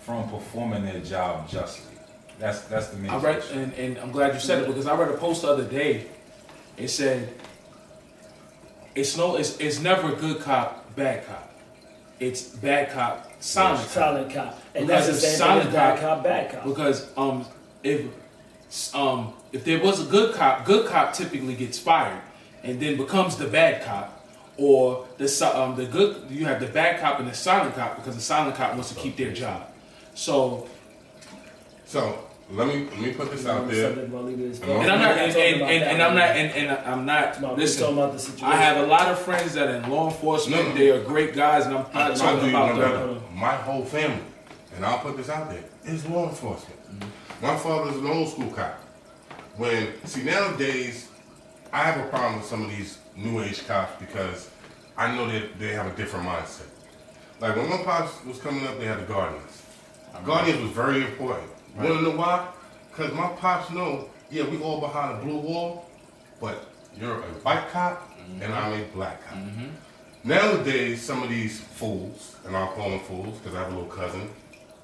from 0.00 0.28
performing 0.28 0.84
their 0.84 1.00
job 1.00 1.48
justly. 1.48 1.96
That's 2.38 2.60
that's 2.62 2.88
the 2.88 2.98
main 2.98 3.10
I 3.10 3.18
read, 3.18 3.42
and, 3.52 3.72
and 3.74 3.98
I'm 3.98 4.12
glad 4.12 4.34
you 4.34 4.40
said 4.40 4.62
it 4.62 4.66
because 4.66 4.86
I 4.86 4.94
read 4.94 5.08
a 5.10 5.16
post 5.16 5.42
the 5.42 5.48
other 5.48 5.64
day. 5.64 6.06
It 6.76 6.88
said, 6.88 7.32
"It's 8.94 9.16
no, 9.16 9.36
it's, 9.36 9.56
it's 9.58 9.80
never 9.80 10.14
good 10.14 10.40
cop, 10.40 10.94
bad 10.94 11.26
cop. 11.26 11.50
It's 12.20 12.42
bad 12.42 12.90
cop, 12.92 13.30
silent 13.40 13.80
cop." 13.80 13.88
silent 13.88 14.34
cop, 14.34 14.60
and 14.74 14.86
Because 14.86 15.06
that's 15.06 15.06
the 15.06 15.12
it's 15.12 15.20
same 15.22 15.30
thing 15.30 15.32
as 15.32 15.38
silent 15.38 15.72
bad 15.72 16.00
cop. 16.00 16.16
cop, 16.16 16.24
bad 16.24 16.52
cop. 16.52 16.64
Because 16.64 17.08
um, 17.16 17.46
if 17.82 18.94
um, 18.94 19.32
if 19.52 19.64
there 19.64 19.80
was 19.82 20.06
a 20.06 20.10
good 20.10 20.34
cop, 20.34 20.64
good 20.66 20.86
cop 20.86 21.14
typically 21.14 21.54
gets 21.54 21.78
fired 21.78 22.20
and 22.66 22.80
then 22.80 22.96
becomes 22.96 23.36
the 23.36 23.46
bad 23.46 23.84
cop, 23.84 24.26
or 24.56 25.06
the 25.18 25.26
um, 25.54 25.76
the 25.76 25.86
good 25.86 26.30
you 26.30 26.44
have 26.46 26.60
the 26.60 26.66
bad 26.66 27.00
cop 27.00 27.18
and 27.20 27.28
the 27.28 27.34
silent 27.34 27.74
cop 27.74 27.96
because 27.96 28.14
the 28.14 28.22
silent 28.22 28.56
cop 28.56 28.72
wants 28.72 28.90
to 28.92 28.94
keep 28.94 29.16
their 29.16 29.32
job. 29.32 29.70
So 30.14 30.68
so. 31.84 32.22
Let 32.48 32.68
me 32.68 32.84
let 32.84 33.00
me 33.00 33.12
put 33.12 33.32
this 33.32 33.44
out 33.44 33.66
there. 33.68 33.88
Something 33.88 34.04
about 34.04 34.24
leaving 34.26 34.48
this 34.48 34.60
And 34.60 34.70
and 34.70 34.92
I'm 34.92 35.00
not 35.00 35.18
and, 35.18 35.36
and, 35.36 35.62
and, 35.62 35.82
and 35.82 36.00
I'm 36.00 36.14
not 36.14 36.28
and, 36.36 36.52
and 36.52 36.86
I'm 36.86 37.04
not 37.04 37.40
We're 37.40 37.56
listen. 37.56 37.82
talking 37.82 37.98
about 37.98 38.12
the 38.12 38.20
situation. 38.20 38.46
I 38.46 38.54
have 38.54 38.76
a 38.84 38.86
lot 38.86 39.08
of 39.10 39.18
friends 39.18 39.54
that 39.54 39.66
are 39.68 39.74
in 39.82 39.90
law 39.90 40.08
enforcement. 40.08 40.68
No. 40.68 40.74
They 40.74 40.90
are 40.92 41.02
great 41.02 41.34
guys, 41.34 41.66
and 41.66 41.76
I'm 41.76 41.92
not 41.92 42.14
do 42.14 42.20
talking 42.20 42.50
about 42.50 42.76
them. 42.78 43.20
My 43.34 43.56
whole 43.56 43.84
family, 43.84 44.22
and 44.76 44.86
I'll 44.86 45.00
put 45.00 45.16
this 45.16 45.28
out 45.28 45.50
there, 45.50 45.64
is 45.86 46.06
law 46.06 46.28
enforcement. 46.28 46.80
Mm-hmm. 46.88 47.46
My 47.46 47.56
father's 47.56 47.96
an 47.96 48.06
old 48.06 48.28
school 48.28 48.52
cop. 48.52 48.80
When 49.56 49.88
see 50.04 50.22
nowadays, 50.22 51.08
I 51.72 51.82
have 51.82 52.04
a 52.04 52.08
problem 52.08 52.36
with 52.36 52.46
some 52.46 52.64
of 52.64 52.70
these 52.70 52.98
new 53.16 53.42
age 53.42 53.66
cops 53.66 53.92
because 54.00 54.50
I 54.96 55.14
know 55.14 55.28
that 55.30 55.58
they 55.58 55.72
have 55.72 55.86
a 55.86 55.96
different 55.96 56.26
mindset. 56.26 56.68
Like 57.40 57.56
when 57.56 57.68
my 57.68 57.78
pops 57.78 58.24
was 58.24 58.38
coming 58.38 58.66
up, 58.66 58.78
they 58.78 58.86
had 58.86 59.00
the 59.00 59.04
Guardians. 59.04 59.62
Guardians 60.24 60.62
was 60.62 60.70
very 60.70 61.02
important. 61.04 61.50
You 61.76 61.82
wanna 61.82 62.02
know 62.02 62.16
why? 62.16 62.48
Because 62.90 63.12
my 63.12 63.28
pops 63.28 63.70
know, 63.70 64.08
yeah, 64.30 64.44
we 64.44 64.58
all 64.62 64.80
behind 64.80 65.18
a 65.18 65.24
blue 65.24 65.36
wall, 65.36 65.90
but 66.40 66.66
you're 66.98 67.18
a 67.18 67.22
white 67.44 67.68
cop 67.70 68.10
and 68.40 68.52
I'm 68.52 68.72
a 68.80 68.84
black 68.86 69.22
cop. 69.28 69.38
Nowadays, 70.24 71.02
some 71.02 71.22
of 71.22 71.28
these 71.28 71.60
fools, 71.60 72.36
and 72.44 72.56
I'll 72.56 72.72
call 72.72 72.90
them 72.90 73.00
fools 73.00 73.38
because 73.38 73.54
I 73.54 73.60
have 73.62 73.72
a 73.72 73.76
little 73.76 73.90
cousin 73.90 74.28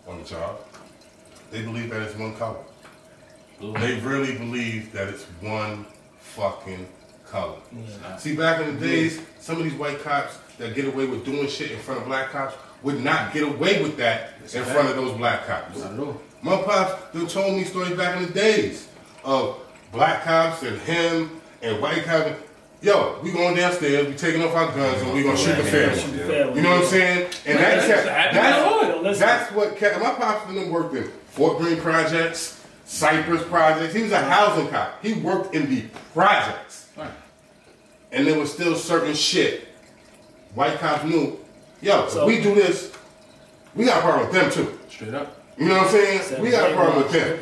on 0.06 0.18
the 0.18 0.24
job, 0.24 0.58
they 1.50 1.62
believe 1.62 1.90
that 1.90 2.02
it's 2.02 2.16
one 2.16 2.34
color. 2.36 2.60
They 3.60 3.98
really 4.00 4.36
believe 4.36 4.92
that 4.92 5.08
it's 5.08 5.24
one 5.40 5.86
fucking 6.34 6.86
color. 7.26 7.56
See, 8.18 8.36
back 8.36 8.60
in 8.60 8.78
the 8.78 8.86
days, 8.86 9.20
some 9.40 9.58
of 9.58 9.64
these 9.64 9.74
white 9.74 10.00
cops 10.02 10.38
that 10.58 10.74
get 10.74 10.86
away 10.86 11.06
with 11.06 11.24
doing 11.24 11.48
shit 11.48 11.70
in 11.70 11.78
front 11.78 12.00
of 12.00 12.06
black 12.06 12.30
cops 12.30 12.54
would 12.82 13.02
not 13.02 13.32
get 13.32 13.42
away 13.44 13.82
with 13.82 13.96
that 13.96 14.34
in 14.52 14.64
front 14.64 14.88
of 14.90 14.96
those 14.96 15.16
black 15.16 15.46
cops. 15.46 15.78
My 16.42 16.60
pops 16.62 17.02
they 17.14 17.24
told 17.26 17.56
me 17.56 17.64
stories 17.64 17.96
back 17.96 18.16
in 18.16 18.26
the 18.26 18.32
days 18.32 18.88
of 19.24 19.60
black 19.92 20.24
cops 20.24 20.62
and 20.62 20.78
him 20.80 21.40
and 21.62 21.80
white 21.80 22.04
cops. 22.04 22.32
Yo, 22.80 23.20
we 23.22 23.30
going 23.30 23.54
downstairs, 23.54 24.08
we 24.08 24.14
taking 24.14 24.42
off 24.42 24.52
our 24.56 24.66
guns, 24.74 25.00
and 25.02 25.12
we 25.12 25.22
gonna 25.22 25.36
shoot 25.36 25.56
the 25.56 25.62
family. 25.62 26.00
Family. 26.00 26.56
You 26.56 26.62
know 26.62 26.70
what 26.70 26.82
I'm 26.82 26.86
saying? 26.86 27.30
And 27.46 27.58
that's 27.58 27.86
That's 27.86 28.08
happening 28.08 28.96
in 28.98 29.04
that's, 29.04 29.18
that's 29.20 29.52
what 29.52 29.76
kept 29.76 30.00
my 30.00 30.10
pops 30.14 30.52
worked 30.52 30.94
in 30.96 31.04
Fort 31.28 31.58
Greene 31.58 31.80
projects, 31.80 32.61
Cypress 32.92 33.42
projects. 33.44 33.94
He 33.94 34.02
was 34.02 34.12
a 34.12 34.20
housing 34.20 34.68
cop. 34.68 35.02
He 35.02 35.14
worked 35.14 35.54
in 35.54 35.68
the 35.74 35.84
projects. 36.12 36.90
Right. 36.94 37.10
And 38.12 38.26
there 38.26 38.38
was 38.38 38.52
still 38.52 38.76
certain 38.76 39.14
shit. 39.14 39.66
White 40.54 40.78
cops 40.78 41.02
knew, 41.02 41.40
yo, 41.80 42.06
So- 42.08 42.26
we 42.26 42.42
do 42.42 42.54
this, 42.54 42.92
we 43.74 43.86
got 43.86 44.00
a 44.00 44.02
problem 44.02 44.28
with 44.28 44.34
them 44.34 44.50
too. 44.50 44.78
Straight 44.90 45.14
up. 45.14 45.40
You 45.56 45.68
know 45.68 45.78
what 45.78 45.86
I'm 45.86 45.90
saying? 45.90 46.20
Seven 46.20 46.44
we 46.44 46.50
got 46.50 46.70
a 46.70 46.74
problem 46.74 47.02
with 47.02 47.12
them. 47.12 47.38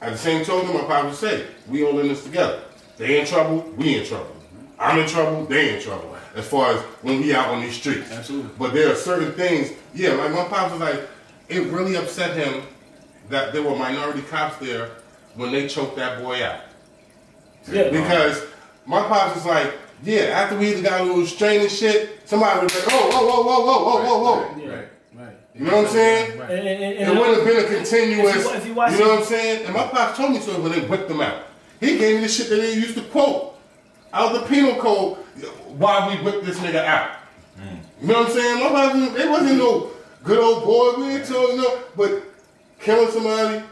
At 0.00 0.12
the 0.12 0.18
same 0.18 0.42
token, 0.42 0.72
my 0.72 0.80
papa 0.80 1.08
would 1.08 1.14
say, 1.14 1.44
we 1.68 1.84
all 1.84 1.98
in 1.98 2.08
this 2.08 2.24
together. 2.24 2.62
They 2.96 3.20
in 3.20 3.26
trouble, 3.26 3.70
we 3.76 3.98
in 3.98 4.06
trouble. 4.06 4.24
Mm-hmm. 4.24 4.80
I'm 4.80 4.98
in 5.00 5.06
trouble, 5.06 5.44
they 5.44 5.76
in 5.76 5.82
trouble. 5.82 6.16
As 6.34 6.46
far 6.46 6.72
as 6.72 6.80
when 7.02 7.20
we 7.20 7.34
out 7.34 7.48
on 7.48 7.60
these 7.60 7.76
streets. 7.76 8.10
Absolutely. 8.10 8.52
But 8.58 8.72
there 8.72 8.90
are 8.90 8.96
certain 8.96 9.32
things, 9.32 9.70
yeah, 9.92 10.12
like 10.12 10.32
my 10.32 10.44
pops 10.44 10.72
was 10.72 10.80
like, 10.80 11.02
it 11.50 11.64
really 11.64 11.96
upset 11.96 12.34
him 12.38 12.62
that 13.30 13.52
there 13.52 13.62
were 13.62 13.76
minority 13.76 14.22
cops 14.22 14.56
there 14.58 14.90
when 15.34 15.52
they 15.52 15.68
choked 15.68 15.96
that 15.96 16.22
boy 16.22 16.42
out. 16.44 16.60
Yeah, 17.70 17.90
Because 17.90 18.44
my 18.86 19.02
pops 19.02 19.34
was 19.36 19.44
like, 19.46 19.74
yeah, 20.02 20.22
after 20.22 20.56
we 20.56 20.70
either 20.70 20.82
got 20.82 21.00
a 21.00 21.04
little 21.04 21.26
strain 21.26 21.60
and 21.60 21.70
shit, 21.70 22.20
somebody 22.26 22.60
was 22.64 22.74
like, 22.74 22.84
oh, 22.88 23.10
whoa, 23.10 23.26
whoa, 23.26 23.42
whoa, 23.42 23.64
whoa, 23.64 23.84
whoa, 23.84 24.02
whoa, 24.04 24.22
whoa. 24.22 24.62
Yeah. 24.62 24.68
Right. 24.74 24.88
Right. 25.14 25.36
You 25.54 25.64
know 25.64 25.76
what 25.76 25.86
I'm 25.86 25.92
saying? 25.92 26.40
And, 26.40 26.50
and, 26.50 26.84
and, 26.84 27.18
It 27.18 27.20
wouldn't 27.20 27.36
have 27.38 27.46
been 27.46 27.64
a 27.64 27.76
continuous. 27.76 28.36
If 28.36 28.44
you- 28.44 28.50
if 28.54 28.66
you 28.66 28.74
watch 28.74 28.92
you 28.92 28.98
know 29.00 29.04
it- 29.06 29.08
what 29.10 29.18
I'm 29.18 29.24
saying? 29.24 29.64
And 29.66 29.74
my 29.74 29.86
pops 29.88 30.16
told 30.16 30.32
me 30.32 30.38
so 30.40 30.60
when 30.60 30.72
they 30.72 30.80
whipped 30.80 31.08
them 31.08 31.20
out. 31.20 31.42
He 31.80 31.98
gave 31.98 32.16
me 32.16 32.22
the 32.22 32.28
shit 32.28 32.48
that 32.48 32.56
they 32.56 32.74
used 32.74 32.94
to 32.96 33.02
quote 33.02 33.56
out 34.12 34.34
of 34.34 34.40
the 34.40 34.46
penal 34.48 34.76
code. 34.80 35.18
Why 35.76 36.08
we 36.08 36.22
whipped 36.24 36.44
this 36.46 36.58
nigga 36.58 36.84
out? 36.84 37.10
Hmm. 37.58 37.76
You 38.00 38.06
know 38.08 38.18
what 38.20 38.26
I'm 38.28 38.32
saying? 38.32 38.60
My 38.64 38.68
pops, 38.70 39.20
it 39.20 39.30
wasn't 39.30 39.58
no 39.58 39.90
good 40.24 40.38
old 40.38 40.64
boy. 40.64 41.00
We 41.00 41.08
ain't 41.16 41.26
told 41.26 41.56
no, 41.56 41.78
but 41.96 42.22
killing 42.80 43.10
somebody. 43.10 43.64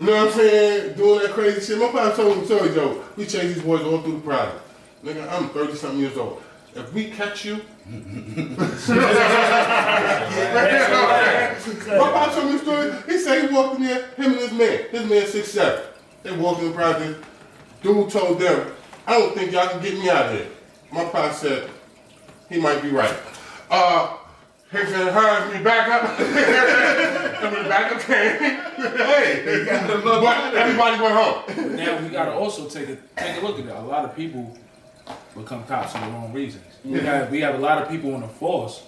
You 0.00 0.06
know 0.06 0.24
what 0.24 0.28
I'm 0.28 0.32
saying? 0.34 0.96
Doing 0.96 1.22
that 1.22 1.30
crazy 1.32 1.60
shit. 1.60 1.78
My 1.78 1.88
pops 1.88 2.16
told 2.16 2.38
me, 2.38 2.46
sorry, 2.46 2.74
Joe, 2.74 3.02
we 3.16 3.24
chase 3.26 3.54
these 3.54 3.62
boys 3.62 3.82
all 3.82 4.00
through 4.02 4.14
the 4.14 4.20
project. 4.20 4.60
Nigga, 5.04 5.30
I'm 5.30 5.48
30 5.50 5.74
something 5.74 6.00
years 6.00 6.16
old. 6.16 6.42
If 6.74 6.92
we 6.92 7.10
catch 7.10 7.44
you, 7.44 7.54
my 7.86 7.96
pops 12.10 12.34
told 12.34 12.46
me 12.46 12.52
the 12.52 12.58
story. 12.58 12.92
He 13.06 13.18
said 13.18 13.48
he 13.48 13.54
walked 13.54 13.76
in 13.76 13.84
there, 13.84 14.08
him 14.16 14.32
and 14.32 14.36
his 14.36 14.52
man. 14.52 14.86
His 14.90 15.08
man 15.08 15.26
six 15.26 15.48
seven. 15.52 15.84
They 16.24 16.36
walked 16.36 16.62
in 16.62 16.68
the 16.68 16.74
project. 16.74 17.24
Dude 17.80 18.10
told 18.10 18.40
them, 18.40 18.72
I 19.06 19.18
don't 19.18 19.36
think 19.36 19.52
y'all 19.52 19.68
can 19.68 19.82
get 19.82 19.94
me 19.94 20.10
out 20.10 20.26
of 20.26 20.32
here. 20.32 20.48
My 20.90 21.04
pops 21.04 21.38
said, 21.38 21.70
he 22.48 22.58
might 22.58 22.82
be 22.82 22.88
right. 22.88 23.14
Uh, 23.70 24.16
he 24.74 24.86
said, 24.86 25.12
hurry 25.12 25.56
me 25.56 25.64
back 25.64 25.88
up. 25.88 26.18
and 26.20 27.56
the 27.56 27.68
back 27.68 27.92
up 27.92 28.00
came. 28.00 28.38
hey, 28.76 29.64
but 30.02 30.54
everybody 30.54 31.02
went 31.02 31.14
home. 31.14 31.76
Now 31.76 32.00
we 32.00 32.08
gotta 32.08 32.32
also 32.32 32.68
take 32.68 32.88
a 32.88 32.96
take 33.16 33.40
a 33.40 33.44
look 33.44 33.58
at 33.58 33.66
that. 33.66 33.76
A 33.76 33.80
lot 33.80 34.04
of 34.04 34.16
people 34.16 34.56
become 35.36 35.64
cops 35.64 35.92
for 35.92 35.98
the 35.98 36.06
wrong 36.06 36.32
reasons. 36.32 36.64
We 36.84 37.00
have 37.00 37.30
we 37.30 37.40
have 37.40 37.54
a 37.54 37.58
lot 37.58 37.82
of 37.82 37.88
people 37.88 38.14
in 38.14 38.22
the 38.22 38.28
force 38.28 38.82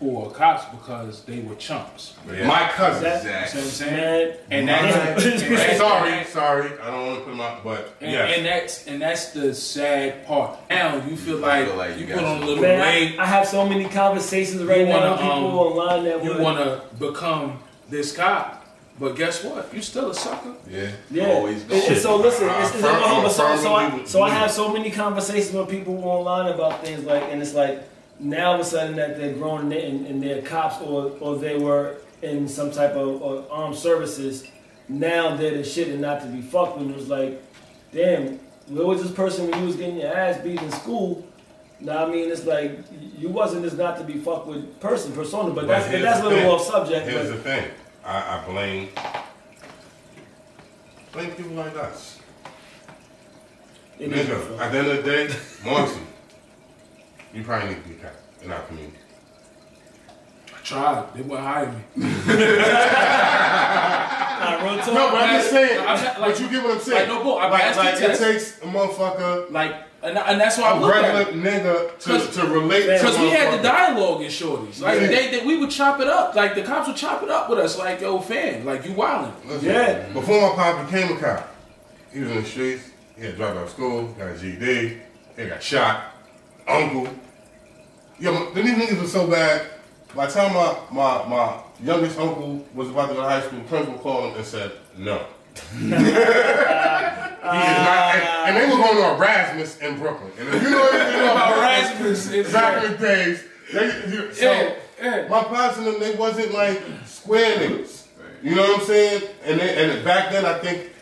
who 0.00 0.22
are 0.22 0.30
cops 0.30 0.64
because 0.66 1.24
they 1.24 1.40
were 1.40 1.54
chumps. 1.56 2.14
My 2.26 2.68
cousin. 2.72 3.04
You 3.12 3.18
see 3.20 3.28
what 3.28 3.54
I'm 3.54 3.70
saying? 3.70 4.36
And 4.50 4.68
that's 4.68 5.24
and 5.24 5.40
that's- 5.56 5.78
sorry, 5.78 6.24
sorry. 6.24 6.70
I 6.80 6.90
don't 6.90 7.06
want 7.06 7.18
to 7.18 7.24
put 7.24 7.32
him 7.34 7.40
out, 7.40 7.64
but 7.64 7.94
And, 8.00 8.12
yes. 8.12 8.36
and 8.36 8.46
that's 8.46 8.86
and 8.86 9.02
that's 9.02 9.32
the 9.32 9.54
sad 9.54 10.26
part. 10.26 10.58
Now 10.70 10.96
you 11.06 11.16
feel 11.16 11.38
like, 11.38 11.66
feel 11.66 11.76
like 11.76 11.98
you, 11.98 12.06
you 12.06 12.14
put 12.14 12.24
on 12.24 12.42
a 12.42 12.46
little 12.46 12.62
Man, 12.62 12.80
weight. 12.80 13.18
I, 13.18 13.22
I 13.24 13.26
have 13.26 13.46
so 13.46 13.68
many 13.68 13.86
conversations 13.88 14.62
right 14.62 14.80
You 14.80 14.86
now 14.86 15.00
wanna, 15.00 15.10
with 15.12 15.20
people 15.20 15.36
um, 15.48 15.54
online 15.56 16.04
that 16.04 16.24
you 16.24 16.38
want 16.42 16.58
to 16.58 16.82
become 16.98 17.58
this 17.90 18.14
cop, 18.16 18.66
but 19.00 19.16
guess 19.16 19.42
what? 19.42 19.72
You 19.74 19.82
still 19.82 20.10
a 20.10 20.14
sucker. 20.14 20.54
Yeah. 20.70 20.90
Yeah. 21.10 21.26
Always 21.28 21.62
And- 21.62 21.72
and 21.72 21.96
so 21.96 22.16
listen, 22.16 22.48
I- 22.48 22.62
it's, 22.66 22.74
it's, 22.74 22.84
I 22.84 22.94
hold 23.00 23.24
on, 23.24 23.30
so, 23.30 23.56
so, 23.56 23.74
I, 23.74 24.04
so 24.04 24.22
I 24.22 24.30
have 24.30 24.50
so 24.50 24.72
many 24.72 24.90
conversations 24.90 25.52
with 25.54 25.68
people 25.68 25.94
online 26.04 26.52
about 26.52 26.84
things 26.84 27.04
like, 27.04 27.24
and 27.30 27.40
it's 27.42 27.54
like 27.54 27.82
now 28.20 28.48
all 28.52 28.54
of 28.56 28.60
a 28.60 28.64
sudden 28.64 28.96
that 28.96 29.16
they're 29.18 29.34
grown 29.34 29.72
and, 29.72 30.06
and 30.06 30.22
they're 30.22 30.42
cops 30.42 30.80
or 30.82 31.12
or 31.20 31.36
they 31.36 31.56
were 31.58 31.96
in 32.22 32.48
some 32.48 32.70
type 32.70 32.92
of 32.92 33.22
or 33.22 33.44
armed 33.50 33.76
services. 33.76 34.46
Now 34.88 35.36
they're 35.36 35.56
the 35.56 35.64
shit 35.64 35.88
and 35.88 36.00
not 36.00 36.20
to 36.22 36.26
be 36.28 36.40
fucked 36.40 36.78
with. 36.78 36.90
It 36.90 36.96
was 36.96 37.08
like, 37.08 37.42
damn, 37.92 38.38
where 38.68 38.86
was 38.86 39.02
this 39.02 39.12
person 39.12 39.50
when 39.50 39.60
you 39.60 39.66
was 39.66 39.76
getting 39.76 39.98
your 40.00 40.14
ass 40.14 40.40
beat 40.42 40.60
in 40.60 40.70
school? 40.72 41.24
Now 41.80 42.06
I 42.06 42.10
mean, 42.10 42.30
it's 42.30 42.44
like 42.44 42.78
you 43.16 43.28
wasn't 43.28 43.62
this 43.62 43.74
not 43.74 43.98
to 43.98 44.04
be 44.04 44.14
fucked 44.14 44.46
with 44.46 44.80
person 44.80 45.12
persona, 45.12 45.50
but, 45.54 45.66
But 45.66 45.68
that's 45.68 45.88
that's 46.02 46.20
a 46.20 46.22
little 46.24 46.38
thing. 46.38 46.48
off 46.50 46.62
subject. 46.62 47.06
Here's 47.08 47.28
But 47.28 47.36
the 47.36 47.42
thing. 47.42 47.70
I, 48.04 48.38
I 48.38 48.44
blame 48.46 48.88
blame 51.12 51.30
people 51.32 51.52
like 51.52 51.76
us. 51.76 52.20
Nigga, 54.00 54.58
at 54.60 54.72
the 54.72 54.78
end 54.78 54.86
of 54.88 55.04
the 55.04 55.10
day, 55.10 55.28
Monty, 55.64 56.00
you 57.34 57.42
probably 57.44 57.68
need 57.70 57.82
to 57.82 57.88
be 57.88 57.94
a 57.96 57.98
cop 57.98 58.12
in 58.42 58.52
our 58.52 58.62
community. 58.62 58.96
I 60.54 60.60
tried. 60.62 61.14
They 61.14 61.22
wouldn't 61.22 61.40
hire 61.46 61.72
me. 61.72 61.80
Nah, 64.38 64.62
real 64.64 64.76
talk. 64.78 64.94
No, 64.94 65.10
but 65.10 65.20
I'm 65.22 65.34
just 65.40 65.50
saying. 65.50 65.80
I'm 65.80 66.02
not- 66.04 66.16
but 66.20 66.40
you 66.40 66.48
get 66.48 66.62
what 66.62 66.74
I'm 66.76 66.80
saying. 66.80 66.98
Like, 67.00 67.08
no 67.08 67.22
bull. 67.24 67.38
I 67.38 67.48
Like, 67.48 67.72
the 67.74 67.78
like 67.80 67.94
it 67.94 67.98
test. 67.98 68.22
takes 68.22 68.58
a 68.58 68.66
motherfucker, 68.66 69.50
Like, 69.50 69.74
and, 70.02 70.16
and 70.16 70.40
that's 70.40 70.56
why 70.58 70.68
I 70.70 70.78
look 70.78 70.94
at 70.94 71.02
regular 71.16 71.48
it. 71.50 71.64
nigga 71.64 71.98
to, 71.98 72.08
'Cause- 72.08 72.36
to 72.36 72.46
relate 72.46 72.86
to 72.86 72.92
Because 72.92 73.18
we 73.18 73.30
had 73.30 73.58
the 73.58 73.62
dialogue 73.62 74.20
in 74.22 74.28
shorties. 74.28 74.80
Like 74.80 75.00
Yeah. 75.00 75.06
they, 75.08 75.30
they, 75.32 75.44
we 75.44 75.56
would 75.58 75.70
chop 75.70 75.98
it 76.00 76.06
up. 76.06 76.36
Like 76.36 76.54
the 76.54 76.62
cops 76.62 76.86
would 76.86 76.96
chop 76.96 77.22
it 77.24 77.30
up 77.30 77.50
with 77.50 77.58
us. 77.58 77.76
Like, 77.76 78.00
yo, 78.00 78.20
fam, 78.20 78.64
like 78.64 78.84
you 78.86 78.92
wildin'. 78.92 79.32
Listen, 79.44 79.68
Yeah. 79.68 80.02
Before 80.12 80.50
my 80.50 80.54
pop 80.54 80.86
became 80.88 81.16
a 81.16 81.20
cop, 81.20 81.52
he 82.12 82.20
was 82.20 82.30
in 82.30 82.36
the 82.36 82.44
streets. 82.48 82.84
He 83.18 83.24
had 83.26 83.36
dropped 83.36 83.56
out 83.56 83.64
of 83.64 83.70
school, 83.70 84.04
got 84.16 84.28
a 84.28 84.38
GED, 84.38 84.98
he 85.36 85.46
got 85.48 85.60
shot. 85.60 86.00
Uncle. 86.68 87.08
Yo, 88.20 88.52
these 88.52 88.64
niggas 88.74 89.00
were 89.00 89.06
so 89.06 89.26
bad. 89.26 89.66
By 90.14 90.26
the 90.26 90.32
time 90.32 90.54
my, 90.54 90.76
my, 90.90 91.28
my 91.28 91.60
youngest 91.82 92.18
uncle 92.18 92.66
was 92.74 92.88
about 92.90 93.08
to 93.08 93.14
go 93.14 93.22
to 93.22 93.28
high 93.28 93.40
school, 93.42 93.60
principal 93.60 93.98
called 93.98 94.30
him 94.32 94.36
and 94.38 94.46
said, 94.46 94.72
no. 94.96 95.24
he 95.78 95.84
is 95.86 95.90
not, 95.90 96.04
and, 97.44 98.48
and 98.48 98.56
they 98.56 98.64
were 98.66 98.76
going 98.82 98.96
to 98.96 99.14
Erasmus 99.16 99.78
in 99.78 99.98
Brooklyn. 99.98 100.30
And 100.38 100.48
if 100.48 100.62
you 100.62 100.70
know 100.70 100.88
anything 100.88 101.20
about 101.22 101.58
Erasmus 101.58 102.30
is 102.32 102.52
back 102.52 102.84
in 102.84 102.92
the 102.92 102.98
days, 102.98 103.44
they, 103.72 103.90
so 104.32 104.52
Yeah, 104.52 104.74
yeah. 105.02 105.28
my 105.28 105.42
pops 105.44 105.78
and 105.78 105.86
them, 105.86 106.00
they 106.00 106.14
wasn't 106.14 106.52
like 106.52 106.80
square 107.06 107.58
niggas. 107.58 108.06
You 108.42 108.54
know 108.54 108.62
what 108.62 108.80
I'm 108.80 108.86
saying? 108.86 109.22
And 109.44 109.60
they, 109.60 109.90
and 109.94 110.04
back 110.04 110.30
then, 110.32 110.44
I 110.46 110.58
think, 110.58 110.92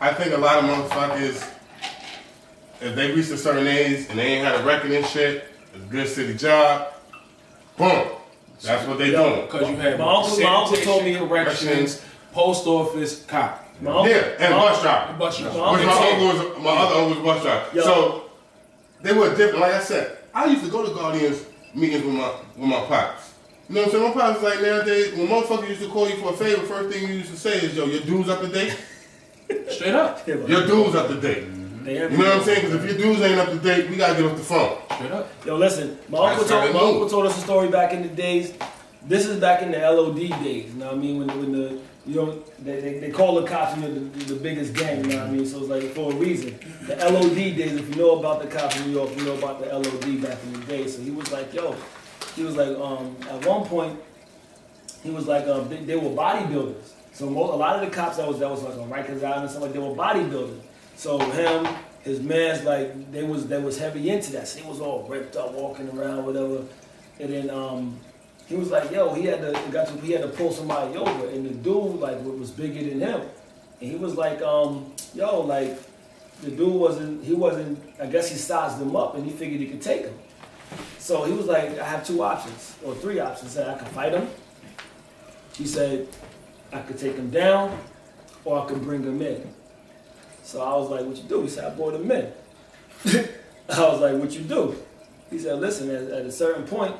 I 0.00 0.12
think 0.14 0.32
a 0.34 0.38
lot 0.38 0.64
of 0.64 0.70
motherfuckers, 0.70 1.46
if 2.80 2.94
they 2.94 3.12
reach 3.12 3.30
a 3.30 3.36
certain 3.38 3.66
age 3.66 4.06
and 4.10 4.18
they 4.18 4.22
ain't 4.34 4.46
had 4.46 4.60
a 4.60 4.64
record 4.64 4.90
and 4.90 5.04
shit, 5.06 5.44
a 5.74 5.78
good 5.90 6.08
city 6.08 6.34
job, 6.34 6.88
boom, 7.76 8.06
that's 8.62 8.86
what 8.86 8.98
they 8.98 9.10
Yo, 9.12 9.28
doing. 9.30 9.46
Because 9.46 9.68
you 9.70 9.76
had 9.76 9.98
My 9.98 10.14
uncle- 10.16 10.38
my 10.40 10.54
uncle 10.62 10.76
told 10.78 11.04
me- 11.04 11.16
corrections, 11.16 12.02
post 12.32 12.66
office, 12.66 13.22
cop, 13.26 13.62
My 13.80 13.90
uncle- 13.90 14.08
Yeah, 14.08 14.22
and 14.38 14.54
my- 14.54 14.60
bus 14.60 14.82
driver. 14.82 15.12
bus 15.18 15.38
driver. 15.38 15.58
My 15.58 15.72
Which 15.72 15.80
uncle 15.82 16.00
my 16.00 16.10
uncle 16.10 16.26
was, 16.50 16.58
my 16.62 16.70
other 16.70 16.94
uncle 16.96 17.08
was 17.10 17.18
a 17.18 17.22
bus 17.22 17.42
driver. 17.42 17.64
Yo. 17.74 17.82
So 17.82 18.22
they 19.02 19.12
were 19.12 19.28
different. 19.34 19.58
Like 19.60 19.74
I 19.74 19.80
said, 19.80 20.16
I 20.34 20.46
used 20.46 20.64
to 20.64 20.70
go 20.70 20.86
to 20.86 20.94
Guardians 20.94 21.42
meetings 21.74 22.04
with 22.04 22.14
my 22.14 22.30
with 22.56 22.68
my 22.70 22.80
pops. 22.86 23.32
You 23.68 23.74
know 23.74 23.80
what 23.82 23.86
I'm 23.94 24.00
saying? 24.00 24.14
My 24.16 24.20
pops 24.22 24.40
was 24.40 24.50
like 24.54 24.62
nowadays, 24.62 25.14
when 25.14 25.28
motherfuckers 25.28 25.68
used 25.68 25.82
to 25.82 25.88
call 25.88 26.08
you 26.08 26.16
for 26.16 26.30
a 26.32 26.36
favor, 26.36 26.62
first 26.62 26.94
thing 26.96 27.06
you 27.08 27.14
used 27.16 27.30
to 27.32 27.36
say 27.36 27.56
is, 27.58 27.74
yo, 27.76 27.84
your 27.84 28.00
dues 28.00 28.28
up 28.30 28.40
to 28.40 28.48
date? 28.48 28.74
Straight 29.68 29.94
up. 29.94 30.26
Your 30.26 30.66
dues 30.66 30.94
up 30.94 31.08
to 31.08 31.20
date. 31.20 31.44
They 31.86 31.94
You 31.94 32.08
know 32.08 32.16
what 32.18 32.38
I'm 32.38 32.42
saying? 32.42 32.66
Because 32.66 32.84
if 32.84 32.90
your 32.90 32.98
dudes 32.98 33.22
ain't 33.22 33.38
up 33.38 33.48
to 33.48 33.58
date, 33.58 33.88
we 33.88 33.96
gotta 33.96 34.20
get 34.20 34.30
off 34.30 34.36
the 34.36 34.42
phone. 34.42 34.78
Straight 34.96 35.12
up. 35.12 35.46
Yo, 35.46 35.56
listen, 35.56 35.96
my 36.08 36.18
uncle 36.18 36.44
That's 36.44 36.50
told 36.50 36.74
my 36.74 36.80
move. 36.80 36.94
uncle 36.94 37.08
told 37.08 37.26
us 37.26 37.38
a 37.38 37.40
story 37.40 37.68
back 37.68 37.92
in 37.92 38.02
the 38.02 38.08
days. 38.08 38.54
This 39.06 39.26
is 39.26 39.38
back 39.38 39.62
in 39.62 39.70
the 39.70 39.78
LOD 39.78 40.16
days. 40.16 40.72
You 40.72 40.80
know 40.80 40.86
what 40.86 40.94
I 40.96 40.98
mean? 40.98 41.18
When 41.18 41.28
when 41.38 41.52
the 41.52 41.78
you 42.04 42.16
know 42.16 42.42
they, 42.58 42.80
they, 42.80 42.98
they 42.98 43.10
call 43.10 43.40
the 43.40 43.46
cops 43.46 43.76
you 43.76 43.82
know, 43.82 43.94
the, 43.94 44.24
the 44.24 44.34
biggest 44.34 44.74
gang. 44.74 45.04
You 45.04 45.12
know 45.12 45.18
what 45.18 45.28
I 45.28 45.30
mean? 45.30 45.46
So 45.46 45.60
it's 45.60 45.68
like 45.68 45.84
for 45.94 46.10
a 46.10 46.14
reason. 46.16 46.58
The 46.88 46.96
LOD 46.96 47.36
days. 47.36 47.74
If 47.74 47.88
you 47.90 48.02
know 48.02 48.18
about 48.18 48.42
the 48.42 48.48
cops 48.48 48.76
in 48.80 48.88
New 48.88 48.98
York, 48.98 49.16
you 49.16 49.24
know 49.24 49.38
about 49.38 49.60
the 49.60 49.66
LOD 49.66 50.22
back 50.22 50.38
in 50.42 50.52
the 50.54 50.66
day. 50.66 50.88
So 50.88 51.00
he 51.02 51.10
was 51.10 51.30
like, 51.30 51.54
yo, 51.54 51.76
he 52.34 52.42
was 52.42 52.56
like, 52.56 52.76
um, 52.78 53.16
at 53.30 53.46
one 53.46 53.64
point, 53.64 53.98
he 55.04 55.10
was 55.10 55.28
like, 55.28 55.46
um, 55.46 55.68
they, 55.68 55.76
they 55.76 55.96
were 55.96 56.10
bodybuilders. 56.10 56.94
So 57.12 57.28
a 57.28 57.30
lot 57.30 57.82
of 57.82 57.88
the 57.88 57.94
cops 57.94 58.16
that 58.16 58.26
was 58.26 58.40
that 58.40 58.50
was 58.50 58.64
like 58.64 58.74
on 58.74 58.90
Rikers 58.90 59.22
Island 59.22 59.42
and 59.42 59.50
stuff 59.50 59.62
like 59.62 59.72
they 59.72 59.78
were 59.78 59.94
bodybuilders. 59.94 60.60
So 60.96 61.18
him, 61.18 61.66
his 62.02 62.20
man's 62.20 62.64
like 62.64 63.12
they 63.12 63.22
was 63.22 63.46
they 63.46 63.60
was 63.60 63.78
heavy 63.78 64.10
into 64.10 64.32
that. 64.32 64.48
So 64.48 64.60
he 64.60 64.68
was 64.68 64.80
all 64.80 65.06
ripped 65.08 65.36
up, 65.36 65.52
walking 65.52 65.88
around, 65.90 66.24
whatever. 66.24 66.64
And 67.20 67.32
then 67.32 67.50
um, 67.50 67.98
he 68.46 68.56
was 68.56 68.70
like, 68.70 68.90
yo, 68.90 69.12
he 69.12 69.26
had 69.26 69.40
to 69.40 69.52
got 69.70 69.88
to 69.88 70.00
he 70.00 70.12
had 70.12 70.22
to 70.22 70.28
pull 70.28 70.52
somebody 70.52 70.96
over, 70.96 71.28
and 71.28 71.44
the 71.44 71.54
dude 71.54 72.00
like 72.00 72.22
was 72.24 72.50
bigger 72.50 72.88
than 72.88 73.00
him, 73.00 73.20
and 73.80 73.90
he 73.90 73.96
was 73.96 74.14
like, 74.14 74.40
um, 74.42 74.92
yo, 75.14 75.40
like 75.40 75.78
the 76.42 76.50
dude 76.50 76.72
wasn't 76.72 77.24
he 77.24 77.34
wasn't 77.34 77.78
I 78.00 78.06
guess 78.06 78.30
he 78.30 78.36
sized 78.36 78.80
him 78.80 78.96
up, 78.96 79.16
and 79.16 79.24
he 79.24 79.32
figured 79.32 79.60
he 79.60 79.66
could 79.66 79.82
take 79.82 80.02
him. 80.02 80.18
So 80.98 81.24
he 81.24 81.32
was 81.32 81.46
like, 81.46 81.78
I 81.78 81.84
have 81.84 82.06
two 82.06 82.22
options 82.22 82.74
or 82.84 82.94
three 82.94 83.20
options. 83.20 83.52
Said 83.52 83.68
I 83.68 83.78
can 83.78 83.86
fight 83.88 84.12
him. 84.12 84.28
He 85.54 85.66
said 85.66 86.08
I 86.72 86.80
could 86.80 86.98
take 86.98 87.16
him 87.16 87.30
down, 87.30 87.78
or 88.44 88.62
I 88.62 88.66
could 88.66 88.82
bring 88.82 89.02
him 89.02 89.20
in. 89.20 89.55
So 90.46 90.62
I 90.62 90.76
was 90.76 90.88
like, 90.88 91.04
what 91.04 91.16
you 91.16 91.24
do? 91.24 91.42
He 91.42 91.48
said, 91.48 91.64
I 91.64 91.74
brought 91.74 91.94
him 91.94 92.08
in. 92.08 92.32
I 93.68 93.80
was 93.80 94.00
like, 94.00 94.14
what 94.14 94.30
you 94.30 94.42
do? 94.42 94.76
He 95.28 95.40
said, 95.40 95.58
listen, 95.60 95.90
at, 95.90 96.04
at 96.04 96.24
a 96.24 96.30
certain 96.30 96.62
point, 96.62 96.94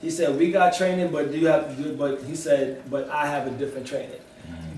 he 0.00 0.10
said, 0.10 0.38
we 0.38 0.50
got 0.50 0.74
training, 0.74 1.12
but 1.12 1.30
do 1.30 1.36
you 1.38 1.48
have 1.48 1.76
to 1.76 1.82
do, 1.82 1.94
but 1.94 2.22
he 2.22 2.34
said, 2.34 2.82
but 2.90 3.06
I 3.10 3.26
have 3.26 3.46
a 3.46 3.50
different 3.50 3.86
training. 3.86 4.18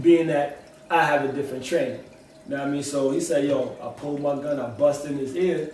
Being 0.02 0.26
that 0.26 0.64
I 0.90 1.04
have 1.04 1.24
a 1.24 1.32
different 1.32 1.64
training. 1.64 2.00
You 2.48 2.56
know 2.56 2.58
what 2.58 2.66
I 2.66 2.70
mean? 2.72 2.82
So 2.82 3.12
he 3.12 3.20
said, 3.20 3.44
yo, 3.44 3.76
I 3.80 3.98
pulled 4.00 4.20
my 4.20 4.34
gun, 4.34 4.58
I 4.58 4.68
busted 4.70 5.12
in 5.12 5.18
his 5.18 5.36
ear. 5.36 5.70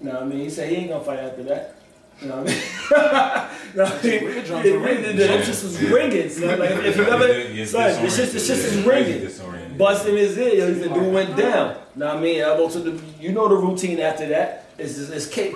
You 0.00 0.06
know 0.06 0.14
what 0.14 0.22
I 0.22 0.26
mean? 0.26 0.38
He 0.38 0.50
said 0.50 0.68
he 0.70 0.76
ain't 0.76 0.90
gonna 0.90 1.02
fight 1.04 1.18
after 1.18 1.42
that. 1.42 1.74
You 2.22 2.28
know 2.28 2.42
what 2.42 2.50
I 2.50 2.54
mean? 2.54 2.62
you 3.72 3.78
know 3.78 3.84
what 3.84 3.92
I 3.92 4.06
mean? 4.06 4.22
Eardrums 4.36 4.62
The- 4.62 4.78
ringing. 4.78 5.02
the- 5.02 5.12
the- 5.12 5.26
the 5.26 5.38
shit 5.42 5.48
was 5.48 5.82
ringing. 5.82 6.28
son. 6.30 6.58
Like, 6.60 6.70
if 6.70 6.96
you 6.96 7.02
ever, 7.04 7.26
It's 7.28 7.70
son, 7.72 8.02
the 8.02 8.10
shit, 8.10 8.32
the 8.32 8.38
shit 8.38 8.56
is 8.58 8.86
ringing 8.86 9.20
Disoriented. 9.20 9.55
Busting 9.78 10.16
his 10.16 10.36
ear. 10.38 10.54
Yo, 10.54 10.74
he 10.74 10.80
said, 10.80 10.94
dude 10.94 11.12
went 11.12 11.36
down. 11.36 11.76
What 11.94 12.08
I 12.08 12.20
mean? 12.20 12.40
Elbow 12.40 12.68
to 12.70 12.78
the, 12.80 13.02
you 13.20 13.32
know 13.32 13.48
the 13.48 13.56
routine 13.56 14.00
after 14.00 14.26
that. 14.28 14.66
It's, 14.78 14.98
it's, 14.98 15.10
it's 15.10 15.26
kick. 15.26 15.54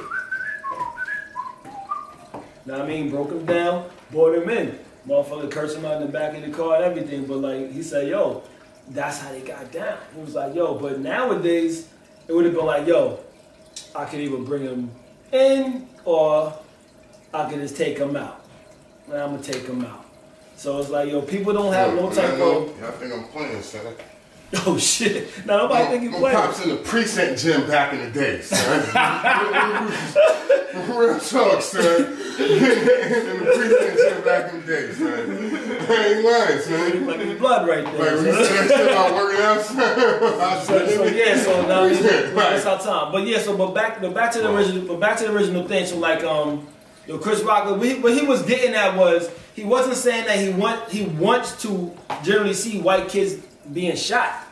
Know 2.66 2.78
what 2.78 2.82
I 2.82 2.86
mean? 2.86 3.10
Broke 3.10 3.30
him 3.30 3.44
down, 3.46 3.88
brought 4.10 4.34
him 4.34 4.48
in. 4.48 4.78
Motherfucker 5.06 5.50
cursed 5.50 5.76
him 5.76 5.84
out 5.84 6.00
in 6.00 6.06
the 6.06 6.12
back 6.12 6.36
of 6.36 6.42
the 6.42 6.50
car 6.50 6.76
and 6.76 6.84
everything. 6.84 7.26
But 7.26 7.38
like, 7.38 7.72
he 7.72 7.82
said, 7.82 8.08
yo, 8.08 8.42
that's 8.90 9.20
how 9.20 9.30
they 9.32 9.40
got 9.40 9.72
down. 9.72 9.98
He 10.14 10.20
was 10.20 10.34
like, 10.34 10.54
yo, 10.54 10.74
but 10.74 11.00
nowadays 11.00 11.88
it 12.28 12.32
would 12.32 12.44
have 12.44 12.54
been 12.54 12.66
like, 12.66 12.86
yo, 12.86 13.18
I 13.94 14.04
could 14.04 14.20
even 14.20 14.44
bring 14.44 14.62
him 14.62 14.90
in 15.32 15.88
or 16.04 16.52
I 17.32 17.48
could 17.48 17.60
just 17.60 17.76
take 17.76 17.98
him 17.98 18.16
out. 18.16 18.44
And 19.06 19.16
I'm 19.16 19.30
gonna 19.30 19.42
take 19.42 19.64
him 19.64 19.84
out. 19.84 20.04
So 20.60 20.78
it's 20.78 20.90
like, 20.90 21.08
yo, 21.08 21.22
people 21.22 21.54
don't 21.54 21.72
have 21.72 21.94
no 21.94 22.10
type 22.12 22.34
of 22.34 22.78
Y'all 22.78 22.90
think 22.90 23.14
I'm 23.14 23.24
playing, 23.28 23.62
son. 23.62 23.94
oh 24.66 24.76
shit. 24.76 25.46
Now 25.46 25.56
nobody 25.56 25.86
think 25.88 26.02
you 26.02 26.10
My 26.10 26.18
playing. 26.18 26.36
pops 26.36 26.60
in 26.62 26.68
the 26.68 26.76
precinct 26.76 27.40
gym 27.40 27.66
back 27.66 27.94
in 27.94 28.00
the 28.00 28.10
day, 28.10 28.42
son. 28.42 28.58
Real 30.98 31.18
talk, 31.18 31.62
son. 31.62 32.02
in 32.02 32.14
the 33.38 33.52
precinct 33.56 33.96
gym 33.96 34.20
back 34.22 34.52
in 34.52 34.60
the 34.60 34.66
day, 34.66 34.92
son. 34.92 35.30
I 35.88 35.90
ain't 36.08 36.24
lying, 36.26 36.60
son. 36.60 37.06
Like 37.06 37.20
his 37.20 37.38
blood 37.38 37.66
right 37.66 37.82
Like, 37.82 37.96
there. 37.96 38.16
when 38.16 38.26
you 38.26 38.32
said 38.44 38.68
that 38.68 38.76
shit 38.76 38.86
about 38.92 39.14
working 39.14 39.40
out, 39.40 39.62
son. 39.62 39.96
So, 40.66 40.86
so 40.88 41.04
yeah, 41.06 41.36
so 41.42 41.62
now 41.66 41.84
it's, 41.84 42.02
Right. 42.02 42.34
that's 42.50 42.66
our 42.66 42.78
time. 42.78 43.12
But 43.12 43.26
yeah, 43.26 43.38
so 43.38 43.56
but 43.56 43.72
back, 43.72 44.02
but 44.02 44.12
back 44.12 44.30
to 44.32 44.40
the 44.42 44.50
original, 44.54 44.84
but 44.86 45.00
back 45.00 45.16
to 45.20 45.24
the 45.24 45.32
original 45.32 45.66
thing. 45.66 45.86
So 45.86 45.96
like, 45.96 46.22
um, 46.22 46.66
know, 47.08 47.16
Chris 47.18 47.40
Rock, 47.42 47.64
what 47.64 47.80
he, 47.82 47.94
what 48.00 48.12
he 48.12 48.26
was 48.26 48.42
getting 48.42 48.74
at 48.74 48.94
was 48.94 49.30
he 49.54 49.64
wasn't 49.64 49.96
saying 49.96 50.26
that 50.26 50.38
he 50.38 50.50
want 50.50 50.90
he 50.90 51.04
wants 51.04 51.60
to 51.62 51.96
generally 52.22 52.54
see 52.54 52.80
white 52.80 53.08
kids 53.08 53.44
being 53.72 53.96
shot. 53.96 54.46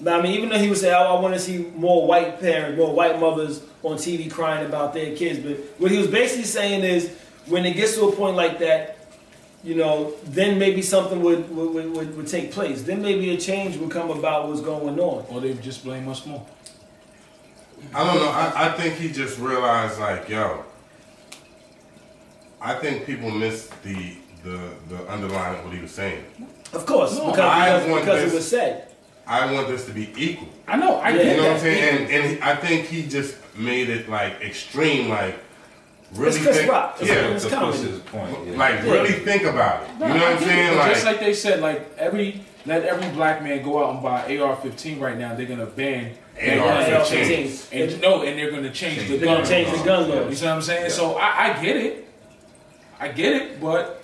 But 0.00 0.18
I 0.18 0.22
mean, 0.22 0.32
even 0.32 0.48
though 0.48 0.58
he 0.58 0.68
would 0.68 0.78
say, 0.78 0.92
"Oh, 0.92 1.16
I 1.16 1.20
want 1.20 1.34
to 1.34 1.40
see 1.40 1.70
more 1.74 2.06
white 2.06 2.40
parents, 2.40 2.78
more 2.78 2.92
white 2.92 3.18
mothers 3.18 3.62
on 3.82 3.96
TV 3.96 4.30
crying 4.30 4.66
about 4.66 4.94
their 4.94 5.16
kids," 5.16 5.40
but 5.40 5.56
what 5.80 5.90
he 5.90 5.98
was 5.98 6.06
basically 6.06 6.44
saying 6.44 6.84
is, 6.84 7.10
when 7.46 7.66
it 7.66 7.74
gets 7.74 7.94
to 7.96 8.04
a 8.04 8.12
point 8.12 8.36
like 8.36 8.58
that, 8.60 8.98
you 9.64 9.74
know, 9.74 10.12
then 10.24 10.58
maybe 10.58 10.82
something 10.82 11.20
would 11.22 11.50
would, 11.54 11.70
would, 11.74 11.96
would, 11.96 12.16
would 12.16 12.26
take 12.28 12.52
place. 12.52 12.82
Then 12.82 13.02
maybe 13.02 13.30
a 13.30 13.36
change 13.36 13.76
would 13.76 13.90
come 13.90 14.10
about 14.10 14.48
what's 14.48 14.60
going 14.60 15.00
on. 15.00 15.26
Or 15.30 15.40
they 15.40 15.54
just 15.54 15.82
blame 15.82 16.08
us 16.08 16.24
more. 16.24 16.46
I 17.94 18.04
don't 18.04 18.22
know. 18.22 18.30
I, 18.30 18.66
I 18.66 18.68
think 18.72 18.94
he 18.94 19.10
just 19.10 19.38
realized, 19.38 19.98
like, 20.00 20.28
yo, 20.28 20.64
I 22.60 22.74
think 22.74 23.06
people 23.06 23.30
missed 23.30 23.70
the 23.82 24.16
the 24.44 24.58
the 24.88 25.08
underlying 25.08 25.58
of 25.58 25.64
what 25.64 25.74
he 25.74 25.80
was 25.80 25.90
saying. 25.90 26.24
Of 26.72 26.84
course, 26.86 27.16
No, 27.16 27.30
because, 27.30 27.40
I 27.40 27.72
because, 27.78 27.90
want 27.90 28.04
because 28.04 28.22
this- 28.24 28.32
it 28.32 28.36
was 28.36 28.48
said. 28.48 28.84
I 29.26 29.52
want 29.52 29.68
this 29.68 29.84
to 29.84 29.92
be 29.92 30.10
equal. 30.16 30.48
I 30.66 30.76
know, 30.76 30.96
I 30.96 31.10
Yeah. 31.10 31.22
You 31.32 31.36
know 31.36 31.42
what 31.48 31.52
I'm 31.52 31.60
saying? 31.60 32.10
And, 32.10 32.10
and 32.34 32.42
I 32.42 32.56
think 32.56 32.86
he 32.86 33.06
just 33.06 33.36
made 33.58 33.90
it 33.90 34.08
like 34.08 34.40
extreme, 34.40 35.10
like 35.10 35.34
really 36.14 36.30
It's 36.36 36.38
Chris 36.42 36.56
think, 36.58 36.72
Rock. 36.72 36.96
It's- 37.02 37.14
yeah, 37.14 37.34
it's 37.34 37.44
to 37.46 37.56
push 37.60 37.76
his 37.80 37.98
point. 38.00 38.36
Yeah. 38.46 38.56
like 38.56 38.74
Yeah. 38.84 38.90
really 38.92 39.12
think 39.12 39.42
about 39.44 39.82
it. 39.82 39.88
No, 39.98 40.06
You 40.06 40.14
know 40.14 40.20
I 40.20 40.22
what 40.32 40.32
I'm 40.32 40.38
get 40.38 40.48
it, 40.48 40.50
saying? 40.50 40.78
Like, 40.78 40.92
just 40.94 41.04
like 41.04 41.20
they 41.20 41.34
said, 41.34 41.60
like 41.60 41.90
every 41.98 42.40
let 42.64 42.84
every 42.84 43.08
black 43.10 43.42
man 43.42 43.62
go 43.62 43.84
out 43.84 43.94
and 43.94 44.02
buy 44.02 44.20
AR-15 44.38 44.98
right 45.00 45.16
now. 45.18 45.34
They're 45.34 45.46
gonna 45.46 45.66
ban 45.66 46.12
AR-15. 46.40 47.66
and 47.72 48.00
no, 48.00 48.22
and 48.22 48.38
they're 48.38 48.50
gonna 48.50 48.70
change 48.70 49.08
the 49.08 49.16
They're 49.16 49.26
gun. 49.26 49.36
gonna 49.36 49.46
change 49.46 49.70
the 49.78 49.84
gun 49.84 50.08
You 50.08 50.14
laws. 50.14 50.38
see 50.38 50.46
what 50.46 50.54
I'm 50.54 50.62
saying? 50.62 50.90
So 50.90 51.16
I, 51.16 51.54
I 51.58 51.62
get 51.62 51.76
it. 51.76 52.07
I 53.00 53.08
get 53.08 53.32
it, 53.40 53.60
but 53.60 54.02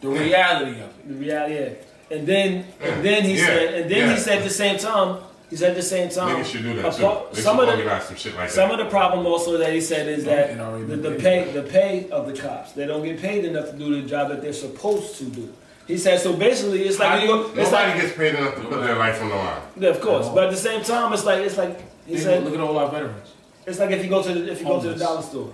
the 0.00 0.08
reality 0.08 0.80
of 0.80 0.88
it. 0.90 1.08
The 1.08 1.14
reality, 1.14 1.54
yeah. 1.54 2.16
And 2.16 2.26
then, 2.26 2.66
and 2.80 3.04
then 3.04 3.22
he 3.24 3.36
Yeah. 3.38 3.46
said, 3.46 3.74
and 3.74 3.90
then 3.90 3.98
Yeah. 4.08 4.14
he 4.14 4.20
said 4.20 4.38
at 4.38 4.44
the 4.44 4.50
same 4.50 4.78
time, 4.78 5.18
he 5.48 5.56
said 5.56 5.70
at 5.70 5.76
the 5.76 5.82
same 5.82 6.08
time, 6.10 6.36
niggas 6.36 6.44
should 6.46 6.62
do 6.62 6.74
that 6.82 6.92
too. 6.94 7.02
They 7.32 7.40
some 7.42 7.58
should 7.58 7.68
of 7.68 7.78
the 7.84 8.00
some 8.00 8.16
shit 8.16 8.36
like 8.36 8.50
some 8.50 8.68
that. 8.70 8.80
of 8.80 8.86
the 8.86 8.90
problem 8.90 9.26
also 9.26 9.56
that 9.58 9.72
he 9.72 9.80
said 9.80 10.08
is 10.08 10.24
that 10.24 10.56
the, 10.56 10.96
the 10.96 11.10
paid. 11.12 11.20
pay 11.20 11.52
the 11.52 11.62
pay 11.62 12.08
of 12.10 12.26
the 12.26 12.32
cops 12.40 12.72
they 12.72 12.86
don't 12.86 13.02
get 13.04 13.20
paid 13.20 13.44
enough 13.44 13.70
to 13.70 13.76
do 13.76 14.00
the 14.00 14.08
job 14.08 14.28
that 14.30 14.40
they're 14.42 14.52
supposed 14.54 15.16
to 15.18 15.24
do. 15.24 15.52
He 15.86 15.98
said 15.98 16.20
so 16.20 16.32
basically 16.32 16.82
it's 16.84 16.98
like 16.98 17.20
do 17.20 17.26
you 17.26 17.34
you- 17.34 17.44
it's 17.60 17.70
Nobody 17.70 17.92
like 17.92 18.00
gets 18.00 18.16
paid 18.16 18.34
enough 18.34 18.54
to 18.56 18.60
put 18.62 18.80
their 18.82 18.96
life 18.96 19.20
on 19.22 19.28
the 19.28 19.34
line. 19.36 19.60
yeah, 19.78 19.88
of 19.90 20.00
course, 20.00 20.28
but 20.34 20.44
at 20.44 20.50
the 20.50 20.56
same 20.56 20.82
time 20.82 21.12
it's 21.12 21.24
like 21.24 21.40
it's 21.40 21.58
like 21.58 21.78
he 22.06 22.12
Think- 22.14 22.24
said 22.24 22.44
look 22.44 22.54
at 22.54 22.60
all 22.60 22.78
our 22.78 22.88
veterans. 22.90 23.28
It's 23.66 23.78
like 23.78 23.90
if 23.90 24.02
you 24.02 24.08
go 24.10 24.22
to 24.22 24.32
the, 24.32 24.50
if 24.52 24.60
you 24.60 24.66
go 24.66 24.80
to 24.80 24.88
the 24.88 24.98
dollar 24.98 25.20
store. 25.22 25.50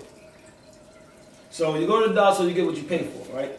So 1.50 1.76
you 1.76 1.86
go 1.86 2.02
to 2.02 2.08
the 2.08 2.14
dollar 2.14 2.34
store, 2.34 2.46
you 2.46 2.54
get 2.54 2.66
what 2.66 2.76
you 2.76 2.84
pay 2.84 3.04
for, 3.04 3.36
right? 3.36 3.52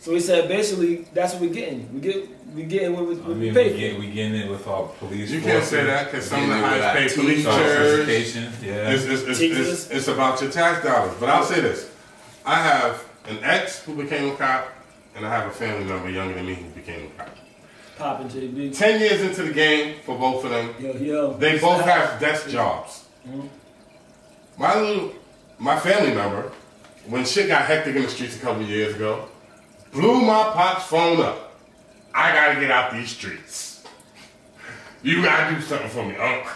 So 0.00 0.12
he 0.12 0.20
said 0.20 0.48
basically 0.48 1.06
that's 1.14 1.32
what 1.32 1.42
we're 1.42 1.54
getting. 1.54 1.92
We 1.94 2.00
get 2.00 2.28
we 2.54 2.64
getting 2.64 2.92
what 2.92 3.06
we, 3.06 3.14
I 3.14 3.18
what 3.18 3.28
we 3.28 3.34
mean, 3.34 3.54
pay 3.54 3.72
we, 3.72 3.94
for. 3.94 4.00
we 4.00 4.10
getting 4.10 4.34
it 4.34 4.50
with 4.50 4.66
our 4.68 4.88
police. 4.88 5.30
You 5.30 5.40
can't 5.40 5.64
say 5.64 5.84
that 5.84 6.10
because 6.10 6.26
some 6.26 6.42
of 6.42 6.48
the 6.48 6.54
highest 6.56 7.16
paid 7.16 7.22
police 7.22 7.38
teachers, 7.38 7.46
officers 7.46 8.00
education, 8.00 8.52
yeah. 8.62 8.90
It's, 8.90 9.04
it's, 9.04 9.22
it's, 9.22 9.40
it's, 9.40 9.90
it's 9.90 10.08
about 10.08 10.40
your 10.42 10.50
tax 10.50 10.84
dollars. 10.84 11.14
But 11.18 11.30
I'll 11.30 11.44
say 11.44 11.60
this. 11.60 11.90
I 12.44 12.56
have 12.56 13.02
an 13.28 13.38
ex 13.42 13.82
who 13.82 13.96
became 13.96 14.30
a 14.32 14.36
cop, 14.36 14.70
and 15.16 15.24
I 15.26 15.30
have 15.30 15.46
a 15.50 15.54
family 15.54 15.84
member 15.84 16.10
younger 16.10 16.34
than 16.34 16.46
me 16.46 16.54
who 16.54 16.68
became 16.70 17.06
a 17.06 17.22
cop. 17.22 17.36
Popping 17.96 18.28
to 18.28 18.40
the 18.40 18.48
big 18.48 18.74
Ten 18.74 19.00
years 19.00 19.22
into 19.22 19.44
the 19.44 19.52
game 19.52 19.96
for 20.04 20.18
both 20.18 20.44
of 20.44 20.50
them, 20.50 20.74
yo 20.78 20.92
yo. 20.92 21.32
they 21.38 21.58
both 21.58 21.80
have 21.80 22.20
desk 22.20 22.50
jobs. 22.50 23.06
Mm-hmm. 23.26 23.46
My 24.58 24.78
little, 24.78 25.14
my 25.58 25.78
family 25.78 26.14
member, 26.14 26.52
when 27.06 27.24
shit 27.24 27.48
got 27.48 27.66
hectic 27.66 27.96
in 27.96 28.02
the 28.02 28.08
streets 28.08 28.36
a 28.36 28.40
couple 28.40 28.62
years 28.62 28.94
ago, 28.94 29.28
blew 29.92 30.20
my 30.20 30.50
pop's 30.54 30.86
phone 30.86 31.20
up. 31.20 31.58
I 32.14 32.32
gotta 32.32 32.60
get 32.60 32.70
out 32.70 32.92
these 32.92 33.10
streets. 33.10 33.84
You 35.02 35.22
gotta 35.22 35.54
do 35.54 35.60
something 35.60 35.90
for 35.90 36.04
me, 36.04 36.16
Unc. 36.16 36.46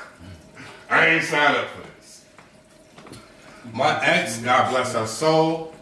I 0.88 1.06
ain't 1.06 1.24
signed 1.24 1.56
up 1.56 1.68
for 1.68 1.82
this. 2.00 2.24
My 3.72 4.02
ex, 4.04 4.38
God 4.38 4.70
bless 4.70 4.94
her 4.94 5.06
soul, 5.06 5.74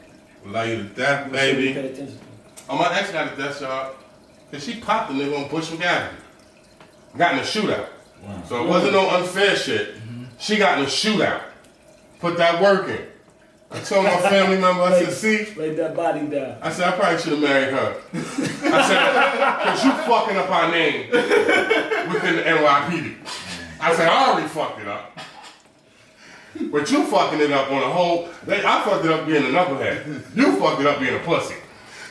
love 0.44 0.66
you 0.68 0.76
to 0.78 0.84
death, 0.84 1.30
baby. 1.30 1.72
Oh, 2.68 2.76
my 2.76 2.98
ex 2.98 3.12
got 3.12 3.32
a 3.32 3.36
death 3.36 3.60
job 3.60 3.94
because 4.50 4.64
she 4.64 4.80
popped 4.80 5.12
the 5.12 5.14
nigga 5.14 5.44
on 5.44 5.48
Bushwick 5.48 5.82
Avenue. 5.82 6.18
Got 7.16 7.34
in 7.34 7.38
a 7.38 7.42
shootout. 7.42 7.88
So 8.48 8.64
it 8.64 8.68
wasn't 8.68 8.92
no 8.92 9.08
unfair 9.10 9.54
shit. 9.56 9.94
She 10.38 10.56
got 10.56 10.78
in 10.78 10.84
a 10.84 10.88
shootout. 10.88 11.42
Put 12.18 12.36
that 12.38 12.60
work 12.60 12.88
in. 12.88 13.06
I 13.70 13.80
told 13.80 14.04
my 14.04 14.16
family 14.18 14.58
member, 14.58 14.82
I 14.82 15.04
said, 15.04 15.12
see, 15.12 15.54
Lay 15.54 15.74
that 15.74 15.94
body 15.96 16.26
down. 16.26 16.56
I 16.62 16.70
said, 16.70 16.88
I 16.88 16.96
probably 16.96 17.18
should 17.18 17.32
have 17.32 17.42
married 17.42 17.74
her. 17.74 17.96
I 18.14 18.86
said, 18.86 19.58
because 19.58 19.84
you 19.84 19.90
fucking 20.04 20.36
up 20.36 20.50
our 20.50 20.70
name 20.70 21.10
within 21.10 22.36
the 22.36 22.42
NYPD. 22.42 23.16
I 23.80 23.94
said, 23.94 24.08
I 24.08 24.30
already 24.30 24.48
fucked 24.48 24.80
it 24.80 24.88
up. 24.88 25.18
But 26.70 26.90
you 26.90 27.04
fucking 27.04 27.40
it 27.40 27.50
up 27.52 27.70
on 27.70 27.82
a 27.82 27.90
whole, 27.90 28.28
they, 28.46 28.64
I 28.64 28.82
fucked 28.84 29.04
it 29.04 29.10
up 29.10 29.26
being 29.26 29.42
a 29.44 29.48
knucklehead. 29.48 30.36
You 30.36 30.56
fucked 30.58 30.80
it 30.80 30.86
up 30.86 31.00
being 31.00 31.14
a 31.14 31.18
pussy. 31.18 31.56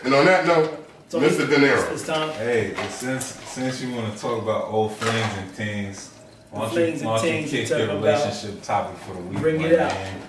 And 0.04 0.14
on 0.14 0.26
that 0.26 0.46
note, 0.46 0.88
So 1.08 1.20
Mr. 1.20 1.48
De 1.50 1.56
Niro. 1.56 1.92
It's 1.92 2.06
time. 2.06 2.30
Hey, 2.34 2.76
since 2.90 3.26
since 3.26 3.82
you 3.82 3.96
want 3.96 4.14
to 4.14 4.20
talk 4.22 4.42
about 4.44 4.66
old 4.66 4.94
flings 4.98 5.38
and 5.38 5.50
things, 5.52 6.12
why 6.52 6.70
don't 6.70 6.74
you, 6.76 7.08
why 7.08 7.16
don't 7.18 7.26
you 7.26 7.32
things 7.32 7.50
kick 7.50 7.70
you 7.70 7.78
your 7.78 7.88
relationship 7.96 8.62
topic 8.62 8.98
for 9.00 9.14
the 9.14 9.22
week? 9.22 9.40
Bring 9.40 9.62
it 9.62 9.80
out. 9.80 9.92
man? 9.92 10.22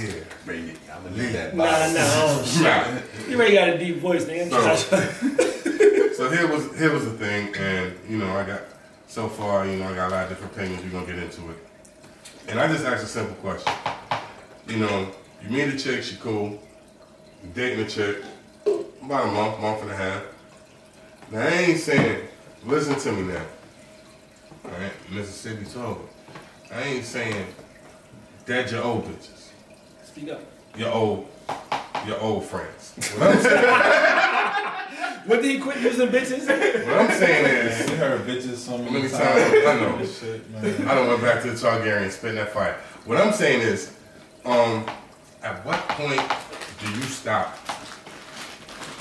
Yeah, 0.00 0.10
bring 0.44 0.68
it. 0.68 0.76
I'm 0.92 1.02
gonna 1.04 1.16
leave 1.16 1.32
that. 1.32 1.54
Nah, 1.56 1.64
box. 1.64 1.94
nah, 1.94 2.00
oh 2.02 2.44
shit. 3.22 3.28
You 3.30 3.36
already 3.36 3.54
got 3.54 3.68
a 3.70 3.78
deep 3.78 3.96
voice, 3.98 4.26
man. 4.26 4.50
So- 4.50 5.14
So 6.18 6.28
here 6.30 6.48
was 6.48 6.76
here 6.76 6.92
was 6.92 7.04
the 7.04 7.12
thing, 7.12 7.54
and 7.56 7.96
you 8.08 8.18
know 8.18 8.36
I 8.36 8.42
got 8.44 8.62
so 9.06 9.28
far 9.28 9.64
you 9.66 9.76
know 9.76 9.88
I 9.88 9.94
got 9.94 10.08
a 10.08 10.14
lot 10.14 10.22
of 10.24 10.30
different 10.30 10.52
opinions. 10.52 10.82
We're 10.82 10.90
gonna 10.90 11.06
get 11.06 11.22
into 11.22 11.48
it, 11.50 11.56
and 12.48 12.58
I 12.58 12.66
just 12.66 12.84
asked 12.84 13.04
a 13.04 13.06
simple 13.06 13.36
question. 13.36 13.72
You 14.66 14.78
know, 14.78 15.08
you 15.44 15.50
meet 15.50 15.68
a 15.72 15.78
chick, 15.78 16.02
she 16.02 16.16
cool. 16.16 16.60
You 17.44 17.50
dating 17.54 17.84
a 17.84 17.88
chick, 17.88 18.16
about 18.66 19.28
a 19.28 19.30
month, 19.30 19.60
month 19.60 19.82
and 19.82 19.90
a 19.92 19.96
half. 19.96 20.22
Now 21.30 21.42
I 21.42 21.50
ain't 21.50 21.78
saying, 21.78 22.26
listen 22.64 22.96
to 22.98 23.12
me 23.12 23.32
now. 23.34 23.44
All 24.64 24.72
right, 24.72 24.92
Mississippi 25.12 25.66
told. 25.66 26.08
I 26.72 26.82
ain't 26.82 27.04
saying 27.04 27.46
that 28.46 28.72
your 28.72 28.82
old 28.82 29.04
bitches, 29.04 29.37
Speak 30.18 30.32
up. 30.32 30.40
your 30.76 30.90
old, 30.90 31.28
your 32.04 32.18
old 32.20 32.44
friends. 32.44 32.94
What 33.16 33.36
I'm 33.36 33.40
saying, 33.40 33.64
When 35.26 35.42
did 35.42 35.50
he 35.52 35.58
quit 35.60 35.80
using 35.80 36.08
bitches? 36.08 36.44
what 36.86 36.98
I'm 36.98 37.10
saying 37.16 37.46
is. 37.46 37.88
We 37.90 37.96
heard 37.96 38.22
bitches 38.26 38.56
so 38.56 38.78
many, 38.78 38.90
Many 38.90 39.08
times. 39.08 39.20
times, 39.20 39.66
I 39.66 39.74
know. 39.80 40.04
Shit, 40.04 40.50
man. 40.50 40.88
I 40.88 40.94
don't 40.96 41.06
went 41.06 41.22
back 41.22 41.42
to 41.42 41.50
the 41.52 41.54
Targaryen 41.56 42.10
spitting 42.10 42.34
that 42.36 42.52
fire. 42.52 42.80
What 43.04 43.18
I'm 43.18 43.32
saying 43.32 43.60
is, 43.60 43.92
um, 44.44 44.84
at 45.44 45.64
what 45.64 45.78
point 45.90 46.20
do 46.80 46.90
you 46.96 47.02
stop 47.02 47.56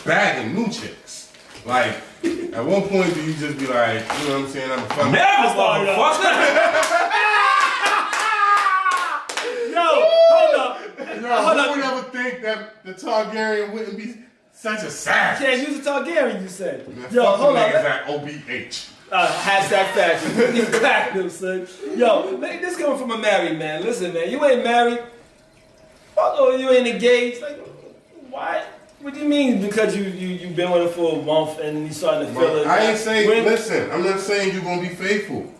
bagging 0.06 0.54
new 0.54 0.66
chicks? 0.70 1.32
Like, 1.66 1.96
at 2.54 2.64
one 2.64 2.84
point 2.90 3.12
do 3.16 3.24
you 3.24 3.34
just 3.34 3.58
be 3.58 3.66
like, 3.66 4.02
you 4.22 4.28
know 4.28 4.36
what 4.42 4.46
I'm 4.46 4.48
saying? 4.50 4.72
I'm 4.72 4.80
a 4.80 4.88
fuck. 4.90 5.12
Never, 5.12 5.48
motherfucker. 5.58 7.14
Yo, 9.72 9.84
hold 9.84 10.56
Yo, 11.28 11.42
who 11.42 11.70
would 11.72 11.86
ever 11.86 12.02
think 12.10 12.42
that 12.42 12.84
the 12.86 12.94
Targaryen 12.94 13.72
wouldn't 13.74 13.98
be 13.98 14.16
such 14.54 14.84
a 14.84 14.90
savage? 14.90 15.46
Can't 15.46 15.68
use 15.70 15.80
a 15.86 15.90
Targaryen, 15.90 16.42
you 16.42 16.48
said. 16.48 16.88
Man, 16.98 17.12
Yo, 17.12 17.24
hold 17.24 17.56
up. 17.58 17.70
niggas 17.72 17.84
at 17.84 18.06
OBH. 18.08 18.90
Uh, 19.12 19.28
hashtag 19.28 19.86
fashion. 19.94 20.66
Cracked 20.80 21.16
them, 21.16 21.30
son. 21.30 21.68
Yo, 21.96 22.38
man, 22.38 22.62
this 22.62 22.78
coming 22.78 22.98
from 22.98 23.12
a 23.12 23.18
married 23.18 23.58
man. 23.58 23.84
Listen, 23.84 24.14
man, 24.14 24.30
you 24.30 24.44
ain't 24.44 24.64
married. 24.64 25.00
Fuck, 26.14 26.34
oh, 26.38 26.56
you 26.58 26.70
ain't 26.72 26.88
engaged. 26.88 27.42
Like, 27.42 27.58
why? 28.30 28.66
What 29.00 29.14
do 29.14 29.20
you 29.20 29.28
mean? 29.30 29.62
Because 29.62 29.96
you 29.96 30.04
you 30.04 30.30
you've 30.30 30.56
been 30.56 30.72
with 30.72 30.82
her 30.84 30.90
for 30.90 31.20
a 31.20 31.22
month 31.22 31.60
and 31.60 31.86
you 31.88 31.94
starting 31.94 32.28
to 32.28 32.34
feel 32.40 32.56
it? 32.58 32.68
I 32.68 32.88
ain't 32.88 32.98
saying. 32.98 33.30
When- 33.30 33.46
listen, 33.46 33.90
I'm 33.92 34.04
not 34.04 34.20
saying 34.20 34.54
you're 34.54 34.64
gonna 34.64 34.82
be 34.82 34.90
faithful. 34.90 35.54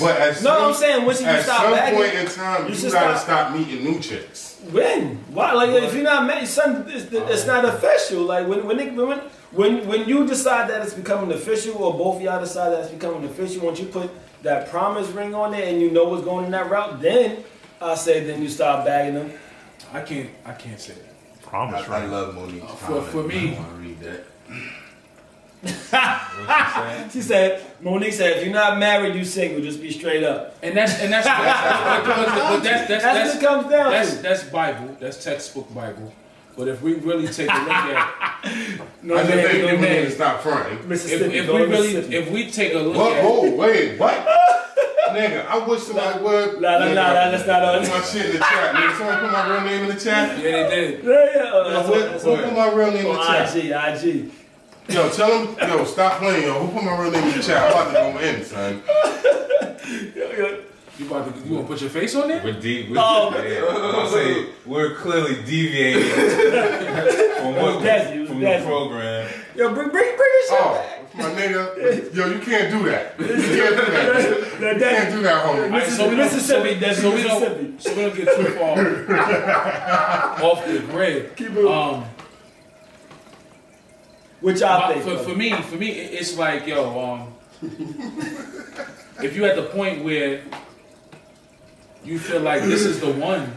But 0.00 0.20
at 0.20 0.28
No, 0.42 0.58
some, 0.58 0.62
I'm 0.68 0.74
saying 0.74 1.06
once 1.06 1.20
you 1.20 1.26
stop 1.26 1.36
at 1.38 1.44
some 1.44 1.72
bagging, 1.72 1.98
point 1.98 2.14
in 2.14 2.26
time, 2.26 2.68
you 2.68 2.74
you, 2.74 2.90
gotta 2.92 3.18
stop- 3.18 3.50
stop 3.50 3.56
meeting 3.56 3.82
new 3.84 3.98
chicks. 4.00 4.51
When? 4.70 5.16
Why? 5.34 5.52
Like 5.52 5.70
if 5.70 5.94
you're 5.94 6.04
not 6.04 6.26
married, 6.26 6.46
son, 6.48 6.84
it's, 6.88 7.12
it's 7.12 7.46
not 7.46 7.64
official. 7.64 8.22
Like 8.22 8.46
when 8.46 8.66
when, 8.66 8.78
it, 8.80 8.94
when 8.94 9.18
when 9.50 9.86
when 9.88 10.08
you 10.08 10.26
decide 10.26 10.70
that 10.70 10.82
it's 10.82 10.94
becoming 10.94 11.32
official, 11.32 11.76
or 11.82 11.92
both 11.96 12.16
of 12.16 12.22
y'all 12.22 12.40
decide 12.40 12.70
that 12.70 12.80
it's 12.84 12.90
becoming 12.92 13.24
official, 13.24 13.66
once 13.66 13.80
you 13.80 13.86
put 13.86 14.10
that 14.42 14.68
promise 14.70 15.08
ring 15.08 15.34
on 15.34 15.50
there 15.52 15.66
and 15.68 15.80
you 15.80 15.90
know 15.90 16.04
what's 16.04 16.24
going 16.24 16.44
in 16.46 16.50
that 16.52 16.70
route, 16.70 17.00
then 17.00 17.42
I 17.80 17.94
say 17.96 18.24
then 18.24 18.40
you 18.42 18.48
start 18.48 18.84
bagging 18.86 19.14
them. 19.14 19.32
I 19.92 20.00
can't. 20.02 20.30
I 20.44 20.52
can't 20.52 20.80
say 20.80 20.94
that. 20.94 21.42
Promise, 21.42 21.82
I, 21.88 21.96
I 21.96 22.00
right? 22.00 22.08
love 22.08 22.34
Monique's 22.34 22.64
uh, 22.64 22.74
For- 22.76 22.86
comment. 22.86 23.06
for 23.10 23.22
me- 23.24 23.56
I 23.56 23.58
want 23.58 23.68
to 23.70 23.74
read 23.88 24.00
that. 24.00 24.24
She 27.12 27.20
said, 27.22 27.64
Monique 27.80 28.12
said, 28.14 28.38
if 28.38 28.44
you're 28.44 28.52
not 28.54 28.78
married, 28.78 29.14
you 29.14 29.24
single. 29.24 29.60
Just 29.62 29.80
be 29.80 29.90
straight 29.92 30.24
up. 30.24 30.56
And 30.62 30.76
that's 30.76 30.98
and 31.00 31.12
that's 31.12 31.26
but, 31.26 32.04
but, 32.04 32.26
but 32.26 32.62
that's 32.62 32.88
that's 32.88 33.02
That's, 33.04 33.04
that's 33.04 33.34
what 33.34 33.42
it 33.42 33.46
comes 33.46 33.70
down 33.70 33.90
that's, 33.92 34.16
to. 34.16 34.22
that's 34.22 34.44
Bible. 34.44 34.96
That's 34.98 35.22
textbook 35.22 35.72
Bible. 35.74 36.12
But 36.56 36.68
if 36.68 36.82
we 36.82 36.94
really 36.94 37.28
take 37.28 37.48
a 37.48 37.54
look 37.54 37.68
at 37.70 38.80
No 39.02 39.14
I 39.16 39.22
just 39.22 39.28
man, 39.34 39.46
think 39.46 39.62
no 39.62 39.70
people 39.70 39.70
need 39.76 39.80
man. 39.80 40.04
to 40.04 40.10
stop 40.10 40.40
fronting. 40.40 40.78
if, 40.78 40.86
Mississippi, 40.86 41.38
if 41.38 41.46
go 41.46 41.54
we 41.54 41.62
really 41.62 41.94
if 41.96 42.30
we 42.30 42.50
take 42.50 42.74
a 42.74 42.78
look 42.78 42.96
What? 42.96 43.12
at 43.16 43.24
Oh, 43.24 43.54
wait, 43.54 43.98
what? 43.98 44.14
nigga, 45.12 45.46
I 45.46 45.58
wish 45.66 45.82
somebody 45.82 46.22
would. 46.22 46.60
Nah, 46.60 46.78
nah, 46.78 46.84
nigga, 46.86 46.94
nah, 46.94 47.12
nah, 47.12 47.30
that's 47.30 47.46
not 47.46 47.80
Put 47.82 47.88
my 47.90 48.00
shit 48.00 48.26
in 48.26 48.32
the 48.32 48.38
chat. 48.38 48.74
Nigga, 48.74 48.96
someone 48.98 49.18
put 49.20 49.32
my 49.32 49.50
real 49.50 49.60
name 49.62 49.82
in 49.90 49.94
the 49.96 50.00
chat. 50.02 50.38
yeah 50.38 50.68
they 50.68 50.74
did. 50.74 51.04
Yeah, 51.04 51.10
yeah. 51.34 51.50
Oh, 51.52 51.70
that's 51.70 51.88
who- 51.88 51.94
on- 51.94 52.00
that's 52.12 52.24
who 52.24 52.32
on- 52.32 52.42
put 52.44 52.52
my 52.54 52.72
real 52.72 52.90
name 52.92 52.96
in 53.06 53.12
the 53.12 53.18
oh, 53.18 53.20
on 53.20 53.26
chat? 53.26 53.56
IG, 53.56 54.04
IG. 54.04 54.30
Yo, 54.88 55.08
tell 55.10 55.44
them, 55.46 55.56
yo, 55.68 55.84
stop 55.84 56.18
playing, 56.18 56.42
yo. 56.42 56.54
Who 56.66 56.72
put 56.72 56.84
my 56.84 57.00
real 57.00 57.10
name 57.10 57.24
in 57.24 57.36
the 57.38 57.42
chat? 57.42 57.62
I'm 57.64 57.72
about 57.72 57.86
to 57.88 58.12
go 58.12 58.18
in, 58.26 58.44
son. 58.44 58.82
Yo, 60.14 60.32
yo. 60.32 60.62
You 60.98 61.06
about 61.06 61.34
to 61.34 61.48
you 61.48 61.54
want 61.54 61.66
to 61.66 61.72
put 61.72 61.80
your 61.80 61.88
face 61.88 62.14
on 62.14 62.28
there? 62.28 62.42
We're 62.44 62.60
deep. 62.60 62.90
We're, 62.90 62.96
Oh. 62.98 63.30
yeah, 63.42 63.66
I'm 63.66 63.92
gonna 63.92 64.10
say 64.10 64.46
we're 64.66 64.94
clearly 64.96 65.36
deviating 65.42 66.02
from 66.10 67.54
what 67.56 67.82
Desi, 67.82 68.14
it 68.16 68.20
was 68.20 68.28
from 68.28 68.40
the 68.40 68.62
program. 68.66 69.30
Yo, 69.56 69.72
bring, 69.74 69.88
bring, 69.88 70.16
bring 70.16 70.18
your 70.18 70.42
shit 70.42 70.58
Oh, 70.60 70.74
back. 70.74 71.16
my 71.16 71.24
nigga. 71.40 72.14
Yo, 72.14 72.26
you 72.26 72.38
can't 72.40 72.70
do 72.70 72.84
that. 72.90 73.18
You 73.18 73.26
can't 73.26 73.40
do 73.40 73.92
that. 73.92 74.48
That- 74.62 74.74
You 74.74 74.80
can't 74.80 75.10
do 75.14 75.22
that, 75.22 75.44
homie. 75.46 75.64
Alright, 75.64 75.88
so 75.88 76.10
Mississippi, 76.10 76.74
that's 76.74 77.00
so 77.00 77.10
we 77.10 77.22
Mississippi. 77.22 77.64
don't 77.64 77.82
so 77.82 77.94
we 77.96 78.02
don't 78.02 78.14
get 78.14 78.36
too 78.36 78.44
far 78.52 80.42
off 80.44 80.66
the 80.66 80.78
grid. 80.90 81.34
Keep 81.36 81.56
it. 81.56 81.66
Um, 81.66 82.04
What 84.42 84.58
y'all 84.58 84.92
think? 84.92 85.04
for, 85.04 85.16
for 85.18 85.34
me, 85.36 85.52
for 85.52 85.76
me, 85.76 85.88
it's 85.90 86.36
like 86.36 86.66
yo, 86.66 87.00
um, 87.00 87.32
if 89.22 89.36
you 89.36 89.44
at 89.44 89.56
the 89.56 89.62
point 89.62 90.04
where 90.04 90.42
you 92.04 92.18
feel 92.18 92.40
like 92.40 92.62
this 92.62 92.82
is 92.84 93.00
the 93.00 93.10
one, 93.12 93.52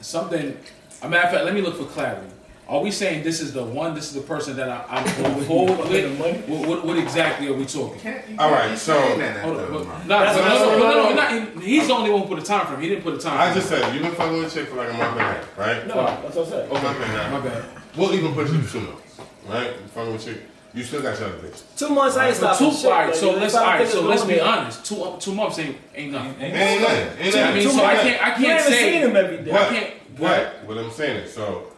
something. 0.00 0.56
A 1.02 1.08
matter 1.08 1.26
of 1.26 1.32
fact, 1.32 1.44
let 1.44 1.54
me 1.54 1.60
look 1.62 1.76
for 1.76 1.84
clarity. 1.84 2.26
Are 2.68 2.80
we 2.80 2.90
saying 2.92 3.24
this 3.24 3.40
is 3.40 3.52
the 3.52 3.64
one? 3.64 3.94
This 3.94 4.08
is 4.08 4.14
the 4.14 4.20
person 4.20 4.56
that 4.56 4.68
I, 4.68 4.84
I'm 4.88 5.22
going 5.22 5.44
forward 5.44 5.88
with? 5.88 6.18
What, 6.48 6.68
what, 6.68 6.84
what 6.86 6.96
exactly 6.98 7.48
are 7.48 7.54
we 7.54 7.66
talking? 7.66 8.00
All 8.38 8.50
right, 8.50 8.78
so 8.78 8.94
Hold 8.94 9.56
on, 9.58 9.72
but, 9.72 10.06
nah, 10.06 10.20
That's 10.24 10.38
but 10.38 10.44
what- 10.44 10.78
no, 10.78 10.78
no, 10.78 10.78
no, 10.78 10.78
no, 10.78 10.92
no, 10.92 11.02
no, 11.02 11.10
no. 11.10 11.44
not- 11.54 11.62
he's 11.64 11.88
the 11.88 11.92
only 11.94 12.10
one 12.10 12.22
who 12.22 12.28
put 12.28 12.38
a 12.38 12.42
time 12.42 12.66
frame. 12.66 12.80
He 12.80 12.88
didn't 12.88 13.02
put 13.02 13.14
a 13.14 13.18
time. 13.18 13.38
I 13.40 13.44
frame. 13.50 13.54
just 13.56 13.68
said 13.68 13.92
you've 13.92 14.04
been 14.04 14.12
fucking 14.14 14.38
with 14.38 14.56
a 14.56 14.60
chick 14.60 14.68
for 14.68 14.76
like 14.76 14.88
a 14.90 14.92
month 14.92 15.10
and 15.12 15.20
a 15.20 15.22
half, 15.24 15.58
right? 15.58 15.86
No, 15.86 15.94
that's 16.22 16.36
what 16.36 16.46
I 16.46 16.50
said. 16.50 16.70
Okay, 16.70 16.98
man. 17.00 17.32
My 17.32 17.40
bad. 17.40 17.64
We'll 17.96 18.14
even 18.14 18.32
put 18.34 18.48
you 18.52 18.62
to 18.62 18.68
two 18.68 18.80
months, 18.82 19.09
right? 19.50 19.66
You 19.70 19.88
fucking 19.88 20.12
with 20.12 20.22
a 20.26 20.32
chick. 20.34 20.42
You 20.72 20.84
still 20.84 21.02
got 21.02 21.18
your 21.18 21.30
bitch. 21.30 21.62
Two 21.76 21.88
months, 21.88 22.16
I 22.16 22.28
ain't 22.28 22.36
For 22.36 22.42
stopping 22.54 22.70
two, 22.70 22.76
shit. 22.76 22.84
all 22.86 22.92
right, 22.92 23.14
so 23.14 23.32
let's 23.32 23.54
all 23.56 23.64
right, 23.66 23.88
so 23.88 24.02
let's 24.02 24.24
be 24.24 24.38
honest. 24.40 24.84
Two 24.84 25.02
uh, 25.02 25.18
two 25.18 25.34
months 25.34 25.58
ain't 25.58 25.76
ain't 25.94 26.12
nothing. 26.12 26.40
Ain't- 26.40 26.54
Ain't 26.56 26.80
nothing. 26.82 27.18
Ain't 27.26 27.34
I 27.36 27.40
nothing. 27.40 27.54
mean, 27.56 27.62
Two 27.64 27.70
so 27.70 27.84
I 27.84 27.94
can't 27.96 28.22
I 28.22 28.30
can't 28.30 28.38
haven't 28.46 28.72
say 28.72 28.92
seen 28.92 29.02
him 29.10 29.16
every 29.16 29.38
day. 29.38 29.52
I 29.52 29.64
can't. 29.68 29.90
What? 30.18 30.54
What 30.66 30.78
I'm 30.78 30.90
saying 30.92 31.16
is, 31.24 31.34
so 31.34 31.72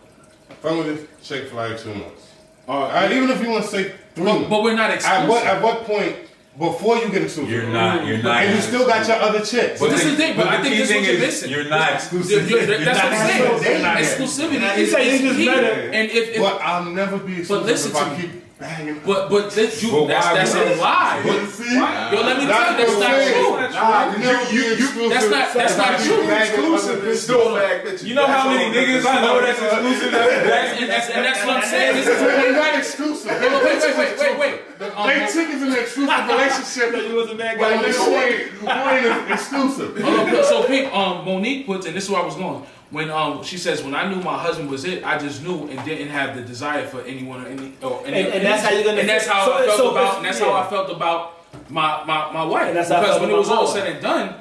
fucking 0.61 0.79
with 0.79 0.87
this 1.21 1.27
chick 1.29 1.49
for 1.49 1.57
like 1.57 1.79
two 1.79 1.95
months. 1.95 2.29
Uh, 2.69 2.73
All 2.73 2.89
right, 2.91 3.11
even 3.13 3.31
if 3.31 3.43
you 3.43 3.49
want 3.51 3.65
to 3.65 3.71
say 3.71 3.83
three 4.15 4.25
but, 4.25 4.35
months. 4.35 4.49
but 4.51 4.63
we're 4.63 4.77
not 4.77 4.91
At 4.91 4.97
exclusive. 4.97 5.29
what 5.29 5.45
at 5.47 5.63
what 5.63 5.85
point 5.85 6.17
before 6.59 6.99
you 6.99 7.09
get 7.11 7.23
exclusive? 7.23 7.51
You're 7.51 7.69
not. 7.69 8.07
You're 8.07 8.23
not. 8.23 8.43
And 8.45 8.55
you 8.55 8.61
still 8.61 8.87
got 8.87 9.07
your 9.09 9.17
other 9.17 9.41
chicks. 9.41 9.81
But 9.81 9.91
this 9.91 10.05
is 10.05 10.11
the 10.13 10.17
thing, 10.17 10.37
but 10.37 10.47
I 10.49 10.61
think 10.63 10.77
this 10.77 10.91
is 10.91 10.97
what 10.97 11.05
you're 11.05 11.19
missing. 11.21 11.51
You're 11.51 11.65
not 11.69 11.93
exclusive. 11.95 12.51
You're- 12.51 12.67
you're- 12.67 12.85
that's 12.85 12.99
what 12.99 13.13
I'm 13.13 13.59
saying. 13.59 13.99
exclusive. 13.99 14.51
Exclusivity 14.53 14.77
You 14.79 14.85
is, 14.85 14.93
say 14.93 15.19
you 15.19 15.29
just 15.29 15.37
key. 15.39 15.49
And 15.49 16.11
if, 16.11 16.29
if 16.37 16.41
But 16.41 16.61
I'll 16.61 16.85
never 16.85 17.17
be 17.19 17.39
exclusive 17.41 17.67
listen 17.67 17.91
if 17.93 17.97
to 17.97 18.03
I 18.05 18.17
me. 18.17 18.23
keep 18.23 18.52
banging. 18.63 19.01
but 19.05 19.29
but 19.29 19.51
this 19.51 19.83
you 19.83 19.91
But 19.91 20.07
that's 20.07 20.55
that's 20.55 20.55
a 20.55 20.81
lie. 20.81 21.21
But 21.27 21.51
see, 21.51 21.75
Yo, 21.75 22.23
let 22.23 22.39
me 22.39 22.47
tell 22.47 22.71
you, 22.71 22.79
that's 22.79 22.99
not 23.03 23.19
true. 23.19 23.59
Nah, 23.75 24.13
you 24.13 24.19
never 24.23 24.45
be 24.51 24.73
exclusive. 24.79 25.11
That's 25.11 25.31
not- 25.31 25.53
that's 25.55 25.77
not 25.77 26.01
true. 26.01 26.23
banging 26.27 26.55
Exclusive 26.55 27.05
is 27.05 27.23
still 27.23 27.55
bag 27.55 27.85
bitches. 27.85 28.05
You 28.05 28.15
know 28.15 28.27
how 28.27 28.49
many 28.49 28.71
niggas 28.75 29.05
I 29.05 29.21
know 29.21 29.41
that's 29.43 29.61
exclusive? 29.61 30.13
That's 30.13 30.47
That's, 30.47 30.81
and, 30.81 30.91
that's, 30.91 31.09
and 31.11 31.25
that's 31.25 31.45
what 31.47 31.57
I'm 31.57 31.69
saying. 31.69 31.97
This 31.97 32.07
is 32.07 32.19
They're 32.21 32.53
not 32.53 32.79
exclusive. 32.79 33.31
wait, 33.31 33.51
wait, 33.53 33.63
wait, 33.63 33.99
wait, 33.99 34.19
wait, 34.19 34.39
wait. 34.39 34.55
They 34.79 35.27
chick 35.33 35.49
is 35.51 35.63
in 35.63 35.69
an 35.73 35.79
exclusive 35.79 36.27
relationship. 36.33 36.93
That 36.93 37.05
you 37.09 37.15
was 37.17 37.31
a 37.31 37.35
bad 37.35 37.59
guy. 37.59 37.83
nigga 37.83 38.67
ain't, 38.67 39.07
ain't 39.07 39.31
exclusive. 39.31 39.99
So 40.47 40.65
Pink, 40.67 40.93
um, 40.95 41.25
Monique 41.25 41.67
puts, 41.67 41.87
and 41.87 41.95
this 41.97 42.05
is 42.05 42.11
where 42.11 42.23
I 42.23 42.25
was 42.25 42.37
going. 42.37 42.65
When 42.93 43.11
um, 43.11 43.43
she 43.43 43.57
says, 43.57 43.83
when 43.83 43.95
I 43.95 44.07
knew 44.07 44.21
my 44.23 44.37
husband 44.37 44.69
was 44.71 44.85
it, 44.85 45.03
I 45.03 45.19
just 45.19 45.43
knew 45.43 45.67
and 45.67 45.83
didn't 45.83 46.09
have 46.09 46.37
the 46.37 46.43
desire 46.43 46.87
for 46.87 47.01
anyone 47.01 47.43
or 47.43 47.49
any. 47.49 47.73
Or, 47.83 48.03
any 48.07 48.21
And- 48.21 48.35
and 48.35 48.45
that's 48.45 48.63
how 48.63 48.71
you're 48.71 48.85
gonna 48.85 49.01
And 49.01 49.09
that's 49.09 49.27
how 49.27 49.47
so- 49.47 49.55
I 49.55 49.65
felt 49.65 49.77
so 49.79 49.91
about. 49.93 50.17
And 50.19 50.27
that's 50.27 50.39
yeah. 50.41 50.47
how 50.47 50.53
I 50.53 50.69
felt 50.69 50.91
about 50.91 51.33
my 51.71 52.05
my, 52.05 52.31
my 52.33 52.45
wife. 52.45 52.69
And 52.69 52.77
that's 52.77 52.91
how 52.91 52.97
I 52.97 53.01
because 53.01 53.17
felt 53.17 53.23
when 53.23 53.31
it 53.31 53.39
was 53.39 53.49
all 53.49 53.65
my 53.65 53.73
said 53.73 53.89
and 53.93 54.03
done, 54.03 54.35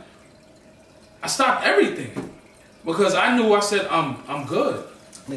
I 1.23 1.27
stopped 1.27 1.65
everything 1.65 2.11
because 2.85 3.15
I 3.15 3.37
knew 3.37 3.53
I 3.53 3.61
said 3.61 3.87
I'm 3.89 4.17
I'm 4.27 4.45
good. 4.45 4.85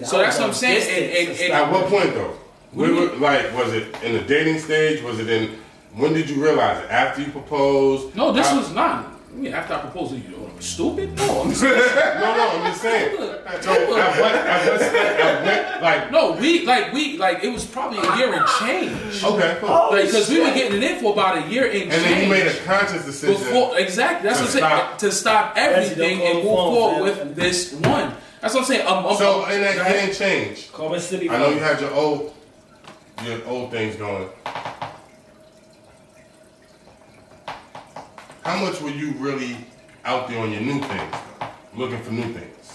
So 0.03 0.19
that's 0.19 0.39
what 0.41 0.49
I'm 0.49 0.55
saying. 0.55 0.83
And, 0.91 1.29
and, 1.31 1.41
and, 1.41 1.53
At 1.53 1.71
what 1.71 1.87
point 1.87 2.15
though? 2.15 2.37
We 2.73 2.91
were, 2.93 3.15
like, 3.19 3.55
was 3.55 3.73
it 3.73 3.95
in 4.03 4.15
the 4.15 4.23
dating 4.23 4.59
stage? 4.59 5.01
Was 5.05 5.21
it 5.21 5.29
in? 5.31 5.57
When 5.95 6.12
did 6.12 6.29
you 6.29 6.43
realize 6.43 6.83
it? 6.83 6.91
After 6.91 7.23
you 7.23 7.31
proposed? 7.31 8.17
no, 8.17 8.33
this 8.33 8.49
I- 8.49 8.57
was 8.59 8.73
not. 8.73 9.07
I 9.31 9.37
mean, 9.37 9.53
after 9.55 9.75
I 9.75 9.79
proposed, 9.81 10.11
to 10.12 10.19
you 10.19 10.29
know, 10.29 10.34
I'm 10.34 10.34
stupid. 10.61 11.16
No, 11.16 11.42
I'm 11.42 11.50
No, 11.61 12.36
no, 12.36 12.48
I'm 12.50 12.70
just 12.70 12.82
saying. 12.82 13.16
So 13.16 13.72
at 13.72 13.88
what? 13.88 14.00
At 14.00 14.20
what? 14.20 14.82
At 14.82 15.44
what? 15.44 15.82
Like, 15.82 16.11
no. 16.11 16.32
We 16.32 16.64
like 16.66 16.92
we 16.92 17.18
like 17.18 17.44
it 17.44 17.52
was 17.52 17.64
probably 17.64 17.98
a 17.98 18.16
year 18.16 18.34
and 18.34 18.46
change. 18.61 19.24
okay, 19.24 19.59
cool. 19.61 19.68
Like, 19.90 20.07
because 20.07 20.28
we 20.28 20.40
were 20.40 20.52
getting 20.55 20.82
it 20.82 20.90
in 20.90 21.00
for 21.00 21.12
about 21.12 21.44
a 21.44 21.50
year 21.50 21.64
and, 21.64 21.72
change, 21.72 21.92
and 21.92 22.05
then 22.05 22.22
you 22.22 22.28
made 22.30 22.46
a 22.46 22.57
conscious 22.64 23.05
decision. 23.05 23.34
before 23.34 23.78
exactly. 23.78 24.28
That's 24.28 24.40
to 24.40 24.44
what 24.44 24.55
I'm 24.55 24.61
saying. 24.61 24.86
stop. 24.86 24.98
To 24.98 25.12
stop 25.12 25.52
everything 25.57 26.22
and 26.22 26.34
move 26.36 26.44
forward 26.44 27.16
man. 27.16 27.26
with 27.28 27.36
this 27.36 27.72
one. 27.74 28.14
That's 28.40 28.55
what 28.55 28.61
I'm 28.61 28.66
saying. 28.66 28.86
Um, 28.86 29.07
um, 29.07 29.16
so 29.16 29.46
in 29.46 29.62
that 29.62 29.74
go 29.76 29.80
ahead. 29.80 30.14
change, 30.14 30.70
Call 30.72 30.98
City. 30.98 31.30
I 31.30 31.38
know 31.38 31.50
you 31.50 31.61
had 31.61 31.80
your 31.80 31.92
old, 31.92 32.34
your 33.24 33.44
old 33.46 33.70
things 33.70 33.96
going. 33.96 34.28
How 38.44 38.62
much 38.62 38.82
were 38.82 38.90
you 38.90 39.12
really 39.12 39.57
out 40.05 40.28
there 40.28 40.38
on 40.40 40.50
your 40.52 40.61
new 40.61 40.80
things, 40.80 41.12
though? 41.40 41.46
looking 41.76 42.00
for 42.02 42.12
new 42.12 42.22
things? 42.32 42.74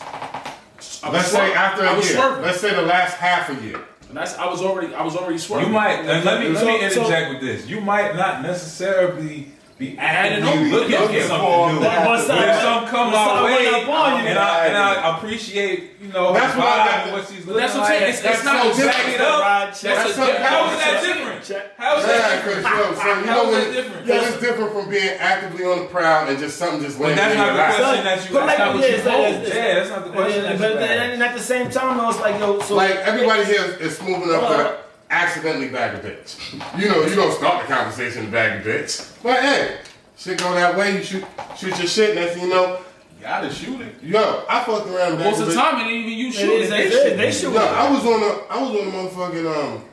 I 1.01 1.11
Let's 1.11 1.27
say 1.27 1.38
swerving. 1.38 1.53
after 1.55 1.84
I 1.86 1.91
a 1.91 1.93
year. 1.93 2.01
swerving. 2.03 2.43
Let's 2.43 2.59
say 2.59 2.73
the 2.75 2.82
last 2.82 3.15
half 3.17 3.49
a 3.49 3.63
year. 3.63 3.80
And 4.09 4.17
that's 4.17 4.38
I 4.38 4.47
was 4.49 4.61
already 4.61 4.93
I 4.93 5.03
was 5.03 5.15
already 5.15 5.38
swerving. 5.38 5.67
You 5.67 5.73
might, 5.73 5.99
and 5.99 6.25
let 6.25 6.39
me 6.39 6.49
let 6.49 6.65
me 6.65 6.80
So- 6.89 6.95
so- 6.95 7.01
interject 7.01 7.30
with 7.32 7.41
this. 7.41 7.67
You 7.67 7.80
might 7.82 8.15
not 8.15 8.41
necessarily 8.41 9.51
be 9.80 9.97
Adding 9.97 10.43
actively 10.43 10.51
on- 10.51 10.71
looking 10.75 10.99
looking 10.99 11.21
for 11.21 11.27
something 11.27 11.75
new. 11.75 11.80
But 11.80 12.05
what's 12.05 12.27
But 12.27 12.38
up? 12.38 12.55
if 12.55 12.61
something 12.61 12.89
comes 12.91 13.13
What's 13.15 13.32
our 13.32 13.43
way, 13.45 13.67
on 13.88 14.21
you? 14.23 14.27
and 14.27 14.38
I 14.38 14.65
and 14.67 14.77
I 14.77 15.17
appreciate, 15.17 15.95
you 16.01 16.09
know, 16.11 16.34
That's 16.34 16.53
what 16.57 16.67
I 16.67 16.77
got- 16.86 17.03
and 17.07 17.11
what 17.15 17.23
she's 17.32 17.45
But 17.45 17.55
looking 17.55 17.61
that's 17.63 17.73
what 17.75 17.84
I'm 17.84 17.88
saying. 17.88 18.01
like. 18.03 18.09
It's, 18.11 18.21
That's 18.21 18.36
it's 18.36 18.43
not 18.45 18.75
so 18.75 18.86
back 18.86 18.95
different. 18.95 19.15
it 19.15 19.21
up. 19.21 19.39
Ride 19.41 19.67
That's 19.69 19.84
a 19.84 19.88
That's 19.88 20.03
so- 20.15 20.25
different. 20.25 20.43
How 20.45 20.71
is 20.71 20.80
that 20.80 21.01
different? 21.01 21.63
How 21.80 21.97
is 21.97 22.05
that? 22.05 22.43
because 22.43 22.63
yo, 22.63 22.93
so 22.99 23.19
you 23.19 23.25
know 23.25 23.43
when 23.49 23.71
different? 23.71 24.05
because 24.05 24.27
it's 24.27 24.41
different 24.41 24.73
from 24.73 24.89
being 24.89 25.15
actively 25.17 25.63
on 25.65 25.80
the 25.80 25.86
prowl 25.86 26.27
and 26.27 26.38
just 26.38 26.57
something 26.57 26.82
just 26.84 26.99
But 26.99 27.15
landing 27.15 27.23
that's 27.23 27.38
not 27.39 27.55
the 27.55 27.63
question 27.63 28.03
that 28.03 28.19
you. 28.27 28.34
But 28.36 28.45
That's 28.45 28.59
like, 28.59 28.59
not 28.59 28.75
what 28.75 28.84
yeah, 28.84 28.95
you 28.95 29.01
hold. 29.09 29.47
Yeah, 29.47 29.73
that's 29.80 29.89
not 29.89 30.03
the 30.03 30.11
question. 30.11 30.57
But 30.59 30.73
then, 30.80 31.21
at 31.21 31.34
the 31.38 31.43
same 31.43 31.69
time, 31.71 31.97
though, 31.97 32.09
it's 32.09 32.19
like 32.19 32.38
yo, 32.39 32.59
so 32.59 32.75
Like 32.75 32.95
everybody 33.07 33.45
here 33.45 33.63
is 33.80 33.95
smooth 33.97 34.23
enough 34.27 34.43
Hold 34.43 34.59
on. 34.59 34.65
to 34.65 34.77
accidentally 35.10 35.70
bag 35.70 35.95
a 36.03 36.07
bitch. 36.07 36.53
You 36.80 36.89
know, 36.89 37.03
you 37.05 37.16
don't 37.16 37.34
start 37.34 37.68
the 37.68 37.74
conversation 37.74 38.26
to 38.26 38.32
bag 38.32 38.60
of 38.60 38.64
bits. 38.66 39.18
But 39.24 39.41
hey, 39.41 39.78
shit 40.18 40.39
go 40.39 40.53
that 40.53 40.78
way, 40.78 40.97
you 40.97 41.03
shoot 41.03 41.26
shoot 41.57 41.78
your 41.78 41.88
shit, 41.88 42.16
next 42.16 42.34
thing 42.36 42.43
you 42.43 42.49
know, 42.49 42.78
You 43.18 43.22
gotta 43.24 43.51
shoot 43.51 43.82
it. 43.82 43.95
yo, 44.03 44.43
I 44.49 44.64
fucked 44.64 44.88
around 44.88 45.14
and 45.14 45.18
bagged 45.20 45.32
Most 45.32 45.39
a 45.39 45.43
of 45.43 45.47
the 45.49 45.53
bitch. 45.53 45.57
time, 45.57 45.80
it 45.82 45.84
ain't 45.91 46.05
even 46.05 46.18
you 46.20 46.28
It 46.30 46.34
shooting. 46.34 46.62
is, 46.62 46.70
They 46.70 46.89
they, 46.89 47.16
they 47.16 47.32
shoot. 47.32 47.53
Yo, 47.53 47.60
I 47.60 47.89
was 47.89 48.05
on 48.05 48.22
a 48.24 48.53
I 48.53 48.62
was 48.62 48.70
on 48.82 48.88
a 48.88 48.91
motherfucking 48.91 49.57
um 49.76 49.86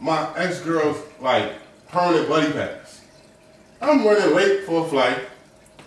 my 0.00 0.36
ex 0.36 0.60
girl's 0.60 0.98
like 1.20 1.52
permanent 1.88 2.28
buddy 2.28 2.52
pass. 2.52 3.00
I'm 3.80 4.06
running 4.06 4.34
late 4.34 4.64
for 4.64 4.84
a 4.86 4.88
flight. 4.88 5.18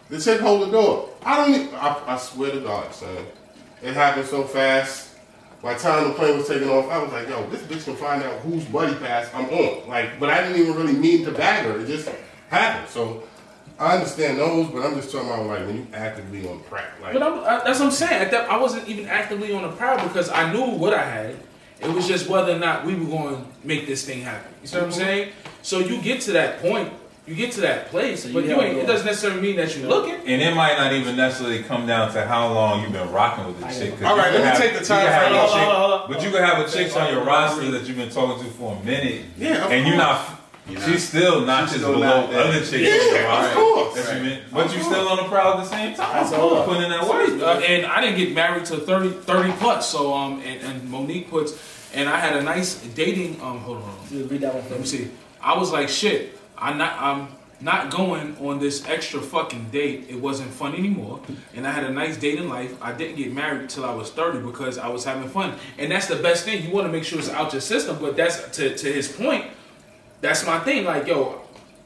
The 0.09 0.19
chick 0.19 0.39
hold 0.39 0.67
the 0.67 0.71
door. 0.71 1.09
I 1.23 1.37
don't. 1.37 1.53
Even, 1.55 1.75
I, 1.75 2.01
I 2.07 2.17
swear 2.17 2.51
to 2.51 2.59
God, 2.61 2.93
son, 2.93 3.15
it 3.83 3.93
happened 3.93 4.25
so 4.27 4.43
fast. 4.43 5.08
By 5.61 5.73
the 5.73 5.79
time 5.79 6.07
the 6.07 6.13
plane 6.13 6.37
was 6.37 6.47
taking 6.47 6.69
off, 6.69 6.89
I 6.89 7.03
was 7.03 7.11
like, 7.11 7.27
yo, 7.27 7.45
this 7.49 7.61
bitch 7.63 7.83
can 7.83 7.95
find 7.95 8.23
out 8.23 8.39
whose 8.41 8.63
buddy 8.65 8.95
pass 8.95 9.29
I'm 9.33 9.45
on. 9.49 9.87
Like, 9.87 10.19
but 10.19 10.29
I 10.29 10.41
didn't 10.41 10.61
even 10.61 10.75
really 10.75 10.93
mean 10.93 11.25
to 11.25 11.31
bag 11.31 11.65
her. 11.65 11.79
It 11.79 11.87
just 11.87 12.09
happened. 12.49 12.89
So 12.89 13.23
I 13.77 13.95
understand 13.95 14.37
those, 14.37 14.67
but 14.69 14.85
I'm 14.85 14.95
just 14.95 15.11
talking 15.11 15.29
about 15.29 15.45
like 15.47 15.65
when 15.65 15.75
you 15.77 15.87
actively 15.93 16.47
on 16.47 16.61
crack. 16.63 16.89
Like, 17.01 17.13
But 17.13 17.23
I'm, 17.23 17.39
I, 17.39 17.63
that's 17.63 17.79
what 17.79 17.87
I'm 17.87 17.91
saying. 17.91 18.21
At 18.21 18.31
that, 18.31 18.49
I 18.49 18.57
wasn't 18.57 18.87
even 18.87 19.07
actively 19.07 19.53
on 19.53 19.63
the 19.63 19.69
prowl 19.69 20.05
because 20.07 20.29
I 20.29 20.51
knew 20.51 20.65
what 20.65 20.93
I 20.93 21.03
had. 21.03 21.35
It 21.81 21.89
was 21.89 22.07
just 22.07 22.27
whether 22.29 22.53
or 22.53 22.59
not 22.59 22.85
we 22.85 22.95
were 22.95 23.05
going 23.05 23.35
to 23.35 23.67
make 23.67 23.87
this 23.87 24.05
thing 24.05 24.21
happen. 24.21 24.53
You 24.61 24.67
see 24.67 24.75
what 24.75 24.83
I'm 24.83 24.89
mm-hmm. 24.89 24.99
saying? 24.99 25.31
So 25.61 25.79
you 25.79 26.01
get 26.01 26.21
to 26.21 26.33
that 26.33 26.59
point, 26.59 26.91
you 27.29 27.35
get 27.35 27.51
to 27.53 27.61
that 27.61 27.89
place, 27.91 28.23
So 28.23 28.33
but 28.33 28.43
you 28.43 28.49
you 28.49 28.55
have 28.55 28.63
ain't. 28.63 28.77
It 28.79 28.87
doesn't 28.87 29.05
necessarily 29.05 29.39
mean 29.39 29.55
that 29.57 29.77
you're 29.77 29.87
looking. 29.87 30.15
And 30.15 30.41
it 30.41 30.55
might 30.55 30.77
not 30.77 30.93
even 30.93 31.15
necessarily 31.15 31.61
come 31.61 31.85
down 31.85 32.11
to 32.13 32.25
how 32.25 32.51
long 32.51 32.81
you've 32.81 32.91
been 32.91 33.11
rocking 33.11 33.45
with 33.45 33.59
the 33.59 33.67
chick. 33.67 33.93
'cause 33.99 34.03
All 34.09 34.15
you 34.15 34.21
right, 34.23 34.31
could 34.31 34.41
let 34.41 34.43
me 34.43 34.47
have- 34.49 34.57
take 34.57 34.79
the 34.79 34.83
time 34.85 35.05
have 35.05 35.21
frame. 35.21 35.33
a 35.33 35.37
Hold 35.37 35.49
on, 35.51 35.55
chick- 35.59 35.63
hold 35.69 35.75
on, 35.75 35.89
hold 35.91 36.01
on. 36.01 36.11
But 36.11 36.23
you 36.23 36.31
could 36.31 36.41
have 36.43 36.59
a 36.67 36.69
chick 36.71 36.95
on 36.97 37.13
your 37.13 37.23
roster 37.23 37.69
that 37.71 37.87
you've 37.87 37.97
been 37.97 38.09
talking 38.09 38.43
to 38.43 38.49
for 38.51 38.75
a 38.81 38.85
minute. 38.85 39.21
Yeah, 39.37 39.65
of 39.65 39.71
and 39.71 39.87
you're 39.87 39.95
not. 39.97 40.37
You're 40.67 40.81
She's 40.81 41.07
still 41.07 41.41
not 41.41 41.61
she's 41.63 41.73
just 41.79 41.83
still 41.83 41.93
below 41.93 42.21
not 42.21 42.31
there. 42.31 42.39
other 42.41 42.59
chicks. 42.59 42.71
Yeah, 42.73 42.93
on 42.93 42.99
your 43.09 43.17
of 43.21 43.27
roster 43.29 43.55
course. 43.55 43.95
that 43.95 44.03
you 44.15 44.21
Right. 44.21 44.29
been- 44.29 44.39
but 44.53 44.75
you 44.75 44.83
still 44.83 45.07
on 45.09 45.17
the 45.17 45.23
prowl 45.23 45.53
at 45.53 45.63
the 45.63 45.69
same 45.69 45.95
time. 45.95 46.09
That's 46.13 46.31
cool. 46.35 46.63
Putting 46.63 46.83
in 46.83 46.89
that 46.89 47.01
Right. 47.01 47.09
work. 47.31 47.41
Uh, 47.41 47.59
and 47.67 47.85
I 47.87 48.01
didn't 48.01 48.17
get 48.17 48.33
married 48.35 48.65
till 48.65 48.79
30, 48.79 49.09
30 49.09 49.51
plus. 49.59 49.89
So 49.89 50.13
um, 50.13 50.41
and, 50.45 50.61
and 50.61 50.89
Monique 50.89 51.29
puts, 51.31 51.53
and 51.93 52.07
I 52.07 52.19
had 52.19 52.35
a 52.35 52.43
nice 52.43 52.75
dating. 52.95 53.39
Um, 53.41 53.59
hold 53.61 53.77
on, 53.77 53.83
hold 53.83 54.21
on. 54.23 54.27
Read 54.29 54.41
that 54.41 54.53
one 54.53 54.63
Let 54.63 54.71
me 54.73 54.79
me. 54.79 54.85
see. 54.85 55.07
I 55.43 55.57
was 55.57 55.71
like, 55.71 55.89
shit. 55.89 56.37
I'm 56.59 56.77
not. 56.77 57.01
I'm 57.01 57.27
not 57.61 57.91
going 57.91 58.37
on 58.37 58.59
this 58.59 58.87
extra 58.87 59.19
fucking 59.19 59.69
date. 59.69 60.05
It 60.09 60.15
wasn't 60.15 60.49
fun 60.49 60.73
anymore. 60.75 61.19
And 61.53 61.67
I 61.67 61.71
had 61.71 61.83
a 61.83 61.91
nice 61.91 62.15
date 62.15 62.39
in 62.39 62.47
life. 62.47 62.73
I 62.81 62.93
didn't 62.93 63.17
get 63.17 63.33
married 63.33 63.69
till 63.69 63.83
I 63.83 63.93
was 63.93 64.11
30 64.11 64.39
because 64.39 64.77
I 64.77 64.87
was 64.87 65.03
having 65.03 65.27
fun. 65.27 65.55
And 65.77 65.91
that's 65.91 66.07
the 66.07 66.15
best 66.15 66.45
thing. 66.45 66.63
You 66.63 66.71
want 66.71 66.87
to 66.87 66.91
make 66.91 67.03
sure 67.03 67.19
it's 67.19 67.29
out 67.29 67.51
your 67.51 67.61
system. 67.61 67.97
But 67.99 68.15
that's 68.15 68.49
to 68.57 68.75
to 68.75 68.93
his 68.93 69.09
point. 69.09 69.45
That's 70.21 70.45
my 70.45 70.59
thing. 70.59 70.85
Like, 70.85 71.07
yo, 71.07 71.41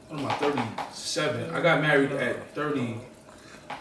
what 0.08 0.20
am 0.20 0.26
I? 0.26 0.32
37. 0.34 1.50
I 1.50 1.60
got 1.60 1.80
married 1.80 2.12
at 2.12 2.54
30. 2.54 2.80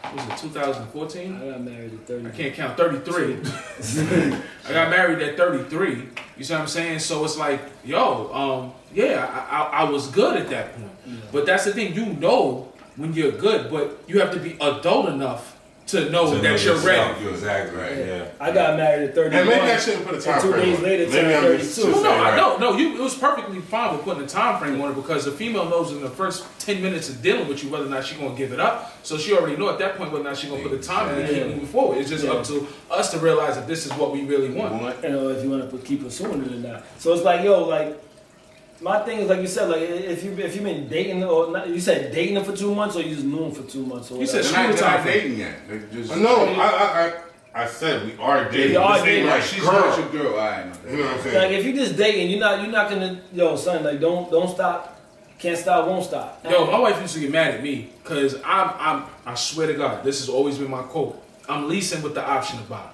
what 0.01 0.15
Was 0.15 0.43
it 0.43 0.47
2014? 0.47 1.35
I 1.35 1.49
got 1.51 1.61
married 1.61 1.93
at 1.93 2.07
30. 2.07 2.27
I 2.27 2.31
can't 2.31 2.53
count 2.55 2.77
33. 2.77 3.33
I 4.67 4.73
got 4.73 4.89
married 4.89 5.21
at 5.21 5.37
33. 5.37 6.09
You 6.37 6.43
see 6.43 6.53
what 6.53 6.61
I'm 6.61 6.67
saying? 6.67 6.99
So 6.99 7.23
it's 7.23 7.37
like, 7.37 7.61
yo, 7.83 8.33
um, 8.33 8.73
yeah, 8.93 9.47
I, 9.49 9.57
I, 9.57 9.85
I 9.85 9.89
was 9.89 10.07
good 10.07 10.37
at 10.37 10.49
that 10.49 10.75
point. 10.75 10.91
But 11.31 11.45
that's 11.45 11.65
the 11.65 11.73
thing, 11.73 11.93
you 11.93 12.05
know 12.05 12.71
when 12.95 13.13
you're 13.13 13.31
good, 13.31 13.71
but 13.71 13.97
you 14.07 14.19
have 14.19 14.31
to 14.33 14.39
be 14.39 14.53
adult 14.61 15.09
enough 15.09 15.49
to 15.87 16.09
know 16.11 16.27
To 16.27 16.35
know 16.35 16.41
that 16.41 16.63
you're 16.63 16.75
yourself. 16.75 16.85
ready. 16.85 17.27
Exactly. 17.29 17.77
Right. 17.77 17.97
Yeah. 17.97 18.25
I 18.39 18.51
got 18.51 18.77
married 18.77 19.09
at 19.09 19.15
31. 19.15 19.35
and 19.41 19.49
maybe 19.49 19.71
I 19.71 19.77
shouldn't 19.77 20.05
put 20.05 20.15
a 20.15 20.21
time 20.21 20.33
And 20.35 20.41
two 20.43 20.51
frame 20.51 20.63
days 20.63 20.77
on 20.77 20.85
it. 20.85 20.87
later, 20.87 21.03
Maybe 21.05 21.13
turned 21.21 21.33
I'm 21.35 21.43
32. 21.43 21.81
No, 21.83 21.87
no, 21.89 21.93
saying, 22.03 22.05
I 22.05 22.29
right. 22.29 22.37
know. 22.37 22.57
No, 22.57 22.77
you. 22.77 22.93
It 22.95 23.01
was 23.01 23.15
perfectly 23.15 23.59
fine 23.59 23.93
with 23.95 24.05
putting 24.05 24.23
a 24.23 24.27
time 24.27 24.59
frame 24.59 24.79
on 24.79 24.91
it 24.91 24.95
because 24.95 25.25
the 25.25 25.31
female 25.31 25.65
knows 25.65 25.91
in 25.91 26.01
the 26.01 26.09
first 26.09 26.45
ten 26.59 26.81
minutes 26.81 27.09
of 27.09 27.21
dealing 27.21 27.47
with 27.49 27.63
you 27.63 27.69
whether 27.69 27.85
or 27.85 27.89
not 27.89 28.05
she's 28.05 28.17
gonna 28.17 28.33
give 28.37 28.53
it 28.53 28.59
up. 28.61 28.93
So 29.05 29.17
she 29.17 29.33
already 29.35 29.57
know 29.57 29.69
at 29.69 29.79
that 29.79 29.97
point 29.97 30.11
whether 30.13 30.23
or 30.23 30.29
not 30.29 30.37
she's 30.37 30.49
gonna 30.51 30.61
put 30.63 30.71
the 30.71 30.81
time 30.81 31.09
in 31.15 31.25
and 31.25 31.27
keep 31.29 31.47
moving 31.47 31.65
forward. 31.65 31.97
It's 31.97 32.09
just 32.09 32.23
Yeah. 32.23 32.31
up 32.31 32.45
to 32.45 32.65
us 32.89 33.11
to 33.11 33.17
realize 33.17 33.55
that 33.55 33.67
this 33.67 33.85
is 33.85 33.91
what 33.93 34.13
we 34.13 34.23
really 34.23 34.51
want. 34.51 34.81
What? 34.81 35.03
you 35.03 35.09
know, 35.09 35.29
if 35.29 35.43
you 35.43 35.49
want 35.49 35.69
to 35.69 35.77
keep 35.79 36.03
pursuing 36.03 36.43
it 36.45 36.51
or 36.51 36.55
not. 36.71 36.83
So 36.99 37.11
it's 37.13 37.23
like, 37.23 37.43
yo, 37.43 37.65
like, 37.67 37.99
my 38.83 38.99
thing 39.05 39.19
is 39.19 39.29
like 39.29 39.39
you 39.39 39.47
said, 39.47 39.69
like 39.69 39.81
if 39.81 40.23
you 40.23 40.31
if 40.33 40.55
you've 40.55 40.63
been 40.63 40.87
dating 40.89 41.23
or 41.23 41.51
not, 41.51 41.69
you 41.69 41.79
said 41.79 42.11
dating 42.11 42.35
them 42.35 42.43
for 42.43 42.55
two 42.55 42.75
months 42.75 42.95
or 42.97 43.01
you 43.01 43.15
just 43.15 43.25
knew 43.25 43.39
them 43.39 43.51
for 43.51 43.63
two 43.63 43.85
months 43.85 44.11
or 44.11 44.19
You 44.19 44.27
said 44.27 44.43
They're 44.43 44.69
not, 44.73 44.81
not 44.81 45.05
dating 45.05 45.37
yet. 45.39 45.55
They're 45.67 45.79
just, 45.79 46.15
No, 46.17 46.45
I, 46.45 46.67
I, 46.67 47.05
I, 47.55 47.63
I 47.63 47.67
said 47.67 48.05
we 48.05 48.17
are 48.17 48.49
dating. 48.51 48.71
We 48.71 48.75
are 48.77 49.05
dating. 49.05 49.25
my 49.25 49.31
Right, 49.35 49.43
she's 49.43 49.61
girl. 49.61 49.73
not 49.73 49.97
your 49.97 50.09
girl. 50.09 50.39
I 50.39 50.63
no. 50.65 50.91
You 50.91 50.97
know 50.97 51.03
what 51.05 51.15
I'm 51.15 51.21
saying? 51.23 51.35
like 51.37 51.51
if 51.51 51.65
you 51.65 51.73
just 51.73 51.95
dating, 51.95 52.29
you're 52.29 52.39
not 52.39 52.61
you're 52.61 52.71
not 52.71 52.89
gonna 52.89 53.21
yo 53.31 53.55
son 53.55 53.83
like 53.83 53.99
don't 54.01 54.29
don't 54.29 54.49
stop, 54.53 54.99
can't 55.39 55.57
stop, 55.57 55.87
won't 55.87 56.03
stop. 56.03 56.43
Yo, 56.49 56.65
my 56.69 56.79
wife 56.79 57.01
used 57.01 57.13
to 57.13 57.19
get 57.21 57.31
mad 57.31 57.55
at 57.55 57.63
me 57.63 57.89
because 58.03 58.35
I'm, 58.43 58.69
I'm, 58.79 59.05
I 59.25 59.35
swear 59.35 59.67
to 59.67 59.73
God, 59.75 60.03
this 60.03 60.19
has 60.19 60.29
always 60.29 60.57
been 60.57 60.69
my 60.69 60.83
quote. 60.83 61.21
I'm 61.47 61.69
leasing 61.69 62.01
with 62.01 62.15
the 62.15 62.23
option 62.25 62.59
to 62.59 62.63
buy. 62.65 62.89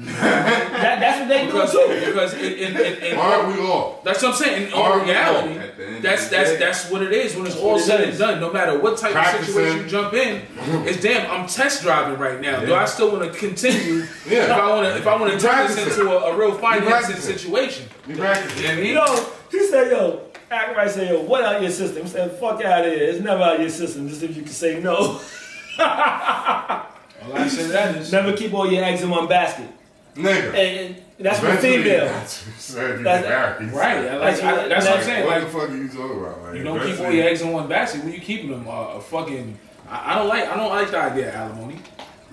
That, 0.00 0.98
that's 1.00 1.20
what 1.20 1.28
they 1.28 1.46
do 1.46 1.52
Because, 1.52 1.72
too. 1.72 2.06
because 2.06 2.34
in, 2.34 2.52
in, 2.52 2.76
in, 2.76 3.02
in 3.12 3.16
Aren't 3.18 3.56
we 3.56 3.64
all? 3.64 4.00
that's 4.04 4.22
what 4.22 4.32
I'm 4.32 4.36
saying. 4.36 4.68
In 4.68 4.72
Are 4.74 4.92
all 4.94 5.04
reality, 5.04 5.58
At 5.58 5.76
the 5.76 6.00
that's 6.00 6.28
that's 6.28 6.58
that's 6.58 6.90
what 6.90 7.02
it 7.02 7.12
is. 7.12 7.36
When 7.36 7.46
it's 7.46 7.56
all 7.56 7.72
what 7.72 7.80
it 7.80 7.84
said 7.84 8.00
and 8.08 8.18
done, 8.18 8.40
no 8.40 8.52
matter 8.52 8.78
what 8.78 8.98
type 8.98 9.14
of 9.14 9.44
situation 9.46 9.78
you 9.78 9.86
jump 9.86 10.14
in, 10.14 10.42
it's 10.86 11.00
damn. 11.00 11.30
I'm 11.30 11.46
test 11.46 11.82
driving 11.82 12.18
right 12.18 12.40
now. 12.40 12.60
Do 12.64 12.74
I 12.74 12.86
still 12.86 13.12
want 13.12 13.32
to 13.32 13.38
continue? 13.38 14.04
Yeah. 14.26 14.44
If 14.44 14.50
I 14.50 14.68
want 14.70 14.86
to, 14.88 14.96
if 14.96 15.06
I 15.06 15.16
want 15.20 15.32
to 15.32 15.38
turn 15.38 15.66
this 15.68 15.76
into 15.96 16.10
a, 16.10 16.32
a 16.32 16.36
real 16.36 16.54
financing 16.56 16.88
practicing. 16.90 17.38
situation, 17.38 17.88
You 18.08 18.16
practicing? 18.16 18.84
you 18.84 18.94
know 18.94 19.00
what 19.02 19.10
I? 19.10 19.14
You 19.14 19.24
know, 19.26 19.32
he 19.50 19.66
said, 19.68 19.90
yo, 19.90 20.20
act 20.50 20.74
right, 20.76 20.90
say, 20.90 21.08
yo, 21.10 21.20
what 21.22 21.44
out 21.44 21.60
your 21.60 21.70
system? 21.70 22.02
He 22.04 22.08
said, 22.08 22.32
fuck 22.40 22.64
out 22.64 22.84
of 22.86 22.92
here. 22.92 23.02
It's 23.10 23.20
never 23.20 23.42
out 23.42 23.60
your 23.60 23.68
system, 23.68 24.08
just 24.08 24.22
if 24.22 24.34
you 24.36 24.42
can 24.42 24.50
say 24.52 24.80
no. 24.80 25.20
All 25.78 27.32
I 27.34 27.48
say 27.48 27.62
to 27.66 27.68
that 27.72 27.96
is, 27.96 28.12
never 28.12 28.36
keep 28.36 28.52
all 28.54 28.70
your 28.70 28.82
eggs 28.84 29.02
in 29.02 29.10
one 29.10 29.26
basket. 29.28 29.68
Nigga. 30.14 30.48
And, 30.54 30.56
and 30.56 30.96
that's 31.18 31.38
for 31.40 31.54
female. 31.56 32.06
That's 32.08 32.74
what 32.74 32.88
you 32.98 33.02
That's- 33.02 33.72
right? 33.72 33.96
I 33.98 34.16
Like, 34.16 34.20
That's 34.20 34.42
I, 34.42 34.52
what- 34.52 34.68
that's 34.68 34.86
what 34.86 34.96
I'm 34.98 35.04
saying. 35.04 35.26
What 35.26 35.42
Like, 35.42 35.44
the 35.52 35.58
fuck 35.58 35.70
are 35.70 35.76
you 35.76 35.88
talking 35.88 36.20
about? 36.20 36.42
Like, 36.42 36.54
You 36.56 36.62
don't 36.64 36.80
keep 36.86 37.00
all 37.00 37.10
your 37.10 37.26
eggs 37.28 37.40
in 37.42 37.52
one 37.52 37.68
basket. 37.68 38.02
When 38.04 38.12
you 38.12 38.20
keeping 38.20 38.50
them, 38.50 38.66
uh, 38.68 38.94
a 38.96 39.00
fucking. 39.00 39.58
I, 39.88 40.12
I 40.12 40.18
don't 40.18 40.28
like. 40.28 40.48
I 40.48 40.56
don't 40.56 40.70
like 40.70 40.90
the 40.90 40.98
idea 40.98 41.28
of 41.28 41.34
alimony. 41.34 41.78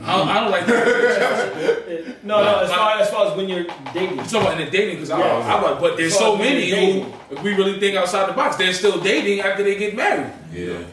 I 0.03 0.17
don't, 0.17 0.27
I 0.29 0.41
don't 0.41 0.51
like. 0.51 0.65
The, 0.65 2.15
No, 2.23 2.43
no, 2.43 2.59
as 2.61 2.71
far, 2.71 2.99
as 2.99 3.09
far 3.11 3.32
as 3.32 3.38
when 3.38 3.47
you're 3.49 3.65
dating. 3.93 4.15
you're 4.17 4.25
talking 4.25 4.41
about 4.41 4.59
in 4.59 4.65
the 4.65 4.71
dating 4.71 4.95
because 4.95 5.11
I, 5.11 5.19
Yeah. 5.19 5.25
I, 5.25 5.75
I, 5.75 5.79
but 5.79 5.95
there's 5.97 6.13
So 6.13 6.19
so 6.19 6.38
many 6.38 6.69
who, 6.71 7.05
if 7.29 7.43
we 7.43 7.53
really 7.53 7.79
think 7.79 7.95
outside 7.97 8.27
the 8.29 8.34
box, 8.34 8.55
they're 8.55 8.73
still 8.73 8.99
dating 8.99 9.41
after 9.41 9.61
they 9.63 9.75
get 9.77 9.95
married. 9.95 10.32
Yeah. 10.51 10.84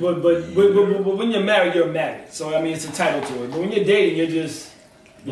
But, 0.00 0.22
but, 0.22 0.54
but, 0.54 0.74
but, 0.74 1.04
but 1.04 1.16
when 1.16 1.30
you're 1.30 1.44
married, 1.44 1.74
you're 1.74 1.88
married. 1.92 2.32
So, 2.32 2.56
I 2.56 2.60
mean, 2.62 2.74
it's 2.74 2.86
entitled 2.86 3.24
to 3.26 3.44
it. 3.44 3.50
But 3.50 3.60
when 3.60 3.70
you're 3.70 3.84
dating, 3.84 4.16
you're 4.18 4.26
just, 4.26 4.72
yo, 4.72 4.75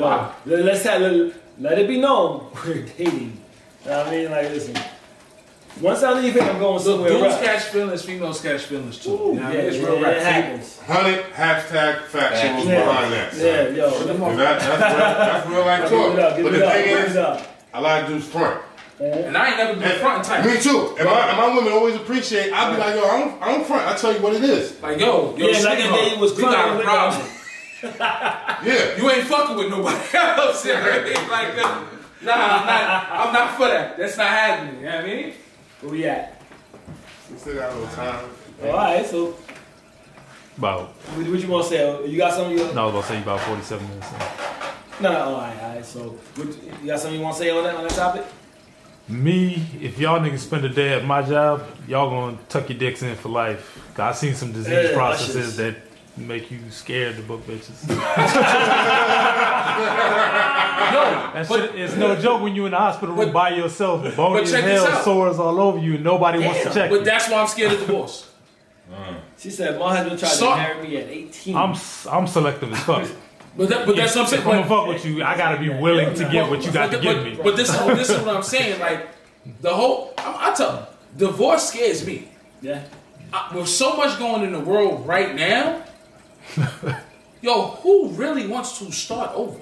Wow. 0.03 0.35
let, 0.47 0.65
let's 0.65 0.83
have, 0.85 1.01
let, 1.01 1.33
let 1.61 1.79
it 1.79 1.89
be 1.89 2.01
known 2.01 2.47
we're 2.67 2.83
dating. 2.83 3.41
You 3.85 3.91
know 3.91 3.99
what 3.99 4.07
I 4.09 4.11
mean? 4.11 4.31
Like, 4.31 4.51
listen, 4.51 4.77
once 5.81 6.03
I 6.03 6.13
leave 6.21 6.33
here, 6.35 6.43
I'm 6.43 6.59
going 6.59 6.75
Look, 6.75 6.83
somewhere 6.83 7.11
dudes 7.11 7.25
else. 7.25 7.43
catch 7.43 7.63
feelings, 7.65 8.03
females 8.05 8.41
catch 8.41 8.63
feelings 8.63 8.99
too. 8.99 9.11
Ooh, 9.11 9.35
you 9.35 9.41
know 9.41 9.43
what 9.43 9.45
I 9.45 9.53
yeah, 9.55 9.59
mean? 9.63 9.67
It's 9.75 9.79
real 9.79 10.01
yeah, 10.01 10.07
rap. 10.07 10.17
it 10.17 10.23
happens. 10.23 10.79
Hundred 10.81 11.25
hashtag 11.33 11.97
factuals 12.07 12.65
Yeah. 12.67 12.85
behind 12.87 13.13
that. 13.13 13.35
Yeah, 13.35 13.69
yo. 13.71 13.91
Put 13.91 14.07
them 14.07 14.21
that, 14.21 14.61
that's, 14.61 14.67
real, 14.67 14.85
that's 14.89 15.49
real 15.49 15.61
life 15.65 15.91
Give 15.91 16.19
it 16.19 16.19
up, 16.21 16.37
But 16.43 16.53
the 16.53 16.67
up, 16.67 16.73
thing 16.73 16.85
give 16.85 16.99
it 16.99 17.09
is, 17.11 17.17
up. 17.17 17.47
I 17.75 17.81
like 17.81 18.07
dudes 18.07 18.27
front. 18.27 18.61
And 19.01 19.37
I 19.37 19.49
ain't 19.49 19.57
never 19.59 19.81
been 19.81 19.99
front 19.99 20.19
and 20.19 20.25
type. 20.25 20.45
Me 20.47 20.61
too. 20.63 20.95
And 20.97 21.05
my, 21.09 21.29
and 21.29 21.37
my 21.37 21.55
women 21.57 21.73
always 21.73 21.97
appreciate. 21.97 22.53
I 22.53 22.73
be 22.73 22.79
like, 22.79 22.95
yo, 22.95 23.03
I 23.03 23.19
don't, 23.21 23.43
I 23.43 23.53
don't 23.53 23.67
front. 23.67 23.89
I 23.89 23.97
tell 23.97 24.13
you 24.15 24.21
what 24.23 24.35
it 24.35 24.45
is. 24.45 24.81
Like 24.81 25.01
yo, 25.01 25.37
yo, 25.37 25.49
Yeah, 25.49 25.59
like 25.59 25.79
if 25.81 25.85
sweetheart, 25.87 26.11
they 26.13 26.17
was 26.21 26.37
we 26.37 26.43
got 26.45 26.81
a 26.81 26.83
problem. 26.85 27.27
Yeah. 27.85 28.97
You 28.97 29.11
ain't 29.11 29.27
fucking 29.27 29.57
with 29.57 29.69
nobody 29.71 29.97
else. 30.17 30.65
You 30.65 30.75
know 30.75 30.81
what 30.81 30.93
I 31.01 31.05
mean? 31.05 31.31
Like, 31.31 31.59
uh, 31.59 31.85
nah, 32.23 32.33
I'm 32.33 32.67
not. 32.67 33.11
I'm 33.27 33.33
not 33.33 33.57
for 33.57 33.69
that. 33.69 33.97
That's 33.99 34.17
not 34.17 34.29
happening. 34.29 34.77
You 34.81 34.87
know 34.87 34.97
what 34.97 35.05
I 35.05 35.07
mean? 35.07 35.33
Where 35.81 35.93
we 35.93 36.05
at? 36.07 36.41
We 37.31 37.39
still 37.39 37.55
got 37.57 37.73
a 37.73 37.75
little 37.75 37.95
time. 37.95 38.31
All 38.63 38.73
right, 38.73 39.05
so 39.05 39.37
About 40.57 40.89
what, 41.17 41.27
what 41.29 41.41
you 41.41 41.49
want 41.49 41.65
to 41.65 41.71
say? 41.71 42.07
You 42.09 42.17
got 42.17 42.33
something? 42.35 42.57
You, 42.57 42.73
no, 42.73 42.89
I 42.89 42.93
was 42.93 42.93
going 42.93 43.03
to 43.03 43.09
say 43.09 43.23
about 43.23 43.41
47 43.41 43.89
minutes. 43.89 44.13
in. 44.13 45.03
no, 45.03 45.13
no. 45.13 45.19
All 45.19 45.33
right, 45.41 45.63
all 45.63 45.75
right. 45.75 45.85
So 45.85 46.01
what, 46.37 46.47
you 46.81 46.87
got 46.87 47.01
something 47.01 47.19
you 47.19 47.25
want 47.25 47.37
to 47.37 47.43
say 47.43 47.51
on 47.51 47.65
that 47.65 47.75
on 47.75 47.83
that 47.83 47.91
topic? 47.93 48.25
Me, 49.09 49.67
if 49.83 49.99
y'all 49.99 50.19
niggas 50.21 50.39
spend 50.39 50.65
a 50.65 50.69
day 50.71 50.95
at 50.95 51.05
my 51.05 51.21
job, 51.21 51.63
y'all 51.87 52.09
gonna 52.09 52.39
tuck 52.49 52.71
your 52.71 52.79
dicks 52.79 53.03
in 53.03 53.15
for 53.17 53.29
life. 53.29 53.79
'Cause 53.95 54.01
I 54.01 54.13
seen 54.19 54.35
some 54.35 54.51
disease 54.53 54.91
Yeah, 54.91 54.95
processes 54.95 55.57
that 55.59 55.77
make 56.17 56.51
you 56.51 56.59
scared 56.71 57.17
to 57.17 57.23
book 57.23 57.47
bitches. 57.47 57.89
No, 60.95 61.31
That 61.35 61.49
but 61.49 61.61
shit, 61.71 61.75
it's 61.81 61.97
no 61.97 62.15
joke 62.21 62.43
when 62.43 62.55
you're 62.55 62.67
in 62.67 62.73
the 62.73 62.79
hospital 62.79 63.15
room 63.15 63.27
but- 63.27 63.33
by 63.33 63.51
yourself, 63.57 64.15
bony 64.17 64.43
as 64.43 64.51
check 64.53 64.65
this 64.65 64.83
hell, 64.85 64.93
out. 64.93 65.05
sores 65.05 65.39
all 65.39 65.59
over 65.61 65.79
you, 65.79 65.95
and 65.97 66.05
nobody 66.05 66.39
wants 66.39 66.63
to 66.63 66.73
check 66.73 66.91
but 66.91 67.01
you. 67.01 67.05
that's 67.05 67.29
why 67.29 67.41
I'm 67.41 67.49
scared 67.49 67.73
of 67.73 67.81
divorce. 67.81 68.31
Mm. 68.91 69.17
She 69.39 69.51
said 69.51 69.79
my 69.79 69.97
husband 69.97 70.19
tried 70.21 70.29
So- 70.31 70.51
to 70.51 70.57
marry 70.57 70.83
me 70.87 70.97
at 70.99 71.09
18. 71.09 71.57
I'm 71.57 71.71
s- 71.71 72.07
I'm 72.11 72.27
selective 72.27 72.73
as 72.73 72.79
fuck. 72.81 73.09
But 73.57 73.69
that, 73.69 73.87
but 73.87 73.95
that's 73.95 74.17
what 74.17 74.23
I'm 74.23 74.29
saying. 74.29 74.43
If 74.43 74.49
I'm 74.49 74.55
gonna 74.55 74.69
fuck 74.69 74.89
with 74.89 75.05
you, 75.07 75.23
I 75.23 75.37
gotta 75.37 75.61
be 75.61 75.69
willing 75.69 76.13
to 76.17 76.29
get 76.29 76.51
what 76.51 76.67
you 76.67 76.73
got 76.73 76.91
to 76.91 76.97
but, 76.97 77.03
give 77.03 77.23
me. 77.23 77.39
But 77.41 77.55
this, 77.57 77.69
is- 77.73 77.87
this 77.97 78.11
is 78.11 78.19
what 78.27 78.35
I'm 78.37 78.43
saying. 78.43 78.81
Like 78.81 79.07
the 79.61 79.73
whole, 79.73 80.13
I, 80.19 80.51
I 80.51 80.55
tell, 80.55 80.89
divorce 81.17 81.69
scares 81.69 82.05
me. 82.05 82.29
yeah. 82.61 82.83
I, 83.33 83.57
with 83.57 83.69
so 83.69 83.97
much 83.97 84.19
going 84.19 84.43
in 84.43 84.51
the 84.53 84.59
world 84.59 85.07
right 85.07 85.35
now, 85.37 85.83
yo, 87.41 87.69
who 87.83 88.09
really 88.11 88.47
wants 88.47 88.79
to 88.79 88.91
start 88.93 89.33
over? 89.35 89.59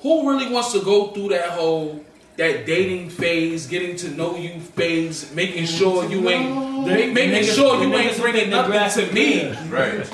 Who 0.00 0.28
really 0.30 0.52
wants 0.52 0.72
to 0.72 0.80
go 0.82 1.08
through 1.08 1.30
that 1.30 1.50
whole 1.50 2.04
that 2.36 2.66
dating 2.66 3.10
phase, 3.10 3.66
getting 3.66 3.96
to 3.96 4.10
know 4.10 4.36
you 4.36 4.58
phase, 4.60 5.32
making 5.34 5.66
sure 5.66 6.04
you 6.08 6.28
ain't, 6.28 6.84
make, 6.86 7.12
making 7.12 7.42
niggas- 7.42 7.54
sure 7.54 7.80
you 7.82 7.94
ain't 7.94 8.12
niggas 8.12 8.20
bringing 8.20 8.50
the 8.50 8.62
grass 8.64 8.96
nothing 8.96 9.08
to 9.10 9.14
me. 9.14 9.48
Right. 9.68 10.12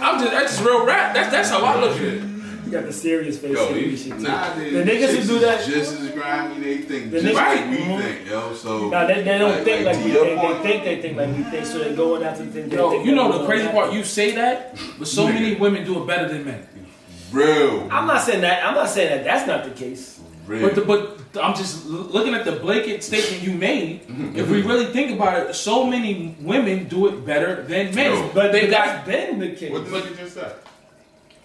I'm 0.00 0.20
just 0.20 0.30
that's 0.32 0.52
just 0.56 0.64
real 0.64 0.86
rap. 0.86 1.14
That's 1.14 1.30
that's 1.30 1.50
how 1.50 1.64
I 1.64 1.80
look 1.80 1.96
at 1.96 2.02
it. 2.02 2.27
You 2.68 2.74
got 2.74 2.84
the 2.86 2.92
serious 2.92 3.38
face. 3.38 3.52
Yo, 3.52 3.68
serious 3.68 4.02
shit 4.04 4.12
too. 4.12 4.18
nowadays, 4.18 4.72
the 4.74 4.82
niggas 4.82 5.16
who 5.16 5.26
do 5.26 5.38
that. 5.38 5.64
just 5.64 5.98
as 6.00 6.10
grimy. 6.10 6.60
They 6.62 6.76
think 6.82 7.10
The 7.10 7.22
just 7.22 7.32
niggas- 7.32 7.34
like 7.34 7.70
we 7.70 7.76
Mhm. 7.78 8.02
think, 8.02 8.28
yo. 8.28 8.52
So 8.54 8.90
Nah, 8.90 9.06
they, 9.06 9.22
they 9.22 9.38
don't 9.38 9.52
like- 9.52 9.64
think 9.64 9.86
like 9.86 9.96
like 9.96 10.04
we 10.04 10.10
think. 10.12 10.38
point- 10.38 10.62
They 10.62 10.68
think 10.70 10.84
they 10.84 10.96
think 11.00 11.16
like 11.16 11.28
we 11.34 11.42
think. 11.44 11.64
So 11.64 11.78
they're 11.78 11.94
going 11.94 12.22
after 12.22 12.44
things. 12.44 12.70
they 12.70 12.76
Yo, 12.76 12.90
think 12.90 13.06
you 13.06 13.14
know 13.14 13.38
the 13.38 13.46
crazy 13.46 13.64
after. 13.64 13.74
part. 13.74 13.92
You 13.94 14.04
say 14.04 14.32
that, 14.32 14.76
but 14.98 15.08
so 15.08 15.26
many 15.28 15.54
women 15.54 15.86
do 15.86 15.96
it 16.02 16.06
better 16.06 16.28
than 16.28 16.44
men. 16.44 16.66
real, 17.32 17.88
I'm 17.90 18.06
not 18.06 18.20
saying 18.22 18.42
that. 18.42 18.66
I'm 18.66 18.74
not 18.74 18.90
saying 18.90 19.08
that. 19.10 19.24
That's 19.24 19.46
not 19.46 19.64
the 19.64 19.70
case. 19.70 20.18
real. 20.46 20.60
But 20.62 20.74
the, 20.74 20.80
but 20.82 21.18
I'm 21.42 21.54
just 21.54 21.86
looking 21.86 22.34
at 22.34 22.44
the 22.44 22.52
blanket 22.52 23.02
statement 23.02 23.42
you 23.42 23.52
made. 23.52 24.00
if 24.34 24.46
we 24.50 24.60
really 24.62 24.86
think 24.86 25.12
about 25.12 25.38
it, 25.38 25.54
so 25.54 25.84
many 25.86 26.34
women 26.40 26.84
do 26.84 27.06
it 27.08 27.24
better 27.24 27.64
than 27.66 27.94
men. 27.94 28.12
Yo. 28.12 28.30
But 28.34 28.52
they 28.52 28.62
they 28.62 28.66
got. 28.68 29.06
that's 29.06 29.08
been 29.08 29.38
the 29.38 29.50
case. 29.52 29.70
What 29.72 29.84
did 29.90 30.10
you 30.10 30.16
just 30.16 30.34
say? 30.34 30.48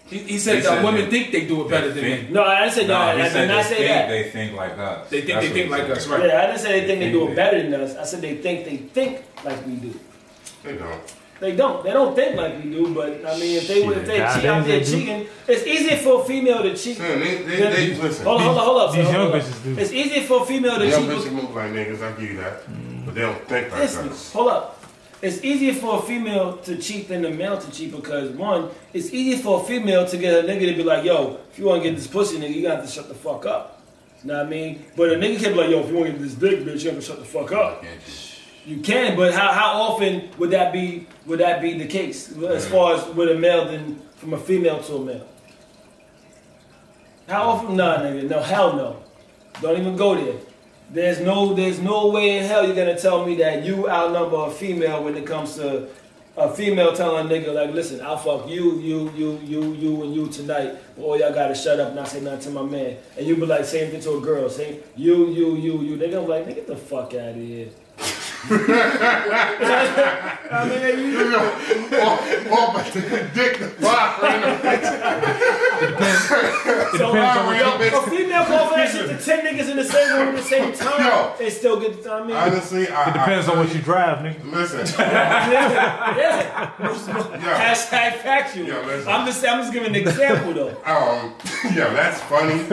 He, 0.06 0.18
he 0.18 0.38
said 0.38 0.56
He 0.56 0.60
that 0.60 0.68
said 0.68 0.84
women 0.84 1.00
that 1.02 1.10
think 1.10 1.32
they 1.32 1.46
do 1.46 1.62
it 1.64 1.70
better 1.70 1.90
than 1.90 2.04
think- 2.04 2.24
men. 2.24 2.32
No, 2.34 2.44
I 2.44 2.60
didn't 2.60 2.74
say 2.74 2.86
no. 2.86 2.92
Nah, 2.94 3.04
I 3.06 3.28
he 3.28 3.34
did 3.34 3.48
not 3.48 3.64
say 3.64 3.74
think 3.76 3.88
that. 3.88 4.08
they 4.08 4.30
think 4.30 4.52
like 4.56 4.78
us. 4.78 5.08
They 5.10 5.20
think 5.22 5.32
That's 5.32 5.46
they 5.48 5.52
think 5.52 5.70
like 5.70 5.90
us, 5.90 6.06
right? 6.08 6.26
Yeah, 6.26 6.42
I 6.42 6.46
didn't 6.46 6.58
say 6.60 6.80
they 6.80 6.86
think 6.86 7.00
they 7.00 7.10
do 7.12 7.22
it 7.22 7.24
Think 7.26 7.36
better 7.36 7.62
than 7.70 7.80
us. 7.80 7.96
I 7.96 8.04
said 8.04 8.20
they 8.20 8.36
think 8.36 8.64
they 8.66 8.76
think 8.76 9.24
like 9.44 9.66
we 9.66 9.76
do. 9.76 9.98
They 10.62 10.76
don't. 10.76 11.14
They 11.40 11.56
don't. 11.56 11.82
They 11.84 11.90
don't 11.92 12.14
think 12.14 12.36
like 12.36 12.62
we 12.62 12.70
do. 12.70 12.94
But 12.94 13.24
I 13.26 13.38
mean, 13.38 13.56
if 13.56 13.66
they 13.66 13.84
would, 13.86 13.96
if 13.98 14.06
they 14.06 14.18
Shit, 14.18 14.26
cheat 14.34 14.44
out 14.44 14.64
goddamn 14.64 14.68
there 14.68 14.84
cheating, 14.84 15.26
it's 15.48 15.66
easier 15.66 15.96
for 15.96 16.20
a 16.22 16.24
female 16.24 16.62
to 16.62 16.76
cheat. 16.76 16.98
Man, 16.98 17.18
they, 17.20 17.36
they, 17.42 17.56
than- 17.56 17.72
they, 17.72 17.94
listen. 17.94 18.24
hold 18.26 18.40
on, 18.40 18.46
hold 18.46 18.58
on, 18.58 18.64
hold 18.64 18.82
up. 18.82 18.94
These 18.94 19.10
young 19.10 19.30
bitches 19.32 19.64
do. 19.64 19.76
It's 19.80 19.92
easier 19.92 20.22
for 20.22 20.42
a 20.42 20.46
female 20.46 20.78
to 20.78 20.86
Young 20.86 21.00
cheat. 21.02 21.10
bitches 21.10 21.32
move 21.32 21.54
like 21.54 21.72
niggas, 21.72 22.02
I 22.02 22.12
give 22.20 22.30
you 22.30 22.36
that. 22.38 22.62
But 23.06 23.14
they 23.14 23.22
don't 23.22 23.42
think 23.48 23.72
like 23.72 23.80
us. 23.82 24.32
hold 24.32 24.48
up. 24.48 24.83
It's 25.22 25.42
easier 25.42 25.74
for 25.74 26.00
a 26.00 26.02
female 26.02 26.58
to 26.58 26.76
cheat 26.76 27.08
than 27.08 27.24
a 27.24 27.30
male 27.30 27.58
to 27.58 27.70
cheat 27.70 27.92
because 27.92 28.30
one, 28.30 28.70
it's 28.92 29.12
easier 29.12 29.38
for 29.38 29.62
a 29.62 29.64
female 29.64 30.06
to 30.06 30.16
get 30.18 30.44
a 30.44 30.46
nigga 30.46 30.70
to 30.70 30.76
be 30.76 30.82
like, 30.82 31.04
yo, 31.04 31.40
if 31.50 31.58
you 31.58 31.64
want 31.64 31.82
to 31.82 31.88
get 31.88 31.96
this 31.96 32.06
pussy, 32.06 32.38
nigga, 32.38 32.54
you 32.54 32.62
got 32.62 32.82
to 32.82 32.86
shut 32.86 33.08
the 33.08 33.14
fuck 33.14 33.46
up. 33.46 33.82
You 34.22 34.28
know 34.28 34.38
what 34.38 34.46
I 34.46 34.50
mean? 34.50 34.84
But 34.96 35.12
a 35.12 35.16
nigga 35.16 35.40
can 35.40 35.52
be 35.52 35.58
like, 35.58 35.70
yo, 35.70 35.80
if 35.80 35.88
you 35.88 35.94
want 35.94 36.06
to 36.06 36.12
get 36.12 36.22
this 36.22 36.34
dick, 36.34 36.60
bitch, 36.60 36.82
you 36.82 36.90
have 36.90 36.98
to 36.98 37.04
shut 37.04 37.18
the 37.18 37.24
fuck 37.24 37.52
up. 37.52 37.84
You 38.66 38.80
can, 38.80 39.16
but 39.16 39.34
how, 39.34 39.52
how 39.52 39.72
often 39.82 40.30
would 40.38 40.50
that 40.50 40.72
be? 40.72 41.06
Would 41.26 41.40
that 41.40 41.60
be 41.60 41.76
the 41.78 41.86
case 41.86 42.34
as 42.38 42.66
far 42.66 42.94
as 42.94 43.06
with 43.14 43.30
a 43.30 43.34
male 43.34 43.66
than 43.66 44.00
from 44.16 44.32
a 44.32 44.38
female 44.38 44.82
to 44.84 44.94
a 44.96 45.04
male? 45.04 45.28
How 47.28 47.42
often? 47.50 47.76
Nah, 47.76 47.98
nigga, 47.98 48.28
no, 48.28 48.40
hell 48.40 48.74
no. 48.74 49.02
Don't 49.60 49.78
even 49.78 49.96
go 49.96 50.14
there. 50.14 50.40
There's 50.90 51.20
no, 51.20 51.54
there's 51.54 51.80
no 51.80 52.08
way 52.08 52.38
in 52.38 52.44
hell 52.44 52.66
you're 52.66 52.76
gonna 52.76 52.98
tell 52.98 53.26
me 53.26 53.36
that 53.36 53.64
you 53.64 53.88
outnumber 53.88 54.46
a 54.46 54.50
female 54.50 55.02
when 55.02 55.16
it 55.16 55.26
comes 55.26 55.56
to 55.56 55.88
a 56.36 56.52
female 56.52 56.92
telling 56.94 57.26
a 57.26 57.28
nigga 57.28 57.54
like, 57.54 57.72
listen, 57.72 58.00
I'll 58.00 58.16
fuck 58.16 58.48
you, 58.48 58.78
you, 58.80 59.10
you, 59.16 59.40
you, 59.44 59.72
you, 59.74 60.02
and 60.02 60.14
you 60.14 60.28
tonight. 60.28 60.74
But 60.96 61.02
all 61.02 61.18
y'all 61.18 61.32
gotta 61.32 61.54
shut 61.54 61.80
up 61.80 61.88
and 61.88 61.96
not 61.96 62.08
say 62.08 62.20
nothing 62.20 62.40
to 62.40 62.50
my 62.50 62.62
man. 62.62 62.96
And 63.16 63.26
you 63.26 63.36
be 63.36 63.46
like, 63.46 63.64
same 63.64 63.90
thing 63.90 64.00
to 64.00 64.18
a 64.18 64.20
girl, 64.20 64.48
same 64.48 64.80
you, 64.96 65.30
you, 65.30 65.56
you, 65.56 65.80
you. 65.82 65.96
They 65.96 66.10
gonna 66.10 66.26
be 66.26 66.28
like, 66.28 66.46
nigga, 66.46 66.54
get 66.56 66.66
the 66.66 66.76
fuck 66.76 67.14
out 67.14 67.30
of 67.30 67.36
here. 67.36 67.68
I 70.54 70.68
mean, 70.68 71.12
you, 71.12 71.18
Oh, 71.96 72.70
but 72.74 72.92
the 72.92 73.00
dick, 73.34 73.58
the 73.58 73.68
fuck, 73.80 74.20
So, 76.96 77.12
depends 77.12 77.38
on 77.38 77.46
what 77.46 77.58
yo, 77.58 77.98
a 77.98 78.10
female 78.10 78.44
call 78.44 78.68
for 78.68 78.74
that 78.76 78.90
shit 78.92 79.08
to 79.08 79.16
ten 79.24 79.44
niggas 79.46 79.70
in 79.70 79.76
the 79.76 79.84
same 79.84 80.16
room 80.18 80.28
at 80.28 80.36
the 80.36 80.42
same 80.42 80.72
time, 80.72 81.06
Yo. 81.06 81.34
it 81.40 81.50
still 81.50 81.80
good. 81.80 82.06
I 82.06 82.24
mean, 82.24 82.36
Honestly, 82.36 82.88
I, 82.88 83.10
It 83.10 83.14
depends 83.14 83.48
I, 83.48 83.52
on 83.52 83.58
what 83.58 83.74
you 83.74 83.80
drive, 83.80 84.18
nigga. 84.18 84.52
Listen, 84.52 84.86
yeah, 84.98 86.16
yeah, 86.16 86.70
Hashtag 86.78 88.16
factual. 88.18 88.66
Yo, 88.66 88.82
listen. 88.82 89.08
I'm 89.10 89.26
just, 89.26 89.44
I'm 89.46 89.60
just 89.62 89.72
giving 89.72 89.88
an 89.90 89.96
example 89.96 90.52
though. 90.52 90.68
um, 90.84 91.34
yeah, 91.74 91.92
that's 91.92 92.20
funny 92.22 92.64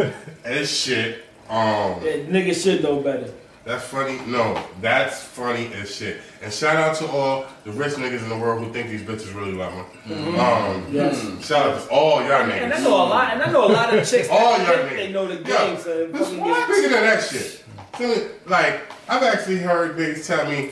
as 0.43 0.69
shit. 0.69 1.23
Um, 1.49 2.01
Yeah, 2.03 2.17
niggas 2.27 2.63
should 2.63 2.83
know 2.83 2.99
better. 3.01 3.31
That's 3.63 3.83
funny. 3.85 4.19
No, 4.25 4.61
that's 4.81 5.23
funny 5.23 5.71
as 5.73 5.95
shit. 5.95 6.17
And 6.41 6.51
shout 6.51 6.77
out 6.77 6.95
to 6.97 7.07
all 7.07 7.45
the 7.63 7.71
rich 7.71 7.93
niggas 7.93 8.23
in 8.23 8.29
the 8.29 8.37
world 8.37 8.63
who 8.65 8.73
think 8.73 8.89
these 8.89 9.01
bitches 9.03 9.35
really 9.35 9.51
love 9.53 9.73
them. 10.05 10.39
Um, 10.39 10.87
Yes. 10.91 11.21
shout 11.45 11.67
out 11.69 11.81
to 11.83 11.89
all 11.89 12.21
y'all 12.23 12.43
niggas. 12.45 12.61
And 12.63 12.73
I 12.73 12.79
know 12.79 12.95
a 12.95 13.05
lot, 13.07 13.33
and 13.33 13.41
I 13.43 13.51
know 13.51 13.65
a 13.65 13.71
lot 13.71 13.93
of 13.93 14.07
chicks 14.09 14.27
All 14.29 14.57
that 14.57 14.67
y'all 14.67 14.77
think 14.87 14.89
niggas. 14.91 14.95
they 14.97 15.11
know 15.11 15.27
the 15.27 15.35
game. 15.35 15.45
Yeah. 15.47 15.77
So 15.77 16.07
This- 16.07 16.21
fucking 16.21 16.41
well, 16.43 16.55
get- 16.67 16.75
Speaking 16.75 16.97
of 16.97 17.01
that 17.03 17.23
shit, 17.23 17.63
so, 17.97 18.27
like 18.47 18.81
I've 19.07 19.23
actually 19.23 19.57
heard 19.59 19.95
niggas 19.97 20.25
tell 20.25 20.49
me 20.49 20.71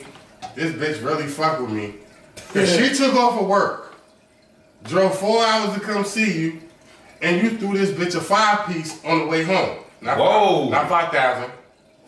this 0.56 0.72
bitch 0.72 1.04
really 1.04 1.26
fuck 1.26 1.60
with 1.60 1.70
me. 1.70 1.94
Cause 2.54 2.74
she 2.74 2.92
took 2.94 3.14
off 3.14 3.40
of 3.40 3.46
work, 3.46 3.94
drove 4.84 5.16
four 5.16 5.44
hours 5.44 5.74
to 5.74 5.80
come 5.80 6.04
see 6.04 6.32
you, 6.40 6.60
and 7.22 7.40
you 7.40 7.56
threw 7.58 7.76
this 7.78 7.90
bitch 7.90 8.16
a 8.16 8.20
five 8.20 8.66
piece 8.66 8.98
on 9.04 9.20
the 9.20 9.26
way 9.26 9.44
home. 9.44 9.76
Not 10.00 10.18
Whoa. 10.18 10.62
Five, 10.62 10.70
not 10.72 10.88
five 10.88 11.12
thousand. 11.12 11.52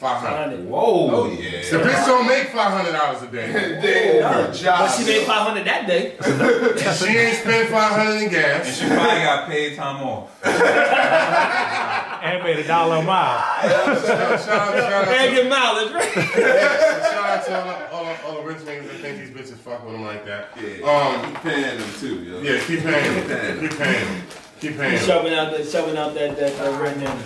Five 0.03 0.18
hundred. 0.20 0.36
Hundred. 0.36 0.68
Whoa. 0.68 1.11
Oh 1.12 1.30
yeah. 1.30 1.61
The 1.62 1.78
bitch 1.78 2.07
don't 2.07 2.26
make 2.26 2.48
five 2.48 2.72
hundred 2.72 2.90
dollars 2.90 3.22
a 3.22 3.28
day. 3.28 3.53
Damn, 4.18 4.34
her 4.34 4.53
job. 4.53 4.80
But 4.80 4.90
she 4.98 5.05
made 5.05 5.24
500 5.24 5.64
that 5.64 5.86
day. 5.86 6.16
she 6.98 7.16
ain't 7.16 7.36
spent 7.38 7.70
five 7.70 7.92
hundred 7.92 8.24
in 8.24 8.28
gas. 8.28 8.66
And 8.66 8.74
she 8.74 8.86
probably 8.88 9.22
got 9.22 9.48
paid 9.48 9.76
time 9.76 10.03
off. 10.03 10.44
And 10.44 12.42
made 12.42 12.59
a 12.59 12.66
dollar 12.66 12.96
a 12.96 13.03
mile. 13.03 13.38
Shout, 13.62 14.40
shout 14.40 14.74
out, 14.74 15.09
And 15.09 15.36
to, 15.36 15.42
get 15.42 15.48
mileage, 15.48 15.92
right? 15.92 16.12
shout 16.12 17.24
out 17.24 17.46
to 17.46 17.61
all, 17.61 17.64
the- 17.64 17.90
all, 17.92 18.05
the- 18.05 18.22
all 18.24 18.34
the 18.42 18.48
rich 18.48 18.59
niggas 18.59 18.88
that 18.88 19.00
think 19.03 19.18
these 19.20 19.30
bitches 19.30 19.59
fuck 19.59 19.84
with 19.84 19.92
them 19.92 20.03
like 20.03 20.24
that. 20.24 20.48
Yeah. 20.61 20.82
Um, 20.90 21.32
keep 21.32 21.42
paying 21.42 21.78
them 21.78 21.90
too, 22.00 22.16
yo. 22.24 22.40
Yeah, 22.42 22.59
keep 22.64 22.80
paying 22.80 23.28
them. 23.28 23.61
Keep 23.61 23.78
paying 23.78 24.05
them. 24.05 24.22
Keep 24.61 24.76
paying 24.78 24.96
them. 24.96 25.05
Shoving 25.07 25.34
out 25.34 25.53
that, 25.57 25.64
shoving 25.68 25.96
out 25.96 26.12
that, 26.14 26.36
that, 26.36 26.57
that 26.59 26.80
red 26.82 26.96
name. 26.98 27.18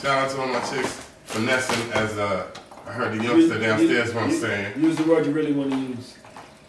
Shout 0.00 0.24
out 0.24 0.30
to 0.30 0.40
all 0.40 0.46
my 0.48 0.60
chicks 0.60 1.04
finessing 1.34 1.92
as 1.92 2.16
uh, 2.16 2.46
I 2.86 2.92
heard 2.92 3.18
the 3.18 3.24
youngster 3.24 3.58
downstairs 3.58 4.14
what 4.14 4.24
I'm 4.24 4.30
saying. 4.30 4.80
Use 4.80 4.96
the 4.96 5.02
word 5.02 5.26
you 5.26 5.32
really 5.32 5.52
want 5.52 5.72
to 5.72 5.76
use. 5.76 6.14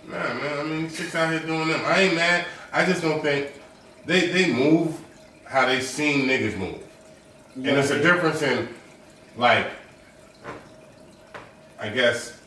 Nah, 0.08 0.34
man, 0.34 0.60
I 0.60 0.64
mean, 0.64 0.90
chicks 0.90 1.14
out 1.14 1.32
here 1.32 1.40
doing 1.42 1.68
them. 1.68 1.82
I 1.86 2.02
ain't 2.02 2.16
mad. 2.16 2.46
I 2.74 2.84
just 2.84 3.04
don't 3.04 3.22
think 3.22 3.52
they 4.06 4.28
they 4.28 4.52
move 4.52 5.00
how 5.46 5.68
they 5.68 5.82
seen 5.82 6.28
niggas 6.28 6.58
move. 6.58 6.82
And 7.56 7.68
it's 7.68 7.92
a 7.92 8.02
difference 8.02 8.42
in, 8.42 8.68
like, 9.38 9.68
I 11.80 11.90
guess, 11.90 12.38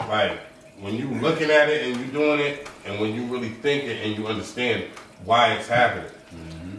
like, 0.00 0.38
when 0.80 0.96
you 0.96 1.08
looking 1.08 1.50
at 1.50 1.70
it 1.70 1.86
and 1.86 2.04
you 2.04 2.12
doing 2.12 2.40
it, 2.40 2.68
and 2.84 3.00
when 3.00 3.14
you 3.14 3.24
really 3.26 3.48
think 3.48 3.84
it 3.84 4.04
and 4.04 4.18
you 4.18 4.26
understand 4.26 4.84
why 5.24 5.54
it's 5.54 5.68
happening. 5.68 6.10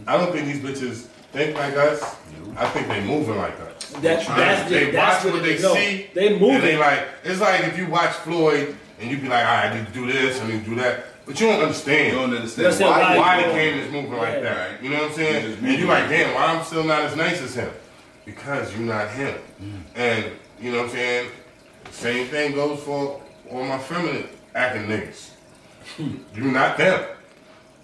I 0.05 0.17
don't 0.17 0.31
think 0.31 0.45
these 0.45 0.59
bitches 0.59 1.07
think 1.31 1.57
like 1.57 1.75
us. 1.75 2.15
I 2.57 2.67
think 2.69 2.87
they 2.87 3.03
moving 3.05 3.37
like 3.37 3.59
us. 3.59 3.89
That, 3.91 4.25
that's 4.25 4.69
they 4.69 4.85
the, 4.85 4.91
that's 4.91 5.23
watch 5.25 5.33
what 5.33 5.41
what 5.41 5.43
they 5.43 5.61
no, 5.61 5.73
see. 5.73 6.07
They 6.13 6.27
And 6.27 6.35
they 6.35 6.39
moving. 6.39 6.79
like, 6.79 7.07
it's 7.23 7.41
like 7.41 7.63
if 7.65 7.77
you 7.77 7.87
watch 7.87 8.11
Floyd 8.11 8.75
and 8.99 9.11
you 9.11 9.17
be 9.17 9.27
like, 9.27 9.45
all 9.45 9.51
right, 9.53 9.71
I 9.71 9.77
need 9.77 9.87
to 9.87 9.93
do 9.93 10.05
this, 10.11 10.41
I 10.41 10.47
need 10.47 10.63
to 10.63 10.69
do 10.69 10.75
that. 10.75 11.05
But 11.25 11.39
you 11.39 11.47
don't 11.47 11.61
understand 11.61 12.13
You 12.13 12.19
don't 12.19 12.33
understand 12.35 12.65
understand 12.67 12.91
why, 12.91 13.17
why 13.17 13.37
the 13.37 13.43
doing 13.43 13.55
game 13.55 13.79
is 13.79 13.91
moving 13.91 14.13
like 14.13 14.33
Yeah. 14.35 14.39
that. 14.41 14.71
Right. 14.71 14.83
You 14.83 14.89
know 14.91 14.97
what 15.01 15.09
I'm 15.11 15.15
saying? 15.15 15.43
You 15.43 15.49
just 15.49 15.57
And 15.59 15.67
you 15.67 15.71
moving 15.73 15.87
like, 15.89 16.01
like 16.01 16.09
damn, 16.11 16.33
why 16.35 16.45
I'm 16.45 16.63
still 16.63 16.83
not 16.83 17.01
as 17.01 17.15
nice 17.15 17.41
as 17.41 17.55
him? 17.55 17.71
Because 18.25 18.71
you're 18.75 18.85
not 18.85 19.09
him. 19.11 19.35
Mm. 19.61 19.81
And 19.95 20.25
you 20.59 20.71
know 20.71 20.77
what 20.79 20.85
I'm 20.89 20.91
saying? 20.95 21.31
Same 21.91 22.27
thing 22.27 22.53
goes 22.53 22.79
for 22.83 23.21
all 23.51 23.63
my 23.65 23.77
feminine 23.79 24.27
acting 24.53 24.83
niggas. 24.87 25.31
you're 26.35 26.45
not 26.51 26.77
them. 26.77 27.03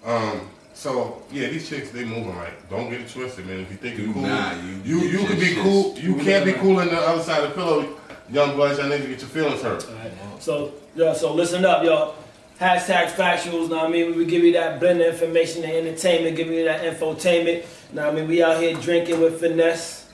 Um, 0.04 0.48
so 0.82 1.22
yeah, 1.30 1.48
these 1.48 1.68
chicks 1.68 1.90
they 1.90 2.04
moving 2.04 2.36
right. 2.36 2.52
Don't 2.68 2.90
get 2.90 3.00
it 3.02 3.08
twisted, 3.08 3.46
man. 3.46 3.60
If 3.60 3.70
you 3.70 3.76
think 3.76 3.98
you're 3.98 4.12
cool, 4.12 4.22
not. 4.22 4.56
You- 4.64 4.80
you 4.84 4.98
you 4.98 5.08
you, 5.10 5.18
get 5.18 5.28
could 5.28 5.38
your 5.38 5.48
be 5.54 5.62
cool. 5.62 5.98
You 5.98 6.14
can't 6.16 6.44
be 6.44 6.52
cool 6.54 6.80
on 6.80 6.88
the 6.88 6.98
other 6.98 7.22
side 7.22 7.44
of 7.44 7.50
the 7.50 7.54
pillow. 7.54 7.96
Young 8.30 8.56
boys, 8.56 8.78
y'all 8.78 8.88
to 8.88 8.98
get 8.98 9.08
your 9.08 9.18
feelings 9.18 9.62
hurt. 9.62 9.86
Alright, 9.88 10.12
So, 10.40 10.72
yeah, 10.96 11.12
so 11.12 11.34
listen 11.34 11.64
up, 11.64 11.84
y'all. 11.84 12.14
Hashtag 12.60 13.10
factuals, 13.12 13.68
know 13.68 13.76
what 13.76 13.86
I 13.86 13.90
mean? 13.90 14.16
We 14.16 14.24
give 14.24 14.42
you 14.42 14.52
that 14.54 14.80
blend 14.80 15.00
of 15.02 15.12
information 15.12 15.64
and 15.64 15.72
entertainment, 15.86 16.36
give 16.36 16.48
you 16.48 16.64
that 16.64 16.80
infotainment. 16.82 17.64
Know 17.92 18.06
what 18.06 18.12
I 18.12 18.16
mean? 18.16 18.28
We 18.28 18.42
out 18.42 18.60
here 18.60 18.74
drinking 18.76 19.20
with 19.20 19.38
finesse. 19.40 20.08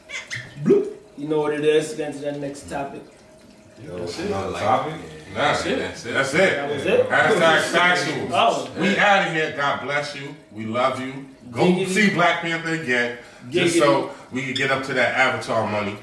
Bloop. 0.65 0.93
You 1.17 1.29
know 1.29 1.39
what 1.41 1.55
it 1.55 1.65
is. 1.65 1.95
Get 1.95 2.09
into 2.11 2.21
that 2.25 2.39
next 2.41 2.69
topic. 2.69 3.03
That's 3.83 4.19
it. 4.19 4.31
Topic? 4.31 4.93
Nah, 5.35 5.35
That's 5.35 5.67
it. 5.67 5.79
That's 5.79 6.07
it. 6.07 6.13
That's 6.15 6.35
it. 6.35 6.39
That 6.39 6.71
was 6.71 6.87
it? 6.87 7.09
Hashtag 7.09 7.61
factuals. 7.73 8.31
Oh. 8.33 8.71
We 8.81 8.97
out 8.99 9.27
of 9.29 9.33
here. 9.35 9.55
God 9.57 9.83
bless 9.83 10.15
you. 10.17 10.35
We 10.53 10.65
love 10.67 11.01
you. 11.01 11.27
Go 11.51 11.65
Giggity. 11.65 11.87
see 11.89 12.11
Black 12.15 12.41
Panther 12.43 12.75
again, 12.75 13.19
just 13.51 13.77
Giggity. 13.77 13.79
so 13.79 14.11
we 14.33 14.43
can 14.43 14.55
get 14.55 14.71
up 14.71 14.83
to 14.85 14.95
that 14.95 15.15
Avatar 15.15 15.71
money. 15.71 15.97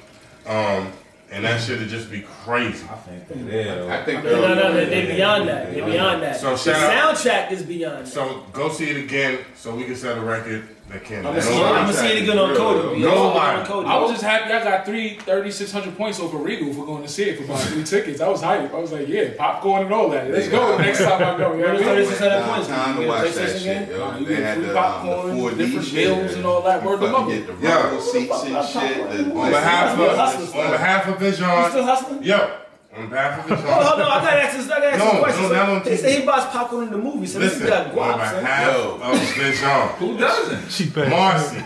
Um, 0.47 0.91
and 1.31 1.43
that 1.45 1.61
shit 1.61 1.79
would 1.79 1.89
just 1.89 2.09
be 2.11 2.21
crazy. 2.43 2.85
I 2.89 2.95
think 2.95 3.27
they're 3.27 3.63
there. 3.75 3.91
I 3.91 4.03
think 4.05 4.23
No, 4.23 4.31
no, 4.41 4.53
no, 4.55 4.73
they're- 4.73 4.85
they, 4.85 5.05
they 5.05 5.15
beyond 5.15 5.47
that. 5.49 5.73
They 5.73 5.81
beyond 5.81 6.21
that. 6.23 6.39
So 6.39 6.51
the 6.51 6.57
shout 6.57 6.75
out- 6.93 7.15
soundtrack 7.15 7.51
is 7.51 7.63
beyond 7.63 8.05
that. 8.05 8.11
So 8.11 8.43
go 8.53 8.69
see 8.69 8.89
it 8.89 8.97
again, 8.97 9.39
so 9.55 9.73
we 9.75 9.83
can 9.85 9.95
set 9.95 10.17
a 10.17 10.21
record. 10.21 10.69
that 10.87 11.03
can. 11.03 11.25
I'm 11.25 11.33
that 11.33 11.39
gonna 11.39 11.41
see, 11.41 11.49
don't- 11.57 11.65
I'm 11.75 11.85
gonna 11.87 11.93
see 11.97 12.07
it 12.17 12.21
again 12.21 12.37
on 12.37 12.49
Real, 12.51 12.57
Cody. 12.59 12.79
though. 12.79 12.93
We 12.93 12.99
Nobody. 12.99 13.59
on 13.59 13.65
Cody. 13.65 13.87
I 13.89 13.97
was 13.97 14.11
just 14.11 14.23
happy 14.23 14.53
I 14.53 14.63
got 14.63 14.85
three, 14.85 15.17
3,600 15.17 15.97
points 15.97 16.19
over 16.19 16.37
Regal 16.37 16.71
for 16.75 16.85
going 16.85 17.01
to 17.01 17.09
see 17.09 17.23
it 17.23 17.39
for 17.41 17.47
buying 17.47 17.65
three 17.69 17.83
tickets. 17.83 18.21
I 18.21 18.27
was 18.29 18.39
hyped. 18.43 18.71
I 18.71 18.77
was 18.77 18.91
like, 18.91 19.07
yeah, 19.07 19.29
popcorn 19.35 19.85
and 19.85 19.91
all 19.91 20.09
that. 20.09 20.29
Let's 20.29 20.47
go 20.47 20.77
next 20.77 20.99
time 20.99 21.23
I 21.23 21.37
go. 21.39 21.55
You 21.55 21.61
know 21.63 21.67
what 21.69 21.69
I 21.69 21.73
mean? 21.73 21.83
Thirty-six 21.85 22.19
hundred 22.19 22.43
points. 22.45 22.67
Time 22.67 22.95
to 22.97 23.01
get 23.01 23.09
watch 23.09 23.31
that 23.33 23.49
shit, 23.59 23.63
game? 23.63 23.89
yo. 23.89 23.97
Nah, 24.11 24.17
you 24.19 24.25
get 24.27 24.57
free 24.57 24.67
um, 24.67 24.73
popcorn, 24.75 25.57
different 25.57 25.93
meals 25.93 26.33
and 26.35 26.45
all 26.45 26.61
that. 26.61 26.83
You 26.83 26.87
Word 26.87 26.99
to 27.01 27.11
fucking 27.11 27.45
mother. 27.47 27.55
Yeah. 27.61 27.99
seats 27.99 28.43
and 28.43 28.67
shit. 28.69 29.07
On 29.35 29.49
behalf 29.51 29.97
of 29.99 30.55
on 30.55 30.71
behalf 30.71 31.07
of 31.07 31.14
You 31.21 31.31
still 31.33 31.83
hustling? 31.83 32.23
yo, 32.23 32.57
on 32.95 33.09
behalf 33.09 33.39
of 33.39 33.51
Oh, 33.51 33.55
Vision. 33.55 33.71
hold 33.71 34.01
on, 34.01 34.11
I 34.11 34.25
gotta 34.25 34.41
ask 34.43 34.57
this, 34.57 34.65
I 34.67 34.69
gotta 34.69 34.87
ask 34.91 34.99
No, 35.03 35.11
some 35.11 35.19
questions. 35.21 35.49
no, 35.49 35.53
not 35.55 35.69
on 35.69 35.83
they 35.83 35.97
say 35.97 36.19
he 36.21 36.25
buys 36.25 36.45
popcorn 36.45 36.83
in 36.85 36.91
the 36.91 36.97
movie, 36.97 37.25
so 37.27 37.39
Listen, 37.39 37.59
this 37.61 37.69
got 37.69 37.87
on 37.87 37.93
guap, 37.95 38.29
son. 38.29 38.43
behalf 38.43 38.73
Yo. 38.73 38.99
of 39.01 39.19
Vision, 39.35 39.87
Who 39.99 40.17
doesn't? 40.17 40.69
Cheap 40.69 40.97
ass. 40.97 41.09
Marcy, 41.09 41.63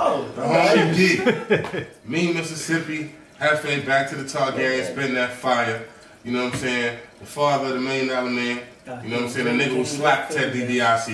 Oh, 0.00 0.28
the 0.36 0.42
homie 0.42 0.94
G, 0.94 1.86
me, 2.08 2.32
Mississippi, 2.32 3.12
Hefe, 3.40 3.84
back 3.86 4.08
to 4.10 4.16
the 4.16 4.24
Targaryen, 4.24 4.84
spitting 4.90 5.14
that 5.14 5.32
fire. 5.32 5.84
You 6.24 6.32
know 6.32 6.44
what 6.44 6.54
I'm 6.54 6.58
saying? 6.58 6.98
The 7.20 7.26
father 7.26 7.68
of 7.68 7.74
the 7.74 7.80
million 7.80 8.08
dollar 8.08 8.28
man. 8.30 8.60
You 9.04 9.10
know 9.10 9.16
what 9.16 9.24
I'm 9.24 9.28
saying? 9.28 9.58
The 9.58 9.64
nigga 9.64 9.76
who 9.76 9.84
slapped 9.84 10.32
Ted 10.32 10.52
DiBiase. 10.52 11.08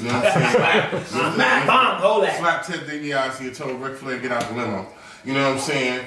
You 0.00 0.08
know 0.08 0.14
what 0.14 0.36
I'm 0.36 1.04
saying? 1.04 1.36
Matt 1.38 1.66
Bomb, 1.66 2.00
hold 2.00 2.24
that. 2.24 2.38
Slapped 2.38 2.66
Ted 2.68 2.80
DiBiase 2.80 3.40
and 3.40 3.54
told 3.54 3.80
Ric 3.80 3.96
Flair 3.96 4.16
to 4.16 4.22
get 4.22 4.32
out 4.32 4.48
the 4.48 4.54
limo. 4.54 4.86
You 5.24 5.34
know 5.34 5.42
what 5.48 5.52
I'm 5.54 5.58
saying? 5.58 6.06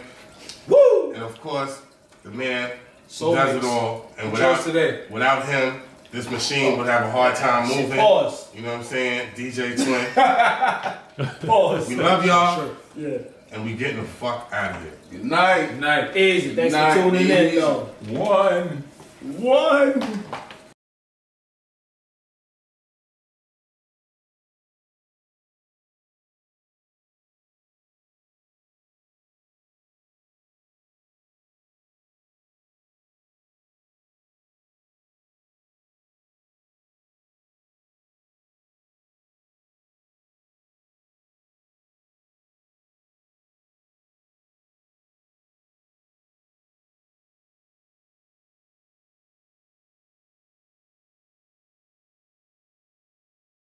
Woo! 1.12 1.16
And 1.16 1.24
of 1.24 1.40
course, 1.42 1.82
the 2.24 2.32
man 2.32 2.70
who 2.70 2.76
Soulmates. 3.10 3.36
does 3.36 3.56
it 3.58 3.64
all. 3.64 4.12
And 4.18 4.30
Chose 4.30 4.32
without 4.34 4.64
today. 4.64 5.04
without 5.10 5.46
him, 5.46 5.82
this 6.12 6.30
machine 6.30 6.78
would 6.78 6.88
have 6.88 7.06
a 7.06 7.12
hard 7.12 7.36
time 7.36 7.68
Shit, 7.70 7.78
moving. 7.84 7.98
Pause. 8.00 8.48
You 8.56 8.62
know 8.64 8.70
what 8.72 8.78
I'm 8.80 8.84
saying? 8.84 9.30
DJ 9.36 9.76
Twin. 11.16 11.48
Pause. 11.50 11.88
We 11.90 11.96
love 11.96 12.26
y'all, 12.26 12.70
Yeah. 12.98 13.18
and 13.52 13.64
we 13.66 13.74
getting 13.74 13.98
the 13.98 14.04
fuck 14.08 14.50
out 14.52 14.76
of 14.76 14.82
here. 14.82 14.94
Good 15.12 15.26
night. 15.26 15.68
Good 15.68 15.80
night. 15.80 16.18
Easy. 16.18 16.56
Thanks 16.56 16.74
Night, 16.74 16.94
for 16.96 17.02
tuning 17.12 17.30
in, 17.30 17.48
easy. 17.48 17.60
though. 17.60 17.90
One. 18.10 18.84
One. 19.38 20.24